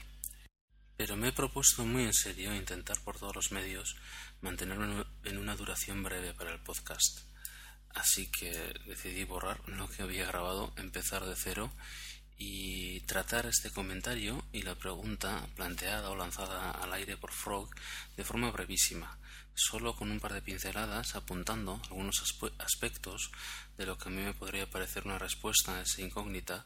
Pero 0.97 1.17
me 1.17 1.29
he 1.29 1.33
propuesto 1.33 1.87
muy 1.87 2.05
en 2.05 2.13
serio 2.13 2.55
intentar 2.55 3.01
por 3.01 3.19
todos 3.19 3.35
los 3.35 3.53
medios 3.53 3.97
mantenerme 4.43 5.05
en 5.25 5.39
una 5.39 5.57
duración 5.57 6.03
breve 6.03 6.35
para 6.35 6.53
el 6.53 6.61
podcast. 6.61 7.21
Así 7.95 8.31
que 8.31 8.51
decidí 8.87 9.25
borrar 9.25 9.67
lo 9.69 9.89
que 9.89 10.03
había 10.03 10.27
grabado, 10.27 10.73
empezar 10.77 11.25
de 11.25 11.35
cero 11.37 11.73
y 12.37 13.01
tratar 13.01 13.47
este 13.47 13.71
comentario 13.71 14.45
y 14.53 14.63
la 14.63 14.75
pregunta 14.75 15.47
planteada 15.57 16.11
o 16.11 16.17
lanzada 16.17 16.71
al 16.71 16.93
aire 16.93 17.17
por 17.17 17.33
Frog 17.33 17.69
de 18.17 18.25
forma 18.25 18.51
brevísima, 18.51 19.19
solo 19.61 19.95
con 19.95 20.11
un 20.11 20.21
par 20.21 20.33
de 20.33 20.43
pinceladas 20.43 21.15
apuntando 21.15 21.81
algunos 21.85 22.23
aspectos 22.59 23.31
de 23.77 23.87
lo 23.87 23.99
que 23.99 24.09
a 24.09 24.13
mí 24.13 24.23
me 24.23 24.35
podría 24.35 24.71
parecer 24.71 25.05
una 25.05 25.19
respuesta 25.19 25.77
a 25.77 25.83
esa 25.83 26.01
incógnita 26.01 26.65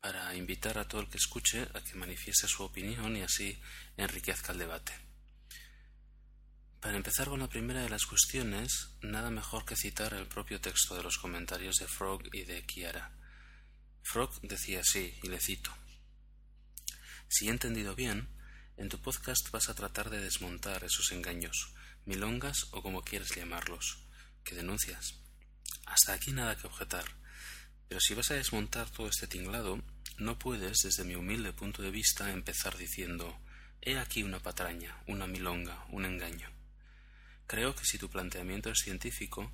para 0.00 0.34
invitar 0.34 0.78
a 0.78 0.88
todo 0.88 1.02
el 1.02 1.08
que 1.08 1.18
escuche 1.18 1.68
a 1.74 1.80
que 1.80 1.94
manifieste 1.94 2.48
su 2.48 2.64
opinión 2.64 3.16
y 3.16 3.22
así 3.22 3.60
enriquezca 3.96 4.52
el 4.52 4.58
debate. 4.58 4.92
Para 6.80 6.96
empezar 6.96 7.28
con 7.28 7.38
la 7.38 7.48
primera 7.48 7.82
de 7.82 7.88
las 7.88 8.06
cuestiones, 8.06 8.96
nada 9.02 9.30
mejor 9.30 9.64
que 9.64 9.76
citar 9.76 10.14
el 10.14 10.26
propio 10.26 10.60
texto 10.60 10.96
de 10.96 11.04
los 11.04 11.18
comentarios 11.18 11.76
de 11.76 11.86
Frog 11.86 12.22
y 12.32 12.42
de 12.42 12.66
Kiara. 12.66 13.12
Frog 14.02 14.40
decía 14.40 14.80
así, 14.80 15.14
y 15.22 15.28
le 15.28 15.38
cito: 15.38 15.72
Si 17.28 17.46
he 17.46 17.50
entendido 17.50 17.94
bien, 17.94 18.28
en 18.76 18.88
tu 18.88 19.00
podcast 19.00 19.50
vas 19.52 19.68
a 19.68 19.74
tratar 19.74 20.10
de 20.10 20.20
desmontar 20.20 20.82
esos 20.82 21.12
engaños, 21.12 21.72
milongas 22.06 22.66
o 22.72 22.82
como 22.82 23.02
quieras 23.02 23.34
llamarlos, 23.34 23.98
que 24.44 24.54
denuncias. 24.54 25.14
Hasta 25.86 26.14
aquí 26.14 26.32
nada 26.32 26.56
que 26.56 26.66
objetar. 26.66 27.04
Pero 27.88 28.00
si 28.00 28.14
vas 28.14 28.30
a 28.30 28.34
desmontar 28.34 28.88
todo 28.90 29.08
este 29.08 29.26
tinglado, 29.26 29.82
no 30.18 30.38
puedes, 30.38 30.78
desde 30.82 31.04
mi 31.04 31.14
humilde 31.14 31.52
punto 31.52 31.82
de 31.82 31.90
vista, 31.90 32.30
empezar 32.30 32.76
diciendo 32.76 33.38
He 33.80 33.98
aquí 33.98 34.22
una 34.22 34.38
patraña, 34.38 34.96
una 35.06 35.26
milonga, 35.26 35.84
un 35.90 36.04
engaño. 36.04 36.48
Creo 37.46 37.74
que 37.74 37.84
si 37.84 37.98
tu 37.98 38.08
planteamiento 38.08 38.70
es 38.70 38.78
científico, 38.78 39.52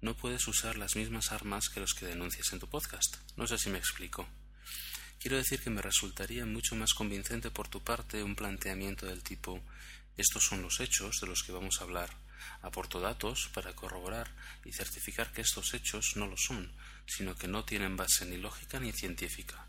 no 0.00 0.16
puedes 0.16 0.46
usar 0.48 0.76
las 0.76 0.96
mismas 0.96 1.32
armas 1.32 1.68
que 1.68 1.80
los 1.80 1.94
que 1.94 2.06
denuncias 2.06 2.52
en 2.52 2.60
tu 2.60 2.68
podcast. 2.68 3.16
No 3.36 3.46
sé 3.46 3.58
si 3.58 3.70
me 3.70 3.78
explico. 3.78 4.28
Quiero 5.18 5.36
decir 5.36 5.60
que 5.60 5.70
me 5.70 5.82
resultaría 5.82 6.46
mucho 6.46 6.74
más 6.76 6.94
convincente 6.94 7.50
por 7.50 7.68
tu 7.68 7.82
parte 7.82 8.22
un 8.22 8.36
planteamiento 8.36 9.06
del 9.06 9.22
tipo 9.22 9.62
estos 10.20 10.44
son 10.44 10.62
los 10.62 10.80
hechos 10.80 11.20
de 11.20 11.26
los 11.26 11.42
que 11.42 11.52
vamos 11.52 11.80
a 11.80 11.84
hablar. 11.84 12.10
Aporto 12.62 13.00
datos 13.00 13.50
para 13.52 13.74
corroborar 13.74 14.30
y 14.64 14.72
certificar 14.72 15.32
que 15.32 15.40
estos 15.42 15.74
hechos 15.74 16.16
no 16.16 16.26
lo 16.26 16.36
son, 16.36 16.72
sino 17.06 17.34
que 17.34 17.48
no 17.48 17.64
tienen 17.64 17.96
base 17.96 18.24
ni 18.26 18.36
lógica 18.36 18.80
ni 18.80 18.92
científica. 18.92 19.66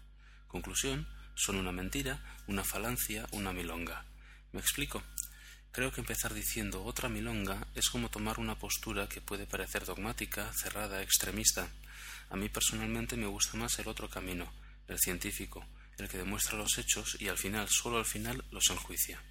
Conclusión, 0.47 1.07
son 1.35 1.55
una 1.57 1.71
mentira, 1.71 2.21
una 2.47 2.63
falancia, 2.63 3.27
una 3.31 3.53
milonga. 3.53 4.05
¿Me 4.51 4.59
explico? 4.59 5.01
Creo 5.71 5.91
que 5.91 6.01
empezar 6.01 6.33
diciendo 6.33 6.83
otra 6.83 7.07
milonga 7.07 7.65
es 7.75 7.89
como 7.89 8.09
tomar 8.09 8.39
una 8.39 8.59
postura 8.59 9.07
que 9.07 9.21
puede 9.21 9.47
parecer 9.47 9.85
dogmática, 9.85 10.51
cerrada, 10.51 11.01
extremista. 11.01 11.69
A 12.29 12.35
mí 12.35 12.49
personalmente 12.49 13.15
me 13.15 13.27
gusta 13.27 13.57
más 13.57 13.79
el 13.79 13.87
otro 13.87 14.09
camino, 14.09 14.51
el 14.89 14.99
científico, 14.99 15.65
el 15.97 16.09
que 16.09 16.17
demuestra 16.17 16.57
los 16.57 16.77
hechos 16.77 17.15
y 17.19 17.29
al 17.29 17.37
final, 17.37 17.69
solo 17.69 17.97
al 17.97 18.05
final, 18.05 18.43
los 18.51 18.69
enjuicia. 18.69 19.21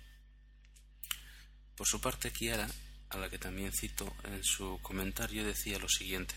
Por 1.81 1.89
su 1.89 1.99
parte, 1.99 2.31
Kiara, 2.31 2.69
a 3.09 3.17
la 3.17 3.31
que 3.31 3.39
también 3.39 3.73
cito 3.73 4.15
en 4.25 4.45
su 4.45 4.79
comentario, 4.83 5.47
decía 5.47 5.79
lo 5.79 5.89
siguiente 5.89 6.35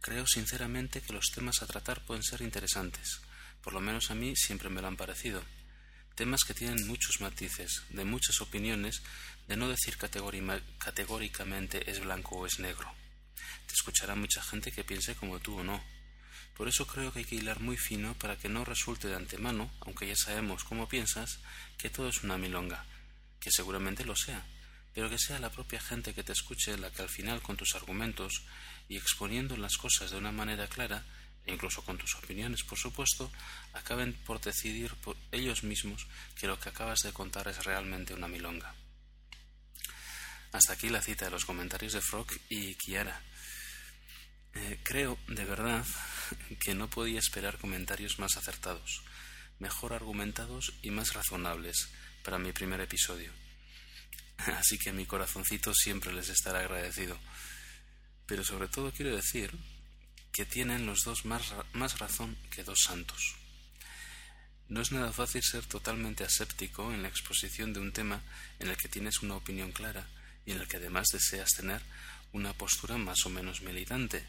Creo 0.00 0.24
sinceramente 0.24 1.00
que 1.00 1.12
los 1.12 1.32
temas 1.34 1.60
a 1.60 1.66
tratar 1.66 2.04
pueden 2.04 2.22
ser 2.22 2.40
interesantes, 2.42 3.22
por 3.60 3.72
lo 3.72 3.80
menos 3.80 4.12
a 4.12 4.14
mí 4.14 4.36
siempre 4.36 4.68
me 4.68 4.82
lo 4.82 4.86
han 4.86 4.96
parecido. 4.96 5.42
Temas 6.14 6.44
que 6.44 6.54
tienen 6.54 6.86
muchos 6.86 7.20
matices, 7.20 7.82
de 7.88 8.04
muchas 8.04 8.40
opiniones, 8.40 9.02
de 9.48 9.56
no 9.56 9.68
decir 9.68 9.98
categóricamente 9.98 11.90
es 11.90 11.98
blanco 11.98 12.36
o 12.36 12.46
es 12.46 12.60
negro. 12.60 12.88
Te 13.66 13.74
escuchará 13.74 14.14
mucha 14.14 14.44
gente 14.44 14.70
que 14.70 14.84
piense 14.84 15.16
como 15.16 15.40
tú 15.40 15.58
o 15.58 15.64
no. 15.64 15.82
Por 16.56 16.68
eso 16.68 16.86
creo 16.86 17.12
que 17.12 17.18
hay 17.18 17.24
que 17.24 17.34
hilar 17.34 17.58
muy 17.58 17.76
fino 17.76 18.14
para 18.14 18.36
que 18.36 18.48
no 18.48 18.64
resulte 18.64 19.08
de 19.08 19.16
antemano, 19.16 19.72
aunque 19.80 20.06
ya 20.06 20.14
sabemos 20.14 20.62
cómo 20.62 20.88
piensas, 20.88 21.40
que 21.76 21.90
todo 21.90 22.08
es 22.08 22.22
una 22.22 22.38
milonga, 22.38 22.86
que 23.40 23.50
seguramente 23.50 24.04
lo 24.04 24.14
sea, 24.14 24.44
pero 24.94 25.08
que 25.08 25.18
sea 25.18 25.38
la 25.38 25.50
propia 25.50 25.80
gente 25.80 26.14
que 26.14 26.22
te 26.22 26.32
escuche 26.32 26.76
la 26.76 26.90
que 26.90 27.02
al 27.02 27.08
final 27.08 27.42
con 27.42 27.56
tus 27.56 27.74
argumentos 27.74 28.44
y 28.88 28.96
exponiendo 28.96 29.56
las 29.56 29.76
cosas 29.76 30.10
de 30.10 30.18
una 30.18 30.32
manera 30.32 30.68
clara, 30.68 31.04
e 31.46 31.54
incluso 31.54 31.82
con 31.82 31.96
tus 31.96 32.14
opiniones, 32.16 32.62
por 32.64 32.78
supuesto, 32.78 33.32
acaben 33.72 34.12
por 34.12 34.40
decidir 34.40 34.94
por 34.96 35.16
ellos 35.32 35.64
mismos 35.64 36.06
que 36.36 36.46
lo 36.46 36.58
que 36.60 36.68
acabas 36.68 37.00
de 37.00 37.12
contar 37.12 37.48
es 37.48 37.64
realmente 37.64 38.14
una 38.14 38.28
milonga. 38.28 38.74
Hasta 40.52 40.72
aquí 40.72 40.88
la 40.88 41.00
cita 41.00 41.26
de 41.26 41.30
los 41.30 41.44
comentarios 41.44 41.92
de 41.92 42.00
Frog 42.00 42.26
y 42.48 42.74
Kiara. 42.74 43.22
Eh, 44.54 44.80
creo, 44.82 45.16
de 45.28 45.44
verdad, 45.44 45.86
que 46.60 46.74
no 46.74 46.90
podía 46.90 47.20
esperar 47.20 47.58
comentarios 47.58 48.18
más 48.18 48.36
acertados, 48.36 49.02
mejor 49.60 49.92
argumentados 49.92 50.74
y 50.82 50.90
más 50.90 51.14
razonables, 51.14 51.88
para 52.22 52.38
mi 52.38 52.52
primer 52.52 52.80
episodio. 52.80 53.32
Así 54.58 54.78
que 54.78 54.92
mi 54.92 55.06
corazoncito 55.06 55.72
siempre 55.74 56.12
les 56.12 56.28
estará 56.28 56.60
agradecido. 56.60 57.18
Pero 58.26 58.44
sobre 58.44 58.68
todo 58.68 58.92
quiero 58.92 59.14
decir 59.14 59.52
que 60.32 60.44
tienen 60.44 60.86
los 60.86 61.04
dos 61.04 61.24
más, 61.24 61.52
más 61.72 61.98
razón 61.98 62.36
que 62.50 62.64
dos 62.64 62.80
santos. 62.84 63.34
No 64.68 64.80
es 64.80 64.92
nada 64.92 65.12
fácil 65.12 65.42
ser 65.42 65.66
totalmente 65.66 66.22
aséptico 66.22 66.92
en 66.92 67.02
la 67.02 67.08
exposición 67.08 67.72
de 67.72 67.80
un 67.80 67.92
tema 67.92 68.22
en 68.60 68.68
el 68.68 68.76
que 68.76 68.88
tienes 68.88 69.20
una 69.20 69.34
opinión 69.34 69.72
clara 69.72 70.06
y 70.46 70.52
en 70.52 70.60
el 70.60 70.68
que 70.68 70.76
además 70.76 71.08
deseas 71.12 71.50
tener 71.50 71.82
una 72.32 72.52
postura 72.52 72.96
más 72.96 73.26
o 73.26 73.30
menos 73.30 73.62
militante. 73.62 74.24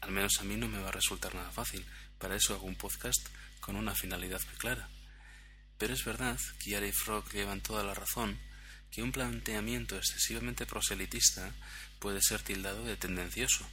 Al 0.00 0.12
menos 0.12 0.40
a 0.40 0.44
mí 0.44 0.56
no 0.56 0.66
me 0.66 0.78
va 0.78 0.88
a 0.88 0.92
resultar 0.92 1.34
nada 1.34 1.50
fácil, 1.50 1.84
para 2.18 2.36
eso 2.36 2.54
hago 2.54 2.66
un 2.66 2.74
podcast 2.74 3.28
con 3.60 3.76
una 3.76 3.94
finalidad 3.94 4.40
muy 4.46 4.56
clara. 4.56 4.88
Pero 5.78 5.94
es 5.94 6.04
verdad 6.04 6.38
que 6.58 6.70
Yara 6.70 6.86
y 6.86 6.92
Frog 6.92 7.30
llevan 7.32 7.60
toda 7.60 7.82
la 7.82 7.94
razón 7.94 8.38
que 8.90 9.02
un 9.02 9.12
planteamiento 9.12 9.96
excesivamente 9.96 10.66
proselitista 10.66 11.52
puede 11.98 12.20
ser 12.22 12.42
tildado 12.42 12.84
de 12.84 12.96
tendencioso 12.96 13.66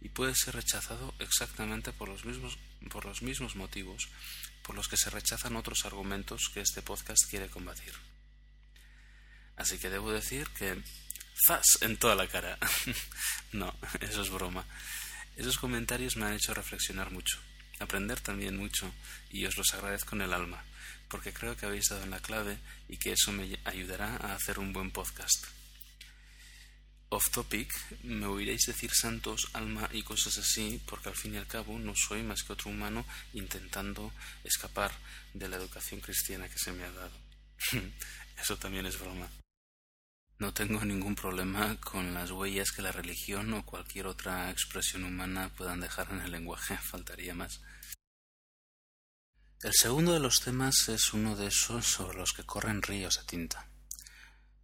y 0.00 0.08
puede 0.08 0.34
ser 0.34 0.56
rechazado 0.56 1.14
exactamente 1.20 1.92
por 1.92 2.08
los 2.08 2.24
mismos, 2.24 2.58
por 2.90 3.04
los 3.04 3.22
mismos 3.22 3.54
motivos 3.54 4.08
por 4.64 4.74
los 4.74 4.88
que 4.88 4.96
se 4.96 5.10
rechazan 5.10 5.56
otros 5.56 5.84
argumentos 5.84 6.50
que 6.52 6.60
este 6.60 6.80
podcast 6.80 7.28
quiere 7.28 7.50
combatir. 7.50 7.92
Así 9.56 9.78
que 9.78 9.90
debo 9.90 10.10
decir 10.10 10.48
que 10.48 10.82
¡zas! 11.46 11.66
en 11.82 11.98
toda 11.98 12.14
la 12.14 12.26
cara. 12.26 12.58
no, 13.52 13.74
eso 14.00 14.22
es 14.22 14.30
broma. 14.30 14.64
Esos 15.36 15.58
comentarios 15.58 16.16
me 16.16 16.24
han 16.24 16.32
hecho 16.32 16.54
reflexionar 16.54 17.10
mucho, 17.10 17.38
aprender 17.78 18.20
también 18.20 18.56
mucho, 18.56 18.90
y 19.30 19.44
os 19.44 19.56
los 19.58 19.74
agradezco 19.74 20.16
en 20.16 20.22
el 20.22 20.32
alma 20.32 20.64
porque 21.14 21.32
creo 21.32 21.56
que 21.56 21.64
habéis 21.64 21.90
dado 21.90 22.02
en 22.02 22.10
la 22.10 22.18
clave 22.18 22.58
y 22.88 22.96
que 22.96 23.12
eso 23.12 23.30
me 23.30 23.56
ayudará 23.62 24.16
a 24.16 24.34
hacer 24.34 24.58
un 24.58 24.72
buen 24.72 24.90
podcast. 24.90 25.46
Off 27.10 27.30
topic, 27.30 27.70
me 28.02 28.26
oiréis 28.26 28.66
decir 28.66 28.90
santos, 28.90 29.48
alma 29.52 29.88
y 29.92 30.02
cosas 30.02 30.38
así, 30.38 30.82
porque 30.84 31.10
al 31.10 31.14
fin 31.14 31.34
y 31.34 31.36
al 31.36 31.46
cabo 31.46 31.78
no 31.78 31.94
soy 31.94 32.24
más 32.24 32.42
que 32.42 32.54
otro 32.54 32.68
humano 32.68 33.06
intentando 33.32 34.12
escapar 34.42 34.90
de 35.34 35.48
la 35.48 35.54
educación 35.54 36.00
cristiana 36.00 36.48
que 36.48 36.58
se 36.58 36.72
me 36.72 36.82
ha 36.82 36.90
dado. 36.90 37.16
eso 38.42 38.56
también 38.56 38.86
es 38.86 38.98
broma. 38.98 39.30
No 40.40 40.52
tengo 40.52 40.84
ningún 40.84 41.14
problema 41.14 41.76
con 41.76 42.12
las 42.12 42.32
huellas 42.32 42.72
que 42.72 42.82
la 42.82 42.90
religión 42.90 43.54
o 43.54 43.64
cualquier 43.64 44.08
otra 44.08 44.50
expresión 44.50 45.04
humana 45.04 45.52
puedan 45.56 45.78
dejar 45.78 46.08
en 46.10 46.22
el 46.22 46.32
lenguaje, 46.32 46.76
faltaría 46.82 47.36
más. 47.36 47.60
El 49.62 49.72
segundo 49.72 50.12
de 50.12 50.20
los 50.20 50.40
temas 50.40 50.88
es 50.90 51.14
uno 51.14 51.36
de 51.36 51.46
esos 51.46 51.86
sobre 51.86 52.18
los 52.18 52.32
que 52.32 52.44
corren 52.44 52.82
ríos 52.82 53.16
de 53.16 53.24
tinta. 53.24 53.66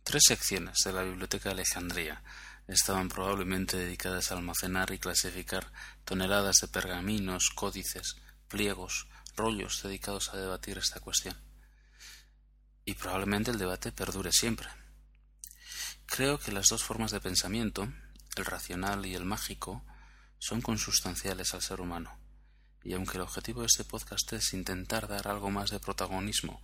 Tres 0.03 0.25
secciones 0.27 0.79
de 0.85 0.93
la 0.93 1.03
Biblioteca 1.03 1.49
de 1.49 1.55
Alejandría 1.55 2.23
estaban 2.69 3.09
probablemente 3.09 3.79
dedicadas 3.79 4.31
a 4.31 4.35
almacenar 4.35 4.91
y 4.93 4.99
clasificar 4.99 5.73
toneladas 6.05 6.57
de 6.61 6.69
pergaminos, 6.69 7.49
códices, 7.55 8.17
pliegos, 8.49 9.09
rollos 9.37 9.83
dedicados 9.83 10.35
a 10.35 10.37
debatir 10.37 10.77
esta 10.77 11.01
cuestión. 11.01 11.37
Y 12.85 12.95
probablemente 12.95 13.51
el 13.51 13.59
debate 13.59 13.93
perdure 13.93 14.33
siempre. 14.33 14.69
Creo 16.05 16.39
que 16.39 16.53
las 16.53 16.69
dos 16.69 16.83
formas 16.83 17.11
de 17.11 17.21
pensamiento, 17.21 17.91
el 18.37 18.45
racional 18.45 19.07
y 19.07 19.15
el 19.15 19.25
mágico, 19.25 19.83
son 20.39 20.61
consustanciales 20.61 21.55
al 21.55 21.63
ser 21.63 21.81
humano 21.81 22.20
y 22.83 22.95
aunque 22.95 23.19
el 23.19 23.23
objetivo 23.23 23.61
de 23.61 23.67
este 23.67 23.85
podcast 23.85 24.33
es 24.33 24.55
intentar 24.55 25.07
dar 25.09 25.29
algo 25.29 25.51
más 25.51 25.71
de 25.71 25.81
protagonismo 25.81 26.63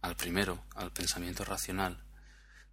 al 0.00 0.16
primero, 0.16 0.64
al 0.74 0.92
pensamiento 0.92 1.44
racional, 1.44 2.02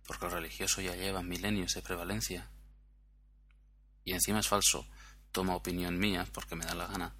porque 0.05 0.25
el 0.25 0.31
religioso 0.31 0.81
ya 0.81 0.95
lleva 0.95 1.23
milenios 1.23 1.73
de 1.73 1.81
prevalencia, 1.81 2.49
y 4.03 4.13
encima 4.13 4.39
es 4.39 4.47
falso, 4.47 4.87
toma 5.31 5.55
opinión 5.55 5.97
mía 5.97 6.27
porque 6.31 6.55
me 6.55 6.65
da 6.65 6.75
la 6.75 6.87
gana, 6.87 7.15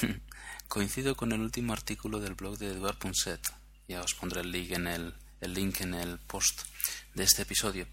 coincido 0.68 1.16
con 1.16 1.32
el 1.32 1.40
último 1.40 1.72
artículo 1.72 2.20
del 2.20 2.34
blog 2.34 2.56
de 2.58 2.68
Eduard 2.68 2.98
Punset, 2.98 3.40
ya 3.88 4.00
os 4.00 4.14
pondré 4.14 4.40
el 4.40 4.52
link 4.52 4.70
en 4.70 4.86
el, 4.86 5.14
el 5.40 5.52
link 5.52 5.80
en 5.80 5.94
el 5.94 6.18
post 6.20 6.62
de 7.14 7.24
este 7.24 7.42
episodio, 7.42 7.86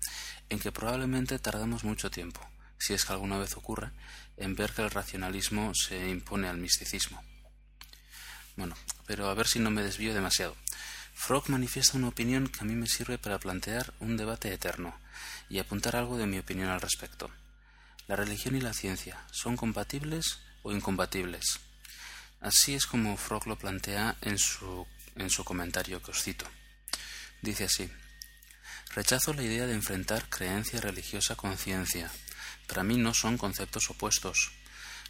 en 0.49 0.59
que 0.59 0.71
probablemente 0.71 1.39
tardamos 1.39 1.84
mucho 1.84 2.11
tiempo, 2.11 2.39
si 2.78 2.93
es 2.93 3.03
que 3.03 3.13
alguna 3.13 3.38
vez 3.39 3.57
ocurre, 3.57 3.91
en 4.38 4.55
ver 4.55 4.71
que 4.71 4.83
el 4.83 4.91
racionalismo 4.91 5.73
se 5.75 6.09
impone 6.09 6.47
al 6.47 6.57
misticismo. 6.57 7.23
Bueno, 8.55 8.75
pero 9.05 9.29
a 9.29 9.33
ver 9.33 9.47
si 9.47 9.59
no 9.59 9.69
me 9.69 9.83
desvío 9.83 10.13
demasiado. 10.13 10.55
Frog 11.13 11.49
manifiesta 11.49 11.97
una 11.97 12.09
opinión 12.09 12.47
que 12.47 12.59
a 12.61 12.63
mí 12.63 12.75
me 12.75 12.88
sirve 12.88 13.17
para 13.17 13.39
plantear 13.39 13.93
un 13.99 14.17
debate 14.17 14.53
eterno 14.53 14.95
y 15.49 15.59
apuntar 15.59 15.95
algo 15.95 16.17
de 16.17 16.27
mi 16.27 16.38
opinión 16.39 16.69
al 16.69 16.81
respecto. 16.81 17.29
¿La 18.07 18.15
religión 18.15 18.55
y 18.55 18.61
la 18.61 18.73
ciencia 18.73 19.25
son 19.31 19.57
compatibles 19.57 20.39
o 20.63 20.71
incompatibles? 20.71 21.59
Así 22.39 22.75
es 22.75 22.85
como 22.85 23.17
Frog 23.17 23.47
lo 23.47 23.57
plantea 23.57 24.15
en 24.21 24.38
su, 24.38 24.85
en 25.15 25.29
su 25.29 25.43
comentario 25.43 26.01
que 26.01 26.11
os 26.11 26.21
cito. 26.21 26.45
Dice 27.41 27.65
así 27.65 27.89
Rechazo 28.95 29.33
la 29.33 29.43
idea 29.43 29.65
de 29.65 29.73
enfrentar 29.73 30.27
creencia 30.29 30.81
religiosa 30.81 31.35
con 31.35 31.57
ciencia. 31.57 32.11
Para 32.68 32.84
mí 32.84 32.97
no 32.97 33.13
son 33.13 33.38
conceptos 33.38 33.89
opuestos. 33.89 34.51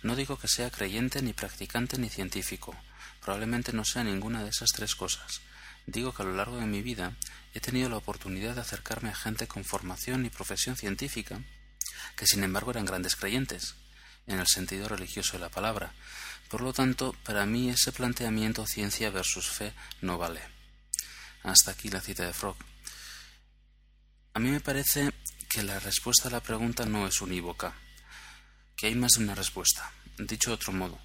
No 0.03 0.15
digo 0.15 0.37
que 0.37 0.47
sea 0.47 0.69
creyente 0.69 1.21
ni 1.21 1.33
practicante 1.33 1.97
ni 1.97 2.09
científico. 2.09 2.75
Probablemente 3.19 3.73
no 3.73 3.83
sea 3.83 4.03
ninguna 4.03 4.43
de 4.43 4.49
esas 4.49 4.69
tres 4.69 4.95
cosas. 4.95 5.41
Digo 5.87 6.13
que 6.13 6.21
a 6.21 6.25
lo 6.25 6.35
largo 6.35 6.57
de 6.57 6.65
mi 6.65 6.81
vida 6.81 7.13
he 7.53 7.59
tenido 7.59 7.89
la 7.89 7.97
oportunidad 7.97 8.55
de 8.55 8.61
acercarme 8.61 9.09
a 9.09 9.15
gente 9.15 9.47
con 9.47 9.63
formación 9.63 10.25
y 10.25 10.29
profesión 10.29 10.75
científica, 10.75 11.41
que 12.15 12.27
sin 12.27 12.43
embargo 12.43 12.71
eran 12.71 12.85
grandes 12.85 13.15
creyentes, 13.15 13.75
en 14.27 14.39
el 14.39 14.47
sentido 14.47 14.87
religioso 14.87 15.33
de 15.33 15.39
la 15.39 15.49
palabra. 15.49 15.93
Por 16.49 16.61
lo 16.61 16.73
tanto, 16.73 17.15
para 17.23 17.45
mí 17.45 17.69
ese 17.69 17.91
planteamiento 17.91 18.67
ciencia 18.67 19.09
versus 19.09 19.49
fe 19.49 19.73
no 20.01 20.17
vale. 20.17 20.41
Hasta 21.43 21.71
aquí 21.71 21.89
la 21.89 22.01
cita 22.01 22.25
de 22.25 22.33
Frog. 22.33 22.57
A 24.33 24.39
mí 24.39 24.51
me 24.51 24.59
parece 24.59 25.11
que 25.49 25.63
la 25.63 25.79
respuesta 25.79 26.27
a 26.27 26.31
la 26.31 26.41
pregunta 26.41 26.85
no 26.85 27.07
es 27.07 27.21
unívoca, 27.21 27.73
que 28.75 28.87
hay 28.87 28.95
más 28.95 29.13
de 29.13 29.23
una 29.23 29.35
respuesta. 29.35 29.91
Dicho 30.17 30.49
de 30.49 30.55
otro 30.55 30.73
modo, 30.73 30.99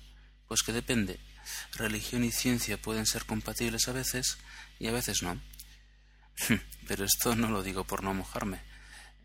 pues 0.48 0.62
que 0.62 0.72
depende. 0.72 1.20
Religión 1.74 2.24
y 2.24 2.32
ciencia 2.32 2.80
pueden 2.80 3.06
ser 3.06 3.24
compatibles 3.24 3.88
a 3.88 3.92
veces 3.92 4.38
y 4.78 4.86
a 4.86 4.92
veces 4.92 5.22
no. 5.22 5.40
Pero 6.88 7.04
esto 7.04 7.34
no 7.36 7.48
lo 7.48 7.62
digo 7.62 7.84
por 7.84 8.02
no 8.02 8.14
mojarme. 8.14 8.60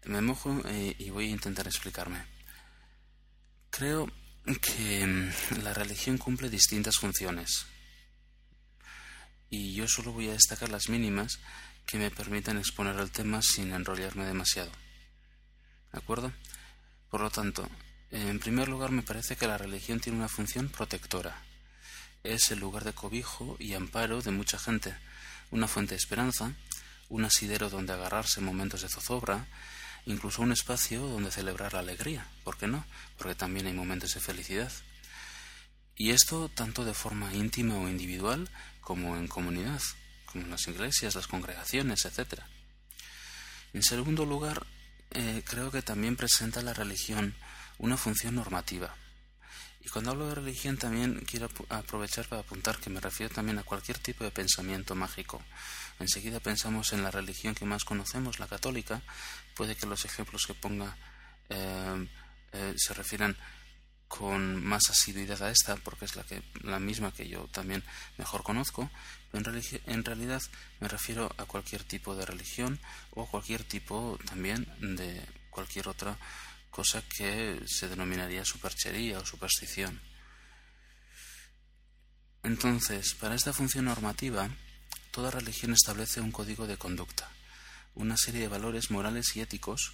Me 0.05 0.21
mojo 0.21 0.61
eh, 0.65 0.95
y 0.97 1.09
voy 1.09 1.27
a 1.27 1.31
intentar 1.31 1.67
explicarme. 1.67 2.23
Creo 3.69 4.11
que 4.61 5.05
mm, 5.05 5.63
la 5.63 5.73
religión 5.73 6.17
cumple 6.17 6.49
distintas 6.49 6.97
funciones. 6.97 7.65
Y 9.49 9.73
yo 9.73 9.87
solo 9.87 10.11
voy 10.11 10.29
a 10.29 10.33
destacar 10.33 10.69
las 10.69 10.89
mínimas 10.89 11.39
que 11.85 11.97
me 11.97 12.11
permitan 12.11 12.57
exponer 12.57 12.97
el 12.97 13.11
tema 13.11 13.41
sin 13.41 13.71
enrollarme 13.71 14.25
demasiado. 14.25 14.71
¿De 15.91 15.99
acuerdo? 15.99 16.31
Por 17.09 17.21
lo 17.21 17.29
tanto, 17.29 17.67
en 18.11 18.39
primer 18.39 18.67
lugar 18.67 18.91
me 18.91 19.01
parece 19.01 19.35
que 19.35 19.47
la 19.47 19.57
religión 19.57 19.99
tiene 19.99 20.17
una 20.17 20.27
función 20.27 20.69
protectora. 20.69 21.43
Es 22.23 22.51
el 22.51 22.59
lugar 22.59 22.83
de 22.83 22.93
cobijo 22.93 23.55
y 23.59 23.73
amparo 23.73 24.21
de 24.21 24.31
mucha 24.31 24.59
gente, 24.59 24.95
una 25.51 25.67
fuente 25.67 25.93
de 25.93 25.99
esperanza, 25.99 26.53
un 27.09 27.25
asidero 27.25 27.69
donde 27.69 27.93
agarrarse 27.93 28.39
en 28.39 28.45
momentos 28.45 28.81
de 28.81 28.89
zozobra, 28.89 29.45
incluso 30.05 30.41
un 30.41 30.51
espacio 30.51 31.01
donde 31.07 31.31
celebrar 31.31 31.73
la 31.73 31.79
alegría. 31.79 32.27
¿Por 32.43 32.57
qué 32.57 32.67
no? 32.67 32.85
Porque 33.17 33.35
también 33.35 33.67
hay 33.67 33.73
momentos 33.73 34.13
de 34.13 34.19
felicidad. 34.19 34.71
Y 35.95 36.11
esto 36.11 36.49
tanto 36.49 36.85
de 36.85 36.93
forma 36.93 37.33
íntima 37.33 37.75
o 37.75 37.89
individual 37.89 38.49
como 38.81 39.17
en 39.17 39.27
comunidad 39.27 39.81
como 40.27 40.47
las 40.47 40.67
iglesias, 40.67 41.15
las 41.15 41.27
congregaciones, 41.27 42.05
etc. 42.05 42.41
En 43.73 43.81
segundo 43.81 44.25
lugar, 44.25 44.65
eh, 45.11 45.43
creo 45.45 45.71
que 45.71 45.81
también 45.81 46.15
presenta 46.15 46.61
la 46.61 46.73
religión 46.73 47.35
una 47.79 47.97
función 47.97 48.35
normativa. 48.35 48.95
Y 49.81 49.89
cuando 49.89 50.11
hablo 50.11 50.27
de 50.27 50.35
religión 50.35 50.77
también 50.77 51.23
quiero 51.29 51.49
aprovechar 51.69 52.27
para 52.27 52.41
apuntar 52.41 52.77
que 52.77 52.89
me 52.89 52.99
refiero 52.99 53.33
también 53.33 53.57
a 53.57 53.63
cualquier 53.63 53.97
tipo 53.99 54.23
de 54.23 54.31
pensamiento 54.31 54.95
mágico. 54.95 55.41
Enseguida 55.99 56.39
pensamos 56.39 56.91
en 56.91 57.03
la 57.03 57.11
religión 57.11 57.55
que 57.55 57.65
más 57.65 57.85
conocemos, 57.85 58.39
la 58.39 58.47
católica. 58.47 59.01
Puede 59.55 59.75
que 59.75 59.85
los 59.85 60.03
ejemplos 60.03 60.45
que 60.45 60.53
ponga 60.53 60.97
eh, 61.49 62.07
eh, 62.51 62.73
se 62.75 62.93
refieran 62.93 63.37
con 64.07 64.63
más 64.63 64.89
asiduidad 64.89 65.41
a 65.43 65.51
esta, 65.51 65.75
porque 65.77 66.05
es 66.05 66.15
la, 66.15 66.23
que, 66.23 66.41
la 66.61 66.79
misma 66.79 67.13
que 67.13 67.27
yo 67.27 67.47
también 67.51 67.83
mejor 68.17 68.43
conozco, 68.43 68.89
en, 69.33 69.61
en 69.85 70.03
realidad 70.03 70.41
me 70.79 70.87
refiero 70.87 71.33
a 71.37 71.45
cualquier 71.45 71.83
tipo 71.83 72.15
de 72.15 72.25
religión 72.25 72.79
o 73.11 73.25
cualquier 73.27 73.63
tipo 73.63 74.17
también 74.25 74.67
de 74.79 75.21
cualquier 75.49 75.87
otra 75.87 76.17
cosa 76.69 77.01
que 77.01 77.59
se 77.65 77.89
denominaría 77.89 78.45
superchería 78.45 79.19
o 79.19 79.25
superstición. 79.25 79.99
Entonces, 82.43 83.15
para 83.15 83.35
esta 83.35 83.51
función 83.51 83.85
normativa, 83.85 84.49
toda 85.11 85.31
religión 85.31 85.73
establece 85.73 86.21
un 86.21 86.31
código 86.31 86.67
de 86.67 86.77
conducta, 86.77 87.29
una 87.95 88.15
serie 88.15 88.41
de 88.41 88.47
valores 88.47 88.91
morales 88.91 89.35
y 89.35 89.41
éticos, 89.41 89.93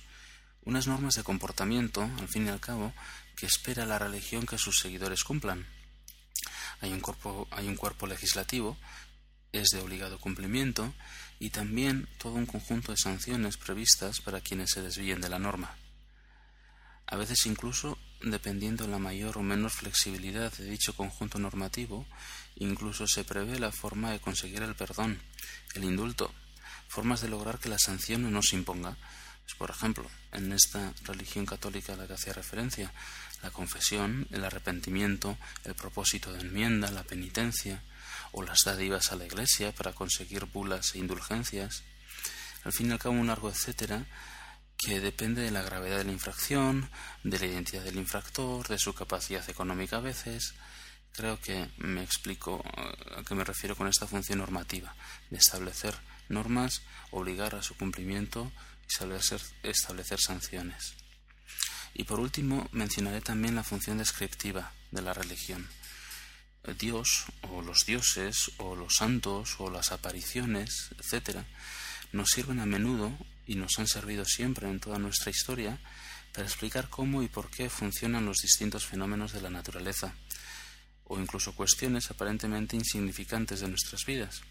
unas 0.66 0.86
normas 0.86 1.16
de 1.16 1.24
comportamiento, 1.24 2.04
al 2.20 2.28
fin 2.28 2.46
y 2.46 2.50
al 2.50 2.60
cabo, 2.60 2.94
que 3.36 3.46
espera 3.46 3.86
la 3.86 3.98
religión 3.98 4.46
que 4.46 4.58
sus 4.58 4.80
seguidores 4.80 5.24
cumplan. 5.24 5.66
Hay 6.82 6.92
un, 6.92 7.00
cuerpo, 7.00 7.48
hay 7.52 7.68
un 7.68 7.76
cuerpo 7.76 8.08
legislativo, 8.08 8.78
es 9.54 9.70
de 9.70 9.80
obligado 9.80 10.20
cumplimiento, 10.20 10.94
y 11.40 11.50
también 11.50 12.08
todo 12.18 12.34
un 12.34 12.46
conjunto 12.46 12.92
de 12.92 12.98
sanciones 12.98 13.58
previstas 13.58 14.20
para 14.20 14.42
quienes 14.42 14.72
se 14.72 14.82
desvíen 14.82 15.22
de 15.22 15.30
la 15.30 15.40
norma. 15.40 15.76
A 17.08 17.16
veces 17.16 17.46
incluso, 17.46 17.98
dependiendo 18.22 18.88
la 18.88 18.98
mayor 18.98 19.38
o 19.38 19.44
menor 19.44 19.72
flexibilidad 19.72 20.52
de 20.54 20.66
dicho 20.66 20.96
conjunto 20.96 21.40
normativo, 21.40 22.06
incluso 22.56 23.08
se 23.08 23.24
prevé 23.24 23.60
la 23.60 23.72
forma 23.72 24.12
de 24.12 24.20
conseguir 24.20 24.64
el 24.64 24.76
perdón, 24.76 25.20
el 25.76 25.84
indulto, 25.84 26.34
formas 26.88 27.22
de 27.22 27.30
lograr 27.30 27.60
que 27.60 27.70
la 27.70 27.80
sanción 27.80 28.32
no 28.32 28.42
se 28.42 28.56
imponga, 28.56 28.98
pues, 29.44 29.56
por 29.56 29.70
ejemplo, 29.70 30.10
en 30.32 30.54
esta 30.54 30.94
religión 31.04 31.46
católica 31.46 31.94
a 31.94 31.96
la 31.98 32.08
que 32.08 32.14
hacía 32.14 32.34
referencia, 32.34 32.92
la 33.42 33.52
confesión, 33.52 34.28
el 34.32 34.46
arrepentimiento, 34.46 35.38
el 35.66 35.76
propósito 35.76 36.32
de 36.32 36.42
enmienda, 36.42 36.90
la 36.92 37.04
penitencia, 37.04 37.84
o 38.34 38.44
las 38.44 38.60
dádivas 38.66 39.12
a 39.12 39.16
la 39.16 39.26
Iglesia 39.26 39.72
para 39.72 39.94
conseguir 39.94 40.46
bulas 40.46 40.96
e 40.96 41.00
indulgencias. 41.00 41.84
Al 42.66 42.74
fin 42.74 42.90
y 42.90 42.92
al 42.92 43.00
cabo, 43.00 43.16
un 43.16 43.28
largo 43.28 43.50
etcétera 43.50 44.06
que 44.78 45.00
depende 45.00 45.42
de 45.42 45.52
la 45.52 45.62
gravedad 45.62 45.98
de 45.98 46.04
la 46.04 46.12
infracción, 46.12 46.90
de 47.24 47.40
la 47.40 47.46
identidad 47.46 47.84
del 47.84 47.98
infractor, 47.98 48.68
de 48.68 48.78
su 48.78 48.94
capacidad 48.94 49.50
económica 49.50 49.98
a 49.98 50.02
veces. 50.02 50.56
Creo 51.14 51.40
que 51.40 51.70
me 51.78 52.04
explico 52.04 52.62
a 53.16 53.24
qué 53.24 53.36
me 53.36 53.46
refiero 53.46 53.78
con 53.78 53.88
esta 53.88 54.08
función 54.08 54.40
normativa, 54.40 54.94
de 55.30 55.38
establecer 55.38 55.96
normas, 56.28 56.82
obligar 57.12 57.56
a 57.56 57.64
su 57.64 57.78
cumplimiento 57.78 58.52
establecer, 59.00 60.20
sanciones. 60.20 60.96
Y 61.94 62.04
por 62.04 62.20
último, 62.20 62.68
mencionaré 62.72 63.22
también 63.22 63.56
la 63.56 63.64
función 63.64 63.98
descriptiva 63.98 64.72
de 64.92 65.02
la 65.02 65.14
religión. 65.14 65.68
Dios, 66.80 67.26
o 67.50 67.62
los 67.62 67.86
dioses, 67.86 68.52
o 68.58 68.76
los 68.76 68.96
santos, 68.96 69.56
o 69.60 69.70
las 69.70 69.92
apariciones, 69.92 70.90
etc., 70.98 71.40
nos 72.12 72.30
sirven 72.30 72.60
a 72.60 72.66
menudo 72.66 73.12
y 73.46 73.56
nos 73.56 73.78
han 73.80 73.88
servido 73.88 74.24
siempre 74.24 74.70
en 74.70 74.80
toda 74.80 75.00
nuestra 75.00 75.32
historia 75.32 75.80
para 76.34 76.48
explicar 76.48 76.90
cómo 76.90 77.22
y 77.24 77.28
por 77.28 77.50
qué 77.50 77.70
funcionan 77.70 78.26
los 78.26 78.38
distintos 78.38 78.86
fenómenos 78.86 79.34
de 79.34 79.42
la 79.42 79.50
naturaleza, 79.50 80.14
o 81.06 81.20
incluso 81.20 81.54
cuestiones 81.54 82.10
aparentemente 82.12 82.76
insignificantes 82.76 83.60
de 83.60 83.68
nuestras 83.68 84.06
vidas 84.06 84.42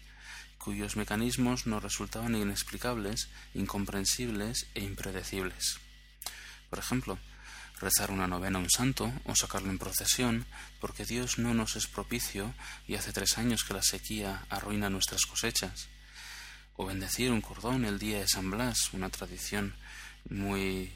cuyos 0.63 0.95
mecanismos 0.95 1.67
nos 1.67 1.83
resultaban 1.83 2.35
inexplicables, 2.35 3.27
incomprensibles 3.53 4.67
e 4.73 4.79
impredecibles. 4.79 5.77
Por 6.69 6.79
ejemplo, 6.79 7.19
rezar 7.83 8.11
una 8.11 8.27
novena 8.27 8.57
a 8.57 8.61
un 8.61 8.69
santo 8.69 9.11
o 9.25 9.35
sacarlo 9.35 9.69
en 9.69 9.77
procesión, 9.77 10.45
porque 10.79 11.05
Dios 11.05 11.37
no 11.37 11.53
nos 11.53 11.75
es 11.75 11.87
propicio 11.87 12.53
y 12.87 12.95
hace 12.95 13.11
tres 13.11 13.37
años 13.37 13.63
que 13.63 13.73
la 13.73 13.83
sequía 13.83 14.45
arruina 14.49 14.89
nuestras 14.89 15.25
cosechas. 15.25 15.89
O 16.77 16.85
bendecir 16.85 17.31
un 17.31 17.41
cordón 17.41 17.85
el 17.85 17.99
día 17.99 18.19
de 18.19 18.27
San 18.27 18.49
Blas, 18.49 18.93
una 18.93 19.09
tradición 19.09 19.75
muy 20.29 20.91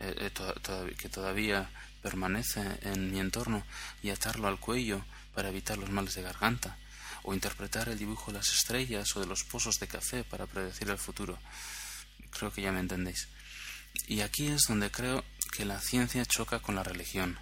eh, 0.00 0.30
eh, 0.34 0.94
que 0.98 1.08
todavía 1.08 1.70
permanece 2.02 2.60
en 2.82 3.12
mi 3.12 3.20
entorno, 3.20 3.62
y 4.02 4.10
atarlo 4.10 4.48
al 4.48 4.58
cuello 4.58 5.04
para 5.34 5.48
evitar 5.48 5.78
los 5.78 5.90
males 5.90 6.14
de 6.16 6.22
garganta 6.22 6.76
o 7.22 7.34
interpretar 7.34 7.88
el 7.88 7.98
dibujo 7.98 8.32
de 8.32 8.38
las 8.38 8.52
estrellas 8.52 9.16
o 9.16 9.20
de 9.20 9.26
los 9.26 9.44
pozos 9.44 9.78
de 9.78 9.86
café 9.86 10.24
para 10.24 10.46
predecir 10.46 10.90
el 10.90 10.98
futuro. 10.98 11.38
Creo 12.30 12.52
que 12.52 12.62
ya 12.62 12.72
me 12.72 12.80
entendéis. 12.80 13.28
Y 14.06 14.20
aquí 14.20 14.48
es 14.48 14.62
donde 14.68 14.90
creo 14.90 15.24
que 15.52 15.64
la 15.64 15.80
ciencia 15.80 16.24
choca 16.24 16.60
con 16.60 16.74
la 16.74 16.82
religión. 16.82 17.38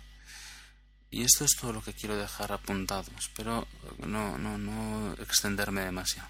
Y 1.10 1.22
esto 1.22 1.44
es 1.44 1.56
todo 1.60 1.72
lo 1.72 1.82
que 1.82 1.92
quiero 1.92 2.16
dejar 2.16 2.52
apuntado. 2.52 3.10
Espero 3.18 3.66
no, 3.98 4.38
no, 4.38 4.58
no 4.58 5.14
extenderme 5.14 5.82
demasiado. 5.82 6.28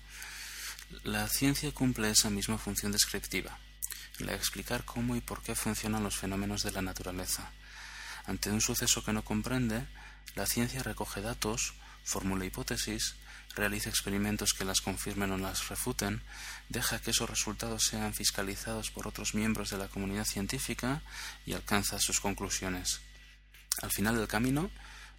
La 1.04 1.28
ciencia 1.28 1.70
cumple 1.72 2.10
esa 2.10 2.30
misma 2.30 2.58
función 2.58 2.90
descriptiva, 2.90 3.58
la 4.18 4.32
de 4.32 4.38
explicar 4.38 4.84
cómo 4.84 5.14
y 5.14 5.20
por 5.20 5.42
qué 5.42 5.54
funcionan 5.54 6.02
los 6.02 6.16
fenómenos 6.16 6.62
de 6.62 6.72
la 6.72 6.82
naturaleza. 6.82 7.52
Ante 8.26 8.50
un 8.50 8.60
suceso 8.60 9.04
que 9.04 9.12
no 9.12 9.22
comprende, 9.22 9.86
la 10.34 10.46
ciencia 10.46 10.82
recoge 10.82 11.20
datos, 11.20 11.74
formula 12.04 12.44
hipótesis, 12.44 13.14
realiza 13.54 13.90
experimentos 13.90 14.52
que 14.52 14.64
las 14.64 14.80
confirmen 14.80 15.32
o 15.32 15.38
las 15.38 15.68
refuten, 15.68 16.22
deja 16.68 17.00
que 17.00 17.10
esos 17.10 17.28
resultados 17.28 17.84
sean 17.84 18.14
fiscalizados 18.14 18.90
por 18.90 19.06
otros 19.06 19.34
miembros 19.34 19.70
de 19.70 19.78
la 19.78 19.88
comunidad 19.88 20.24
científica 20.24 21.02
y 21.46 21.52
alcanza 21.52 21.98
sus 21.98 22.20
conclusiones. 22.20 23.00
Al 23.82 23.90
final 23.90 24.16
del 24.16 24.28
camino, 24.28 24.70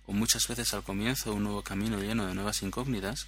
o 0.07 0.13
muchas 0.13 0.47
veces 0.47 0.73
al 0.73 0.83
comienzo 0.83 1.29
de 1.29 1.35
un 1.37 1.43
nuevo 1.43 1.63
camino 1.63 1.99
lleno 1.99 2.25
de 2.25 2.35
nuevas 2.35 2.61
incógnitas, 2.63 3.27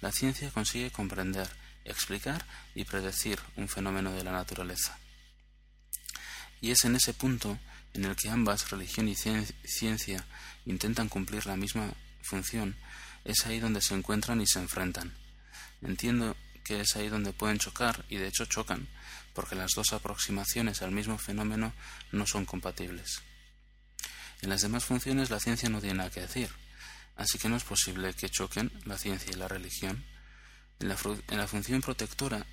la 0.00 0.12
ciencia 0.12 0.50
consigue 0.50 0.90
comprender, 0.90 1.48
explicar 1.84 2.44
y 2.74 2.84
predecir 2.84 3.38
un 3.56 3.68
fenómeno 3.68 4.12
de 4.12 4.24
la 4.24 4.32
naturaleza. 4.32 4.98
Y 6.60 6.70
es 6.70 6.84
en 6.84 6.96
ese 6.96 7.14
punto 7.14 7.58
en 7.94 8.04
el 8.04 8.16
que 8.16 8.28
ambas, 8.28 8.70
religión 8.70 9.08
y 9.08 9.14
ciencia, 9.16 10.24
intentan 10.66 11.08
cumplir 11.08 11.46
la 11.46 11.56
misma 11.56 11.92
función, 12.22 12.76
es 13.28 13.46
ahí 13.46 13.60
donde 13.60 13.82
se 13.82 13.94
encuentran 13.94 14.40
y 14.40 14.46
se 14.46 14.58
enfrentan. 14.58 15.14
Entiendo 15.82 16.34
que 16.64 16.80
es 16.80 16.96
ahí 16.96 17.08
donde 17.08 17.34
pueden 17.34 17.58
chocar, 17.58 18.04
y 18.08 18.16
de 18.16 18.26
hecho 18.26 18.46
chocan, 18.46 18.88
porque 19.34 19.54
las 19.54 19.72
dos 19.74 19.92
aproximaciones 19.92 20.80
al 20.80 20.92
mismo 20.92 21.18
fenómeno 21.18 21.74
no 22.10 22.26
son 22.26 22.46
compatibles. 22.46 23.20
En 24.40 24.48
las 24.48 24.62
demás 24.62 24.84
funciones 24.84 25.30
la 25.30 25.40
ciencia 25.40 25.68
no 25.68 25.80
tiene 25.80 25.98
nada 25.98 26.10
que 26.10 26.22
decir, 26.22 26.50
así 27.16 27.38
que 27.38 27.50
no 27.50 27.56
es 27.56 27.64
posible 27.64 28.14
que 28.14 28.30
choquen 28.30 28.72
la 28.86 28.96
ciencia 28.96 29.30
y 29.30 29.36
la 29.36 29.46
religión. 29.46 30.02
En 30.80 30.88
la, 30.88 31.46
función 31.46 31.82
protectora, 31.82 32.46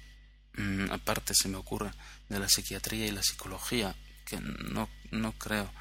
mm, 0.57 0.91
aparte 0.91 1.33
se 1.35 1.47
me 1.47 1.57
ocurre 1.57 1.91
de 2.27 2.39
la 2.39 2.49
psiquiatría 2.49 3.07
y 3.07 3.11
la 3.11 3.23
psicología, 3.23 3.95
que 4.25 4.41
no, 4.41 4.89
no 5.11 5.31
creo 5.33 5.71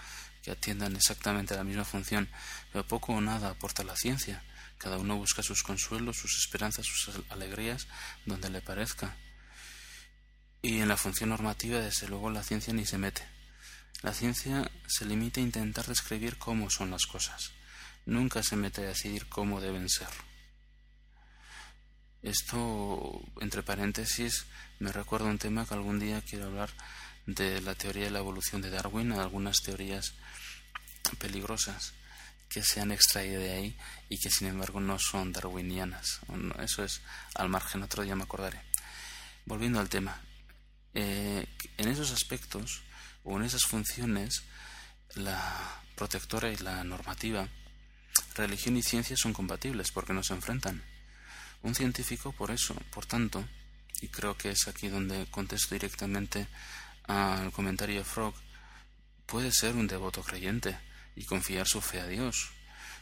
que 0.42 0.52
atiendan 0.52 0.94
exactamente 0.94 1.56
la 1.56 1.64
misma 1.64 1.84
función, 1.84 2.28
pero 2.70 2.86
poco 2.86 3.14
o 3.14 3.20
nada 3.20 3.50
aporta 3.50 3.82
la 3.82 3.96
ciencia. 3.96 4.42
Cada 4.78 4.98
uno 4.98 5.16
busca 5.16 5.42
sus 5.42 5.62
consuelos, 5.62 6.16
sus 6.16 6.38
esperanzas, 6.38 6.86
sus 6.86 7.10
alegrías 7.30 7.86
donde 8.26 8.50
le 8.50 8.60
parezca. 8.60 9.16
Y 10.62 10.80
en 10.80 10.88
la 10.88 10.96
función 10.96 11.30
normativa, 11.30 11.78
desde 11.78 12.08
luego, 12.08 12.30
la 12.30 12.42
ciencia 12.42 12.72
ni 12.72 12.86
se 12.86 12.98
mete. 12.98 13.22
La 14.02 14.12
ciencia 14.12 14.70
se 14.86 15.06
limita 15.06 15.40
a 15.40 15.44
intentar 15.44 15.86
describir 15.86 16.36
cómo 16.36 16.70
son 16.70 16.90
las 16.90 17.06
cosas. 17.06 17.52
Nunca 18.06 18.42
se 18.42 18.56
mete 18.56 18.82
a 18.82 18.88
decidir 18.88 19.26
cómo 19.26 19.60
deben 19.60 19.88
ser. 19.88 20.08
Esto, 22.22 23.22
entre 23.40 23.62
paréntesis, 23.62 24.46
me 24.78 24.92
recuerda 24.92 25.26
un 25.26 25.38
tema 25.38 25.66
que 25.66 25.74
algún 25.74 25.98
día 26.00 26.22
quiero 26.22 26.46
hablar 26.46 26.70
de 27.26 27.60
la 27.60 27.74
teoría 27.74 28.04
de 28.04 28.10
la 28.10 28.18
evolución 28.18 28.60
de 28.62 28.70
Darwin, 28.70 29.12
algunas 29.12 29.56
teorías 29.62 30.14
peligrosas 31.18 31.92
que 32.54 32.62
se 32.62 32.80
han 32.80 32.92
extraído 32.92 33.40
de 33.40 33.50
ahí 33.50 33.76
y 34.08 34.16
que 34.16 34.30
sin 34.30 34.46
embargo 34.46 34.78
no 34.78 34.96
son 35.00 35.32
darwinianas. 35.32 36.20
Eso 36.60 36.84
es 36.84 37.00
al 37.34 37.48
margen, 37.48 37.82
otro 37.82 38.04
día 38.04 38.14
me 38.14 38.22
acordaré. 38.22 38.60
Volviendo 39.44 39.80
al 39.80 39.88
tema, 39.88 40.20
eh, 40.94 41.44
en 41.76 41.88
esos 41.88 42.12
aspectos 42.12 42.84
o 43.24 43.36
en 43.36 43.42
esas 43.42 43.64
funciones, 43.64 44.44
la 45.16 45.82
protectora 45.96 46.48
y 46.52 46.56
la 46.58 46.84
normativa, 46.84 47.48
religión 48.36 48.76
y 48.76 48.84
ciencia 48.84 49.16
son 49.16 49.32
compatibles 49.32 49.90
porque 49.90 50.12
no 50.12 50.22
se 50.22 50.34
enfrentan. 50.34 50.80
Un 51.62 51.74
científico, 51.74 52.30
por 52.30 52.52
eso, 52.52 52.76
por 52.92 53.04
tanto, 53.04 53.44
y 54.00 54.06
creo 54.06 54.38
que 54.38 54.50
es 54.50 54.68
aquí 54.68 54.86
donde 54.86 55.26
contesto 55.28 55.74
directamente 55.74 56.46
al 57.08 57.50
comentario 57.50 57.98
de 57.98 58.04
Frog, 58.04 58.34
puede 59.26 59.50
ser 59.50 59.74
un 59.74 59.88
devoto 59.88 60.22
creyente 60.22 60.78
y 61.16 61.24
confiar 61.24 61.66
su 61.66 61.80
fe 61.80 62.00
a 62.00 62.06
Dios, 62.06 62.50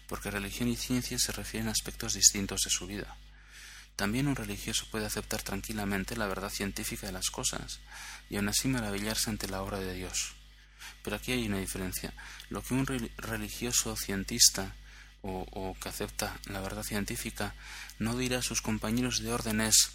porque 0.07 0.31
religión 0.31 0.69
y 0.69 0.77
ciencia 0.77 1.19
se 1.19 1.33
refieren 1.33 1.69
a 1.69 1.73
aspectos 1.73 2.15
distintos 2.15 2.63
de 2.63 2.71
su 2.71 2.87
vida. 2.87 3.17
También 3.97 4.27
un 4.27 4.37
religioso 4.37 4.87
puede 4.91 5.07
aceptar 5.07 5.43
tranquilamente 5.43 6.17
la 6.17 6.27
verdad 6.27 6.51
científica 6.51 7.07
de 7.07 7.13
las 7.13 7.31
cosas 7.31 7.81
y 8.31 8.37
aún 8.37 8.49
así 8.49 8.69
maravillarse 8.69 9.31
ante 9.31 9.49
la 9.49 9.63
obra 9.63 9.79
de 9.79 9.95
Dios. 9.95 10.35
Pero 11.03 11.17
aquí 11.17 11.33
hay 11.33 11.47
una 11.47 11.59
diferencia. 11.59 12.13
Lo 12.49 12.63
que 12.63 12.75
un 12.75 12.87
religioso 13.19 13.95
cientista 13.97 14.75
o, 15.21 15.47
o, 15.53 15.77
que 15.79 15.89
acepta 15.89 16.37
la 16.47 16.61
verdad 16.61 16.83
científica 16.83 17.55
no 17.99 18.17
dirá 18.17 18.39
a 18.39 18.43
sus 18.43 18.63
compañeros 18.63 19.21
de 19.21 19.33
orden 19.33 19.61
es 19.61 19.93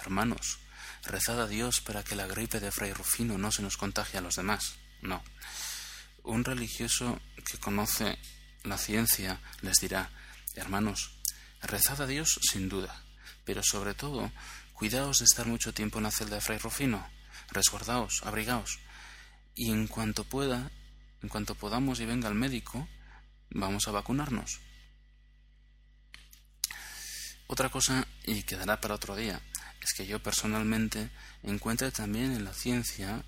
hermanos, 0.00 0.58
rezad 1.04 1.40
a 1.40 1.48
Dios 1.48 1.80
para 1.80 2.04
que 2.04 2.16
la 2.16 2.26
gripe 2.26 2.60
de 2.60 2.70
Fray 2.70 2.92
Rufino 2.92 3.38
no 3.38 3.50
se 3.50 3.62
nos 3.62 3.76
contagie 3.76 4.18
a 4.18 4.22
los 4.22 4.36
demás. 4.36 4.76
No. 5.02 5.22
Un 6.22 6.44
religioso 6.44 7.20
que 7.50 7.58
conoce 7.58 8.18
la 8.64 8.78
ciencia 8.78 9.40
les 9.62 9.78
dirá, 9.78 10.10
hermanos, 10.54 11.18
rezad 11.62 12.02
a 12.02 12.06
Dios 12.06 12.38
sin 12.42 12.68
duda, 12.68 13.02
pero 13.44 13.62
sobre 13.62 13.94
todo, 13.94 14.30
cuidaos 14.72 15.18
de 15.18 15.24
estar 15.24 15.46
mucho 15.46 15.72
tiempo 15.72 15.98
en 15.98 16.04
la 16.04 16.10
celda 16.10 16.36
de 16.36 16.40
Fray 16.40 16.58
Rufino, 16.58 17.06
resguardaos, 17.50 18.22
abrigaos, 18.24 18.78
y 19.54 19.70
en 19.70 19.88
cuanto 19.88 20.24
pueda, 20.24 20.70
en 21.22 21.28
cuanto 21.28 21.54
podamos 21.54 22.00
y 22.00 22.06
venga 22.06 22.28
el 22.28 22.34
médico, 22.34 22.88
vamos 23.50 23.88
a 23.88 23.92
vacunarnos. 23.92 24.60
Otra 27.46 27.70
cosa, 27.70 28.06
y 28.24 28.42
quedará 28.42 28.80
para 28.80 28.94
otro 28.94 29.16
día, 29.16 29.40
es 29.80 29.94
que 29.94 30.06
yo 30.06 30.22
personalmente 30.22 31.10
encuentro 31.42 31.90
también 31.90 32.32
en 32.32 32.44
la 32.44 32.52
ciencia 32.52 33.24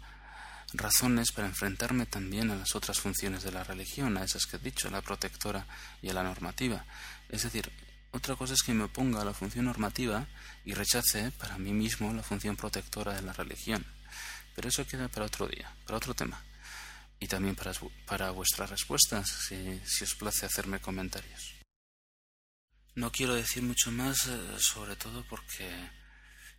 razones 0.75 1.33
para 1.33 1.49
enfrentarme 1.49 2.07
también 2.07 2.51
a 2.51 2.57
las 2.57 2.75
otras 2.75 3.01
funciones 3.01 3.43
de 3.43 3.53
la 3.53 3.65
religión, 3.65 4.17
a 4.17 4.25
esas 4.25 4.47
que 4.47 4.57
he 4.57 4.61
dicho, 4.61 4.89
a 4.89 4.91
la 4.91 5.03
protectora 5.03 5.67
y 6.03 6.09
a 6.09 6.15
la 6.15 6.23
normativa. 6.23 6.85
Es 7.29 7.43
decir, 7.43 7.71
otra 8.13 8.37
cosa 8.37 8.55
es 8.55 8.63
que 8.63 8.75
me 8.75 8.85
oponga 8.85 9.23
a 9.23 9.25
la 9.25 9.35
función 9.35 9.67
normativa 9.67 10.27
y 10.65 10.75
rechace 10.75 11.31
para 11.33 11.59
mí 11.59 11.73
mismo 11.73 12.13
la 12.13 12.23
función 12.23 12.57
protectora 12.57 13.15
de 13.15 13.23
la 13.23 13.33
religión. 13.33 13.85
Pero 14.55 14.69
eso 14.69 14.87
queda 14.87 15.09
para 15.09 15.27
otro 15.27 15.47
día, 15.47 15.73
para 15.87 15.99
otro 15.99 16.15
tema. 16.15 16.43
Y 17.21 17.27
también 17.29 17.55
para, 17.55 17.73
para 18.07 18.31
vuestras 18.31 18.71
respuestas, 18.71 19.29
si, 19.29 19.81
si 19.85 20.05
os 20.05 20.15
place 20.15 20.47
hacerme 20.47 20.81
comentarios. 20.81 21.55
No 22.95 23.13
quiero 23.13 23.35
decir 23.35 23.63
mucho 23.63 23.93
más, 23.93 24.27
eh, 24.27 24.57
sobre 24.59 24.97
todo 24.97 25.25
porque 25.29 25.69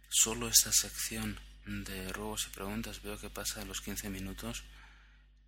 solo 0.10 0.48
esta 0.48 0.72
sección 0.72 1.40
de 1.66 2.12
ruegos 2.14 2.48
y 2.48 2.56
preguntas 2.56 3.02
veo 3.02 3.20
que 3.20 3.30
pasa 3.30 3.62
a 3.62 3.66
los 3.66 3.82
15 3.82 4.10
minutos 4.10 4.64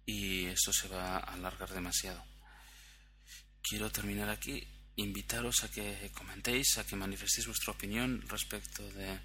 y 0.05 0.45
esto 0.45 0.71
se 0.73 0.87
va 0.87 1.17
a 1.17 1.33
alargar 1.33 1.69
demasiado. 1.69 2.23
Quiero 3.61 3.91
terminar 3.91 4.29
aquí, 4.29 4.67
invitaros 4.97 5.63
a 5.63 5.71
que 5.71 6.11
comentéis, 6.13 6.77
a 6.77 6.85
que 6.85 6.95
manifestéis 6.95 7.47
vuestra 7.47 7.73
opinión 7.73 8.21
respecto 8.27 8.83
de 8.91 9.19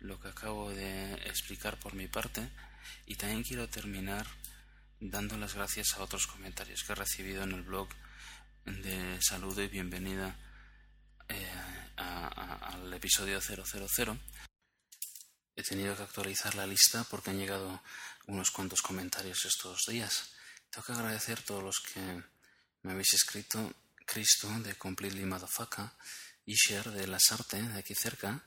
lo 0.00 0.18
que 0.20 0.28
acabo 0.28 0.70
de 0.70 1.14
explicar 1.26 1.78
por 1.78 1.94
mi 1.94 2.08
parte 2.08 2.48
y 3.06 3.14
también 3.16 3.42
quiero 3.42 3.68
terminar 3.68 4.26
dando 5.00 5.36
las 5.36 5.54
gracias 5.54 5.94
a 5.94 6.02
otros 6.02 6.26
comentarios 6.26 6.82
que 6.84 6.92
he 6.92 6.96
recibido 6.96 7.42
en 7.42 7.52
el 7.52 7.62
blog 7.62 7.88
de 8.64 9.20
saludo 9.20 9.62
y 9.62 9.68
bienvenida 9.68 10.36
eh, 11.28 11.46
al 11.96 12.92
episodio 12.94 13.40
000 13.40 13.64
He 15.62 15.64
tenido 15.64 15.96
que 15.96 16.02
actualizar 16.02 16.56
la 16.56 16.66
lista 16.66 17.04
porque 17.04 17.30
han 17.30 17.38
llegado 17.38 17.80
unos 18.26 18.50
cuantos 18.50 18.82
comentarios 18.82 19.44
estos 19.44 19.82
días. 19.86 20.32
Tengo 20.68 20.84
que 20.84 20.92
agradecer 20.92 21.38
a 21.38 21.44
todos 21.44 21.62
los 21.62 21.76
que 21.78 22.00
me 22.82 22.90
habéis 22.90 23.14
escrito. 23.14 23.72
Cristo 24.04 24.48
de 24.58 24.74
Completely 24.74 25.24
Madafaka, 25.24 25.94
Isher 26.46 26.90
de 26.90 27.06
Lasarte 27.06 27.62
de 27.62 27.78
aquí 27.78 27.94
cerca, 27.94 28.44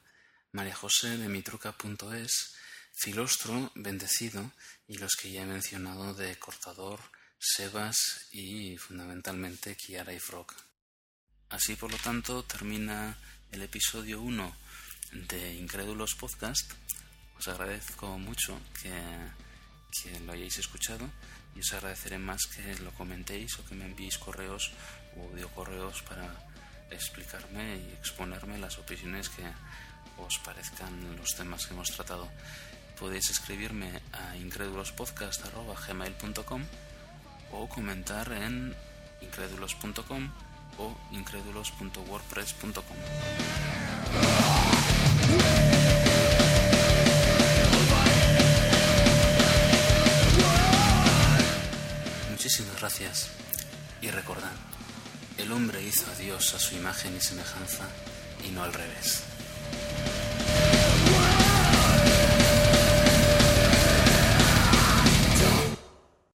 María 0.51 0.75
José 0.75 1.17
de 1.17 1.29
mitruca.es, 1.29 2.53
Filostro, 2.91 3.71
bendecido, 3.75 4.51
y 4.85 4.97
los 4.97 5.15
que 5.15 5.31
ya 5.31 5.43
he 5.43 5.45
mencionado 5.45 6.13
de 6.15 6.37
Cortador, 6.37 6.99
Sebas 7.39 8.27
y 8.33 8.75
fundamentalmente 8.77 9.77
Kiara 9.77 10.11
y 10.11 10.19
Frog. 10.19 10.47
Así, 11.47 11.77
por 11.77 11.93
lo 11.93 11.97
tanto, 11.97 12.43
termina 12.43 13.17
el 13.53 13.61
episodio 13.61 14.19
1 14.19 14.57
de 15.29 15.53
Incrédulos 15.53 16.15
Podcast. 16.15 16.73
Os 17.37 17.47
agradezco 17.47 18.17
mucho 18.17 18.59
que, 18.81 18.91
que 19.91 20.19
lo 20.21 20.33
hayáis 20.33 20.57
escuchado 20.57 21.07
y 21.55 21.59
os 21.59 21.73
agradeceré 21.73 22.17
más 22.17 22.47
que 22.47 22.75
lo 22.83 22.91
comentéis 22.91 23.59
o 23.59 23.65
que 23.65 23.75
me 23.75 23.85
enviéis 23.85 24.17
correos 24.17 24.71
o 25.15 25.29
correos 25.55 26.01
para 26.03 26.27
explicarme 26.91 27.77
y 27.77 27.93
exponerme 27.93 28.57
las 28.57 28.77
opiniones 28.77 29.29
que 29.29 29.43
os 30.17 30.37
parezcan 30.39 31.15
los 31.17 31.33
temas 31.35 31.65
que 31.65 31.73
hemos 31.73 31.91
tratado. 31.91 32.29
Podéis 32.99 33.29
escribirme 33.29 34.01
a 34.13 34.35
incrédulospodcast.gmail.com 34.37 36.63
o 37.51 37.69
comentar 37.69 38.31
en 38.31 38.75
incrédulos.com 39.21 40.31
o 40.77 40.95
incrédulos.wordpress.com. 41.11 42.97
Muchísimas 52.45 52.79
gracias 52.79 53.29
y 54.03 54.11
recordad, 54.11 54.51
el 55.39 55.51
hombre 55.51 55.81
hizo 55.81 56.05
a 56.11 56.13
Dios 56.13 56.53
a 56.53 56.59
su 56.59 56.75
imagen 56.75 57.17
y 57.17 57.19
semejanza 57.19 57.87
y 58.47 58.51
no 58.51 58.61
al 58.61 58.71
revés. 58.71 59.23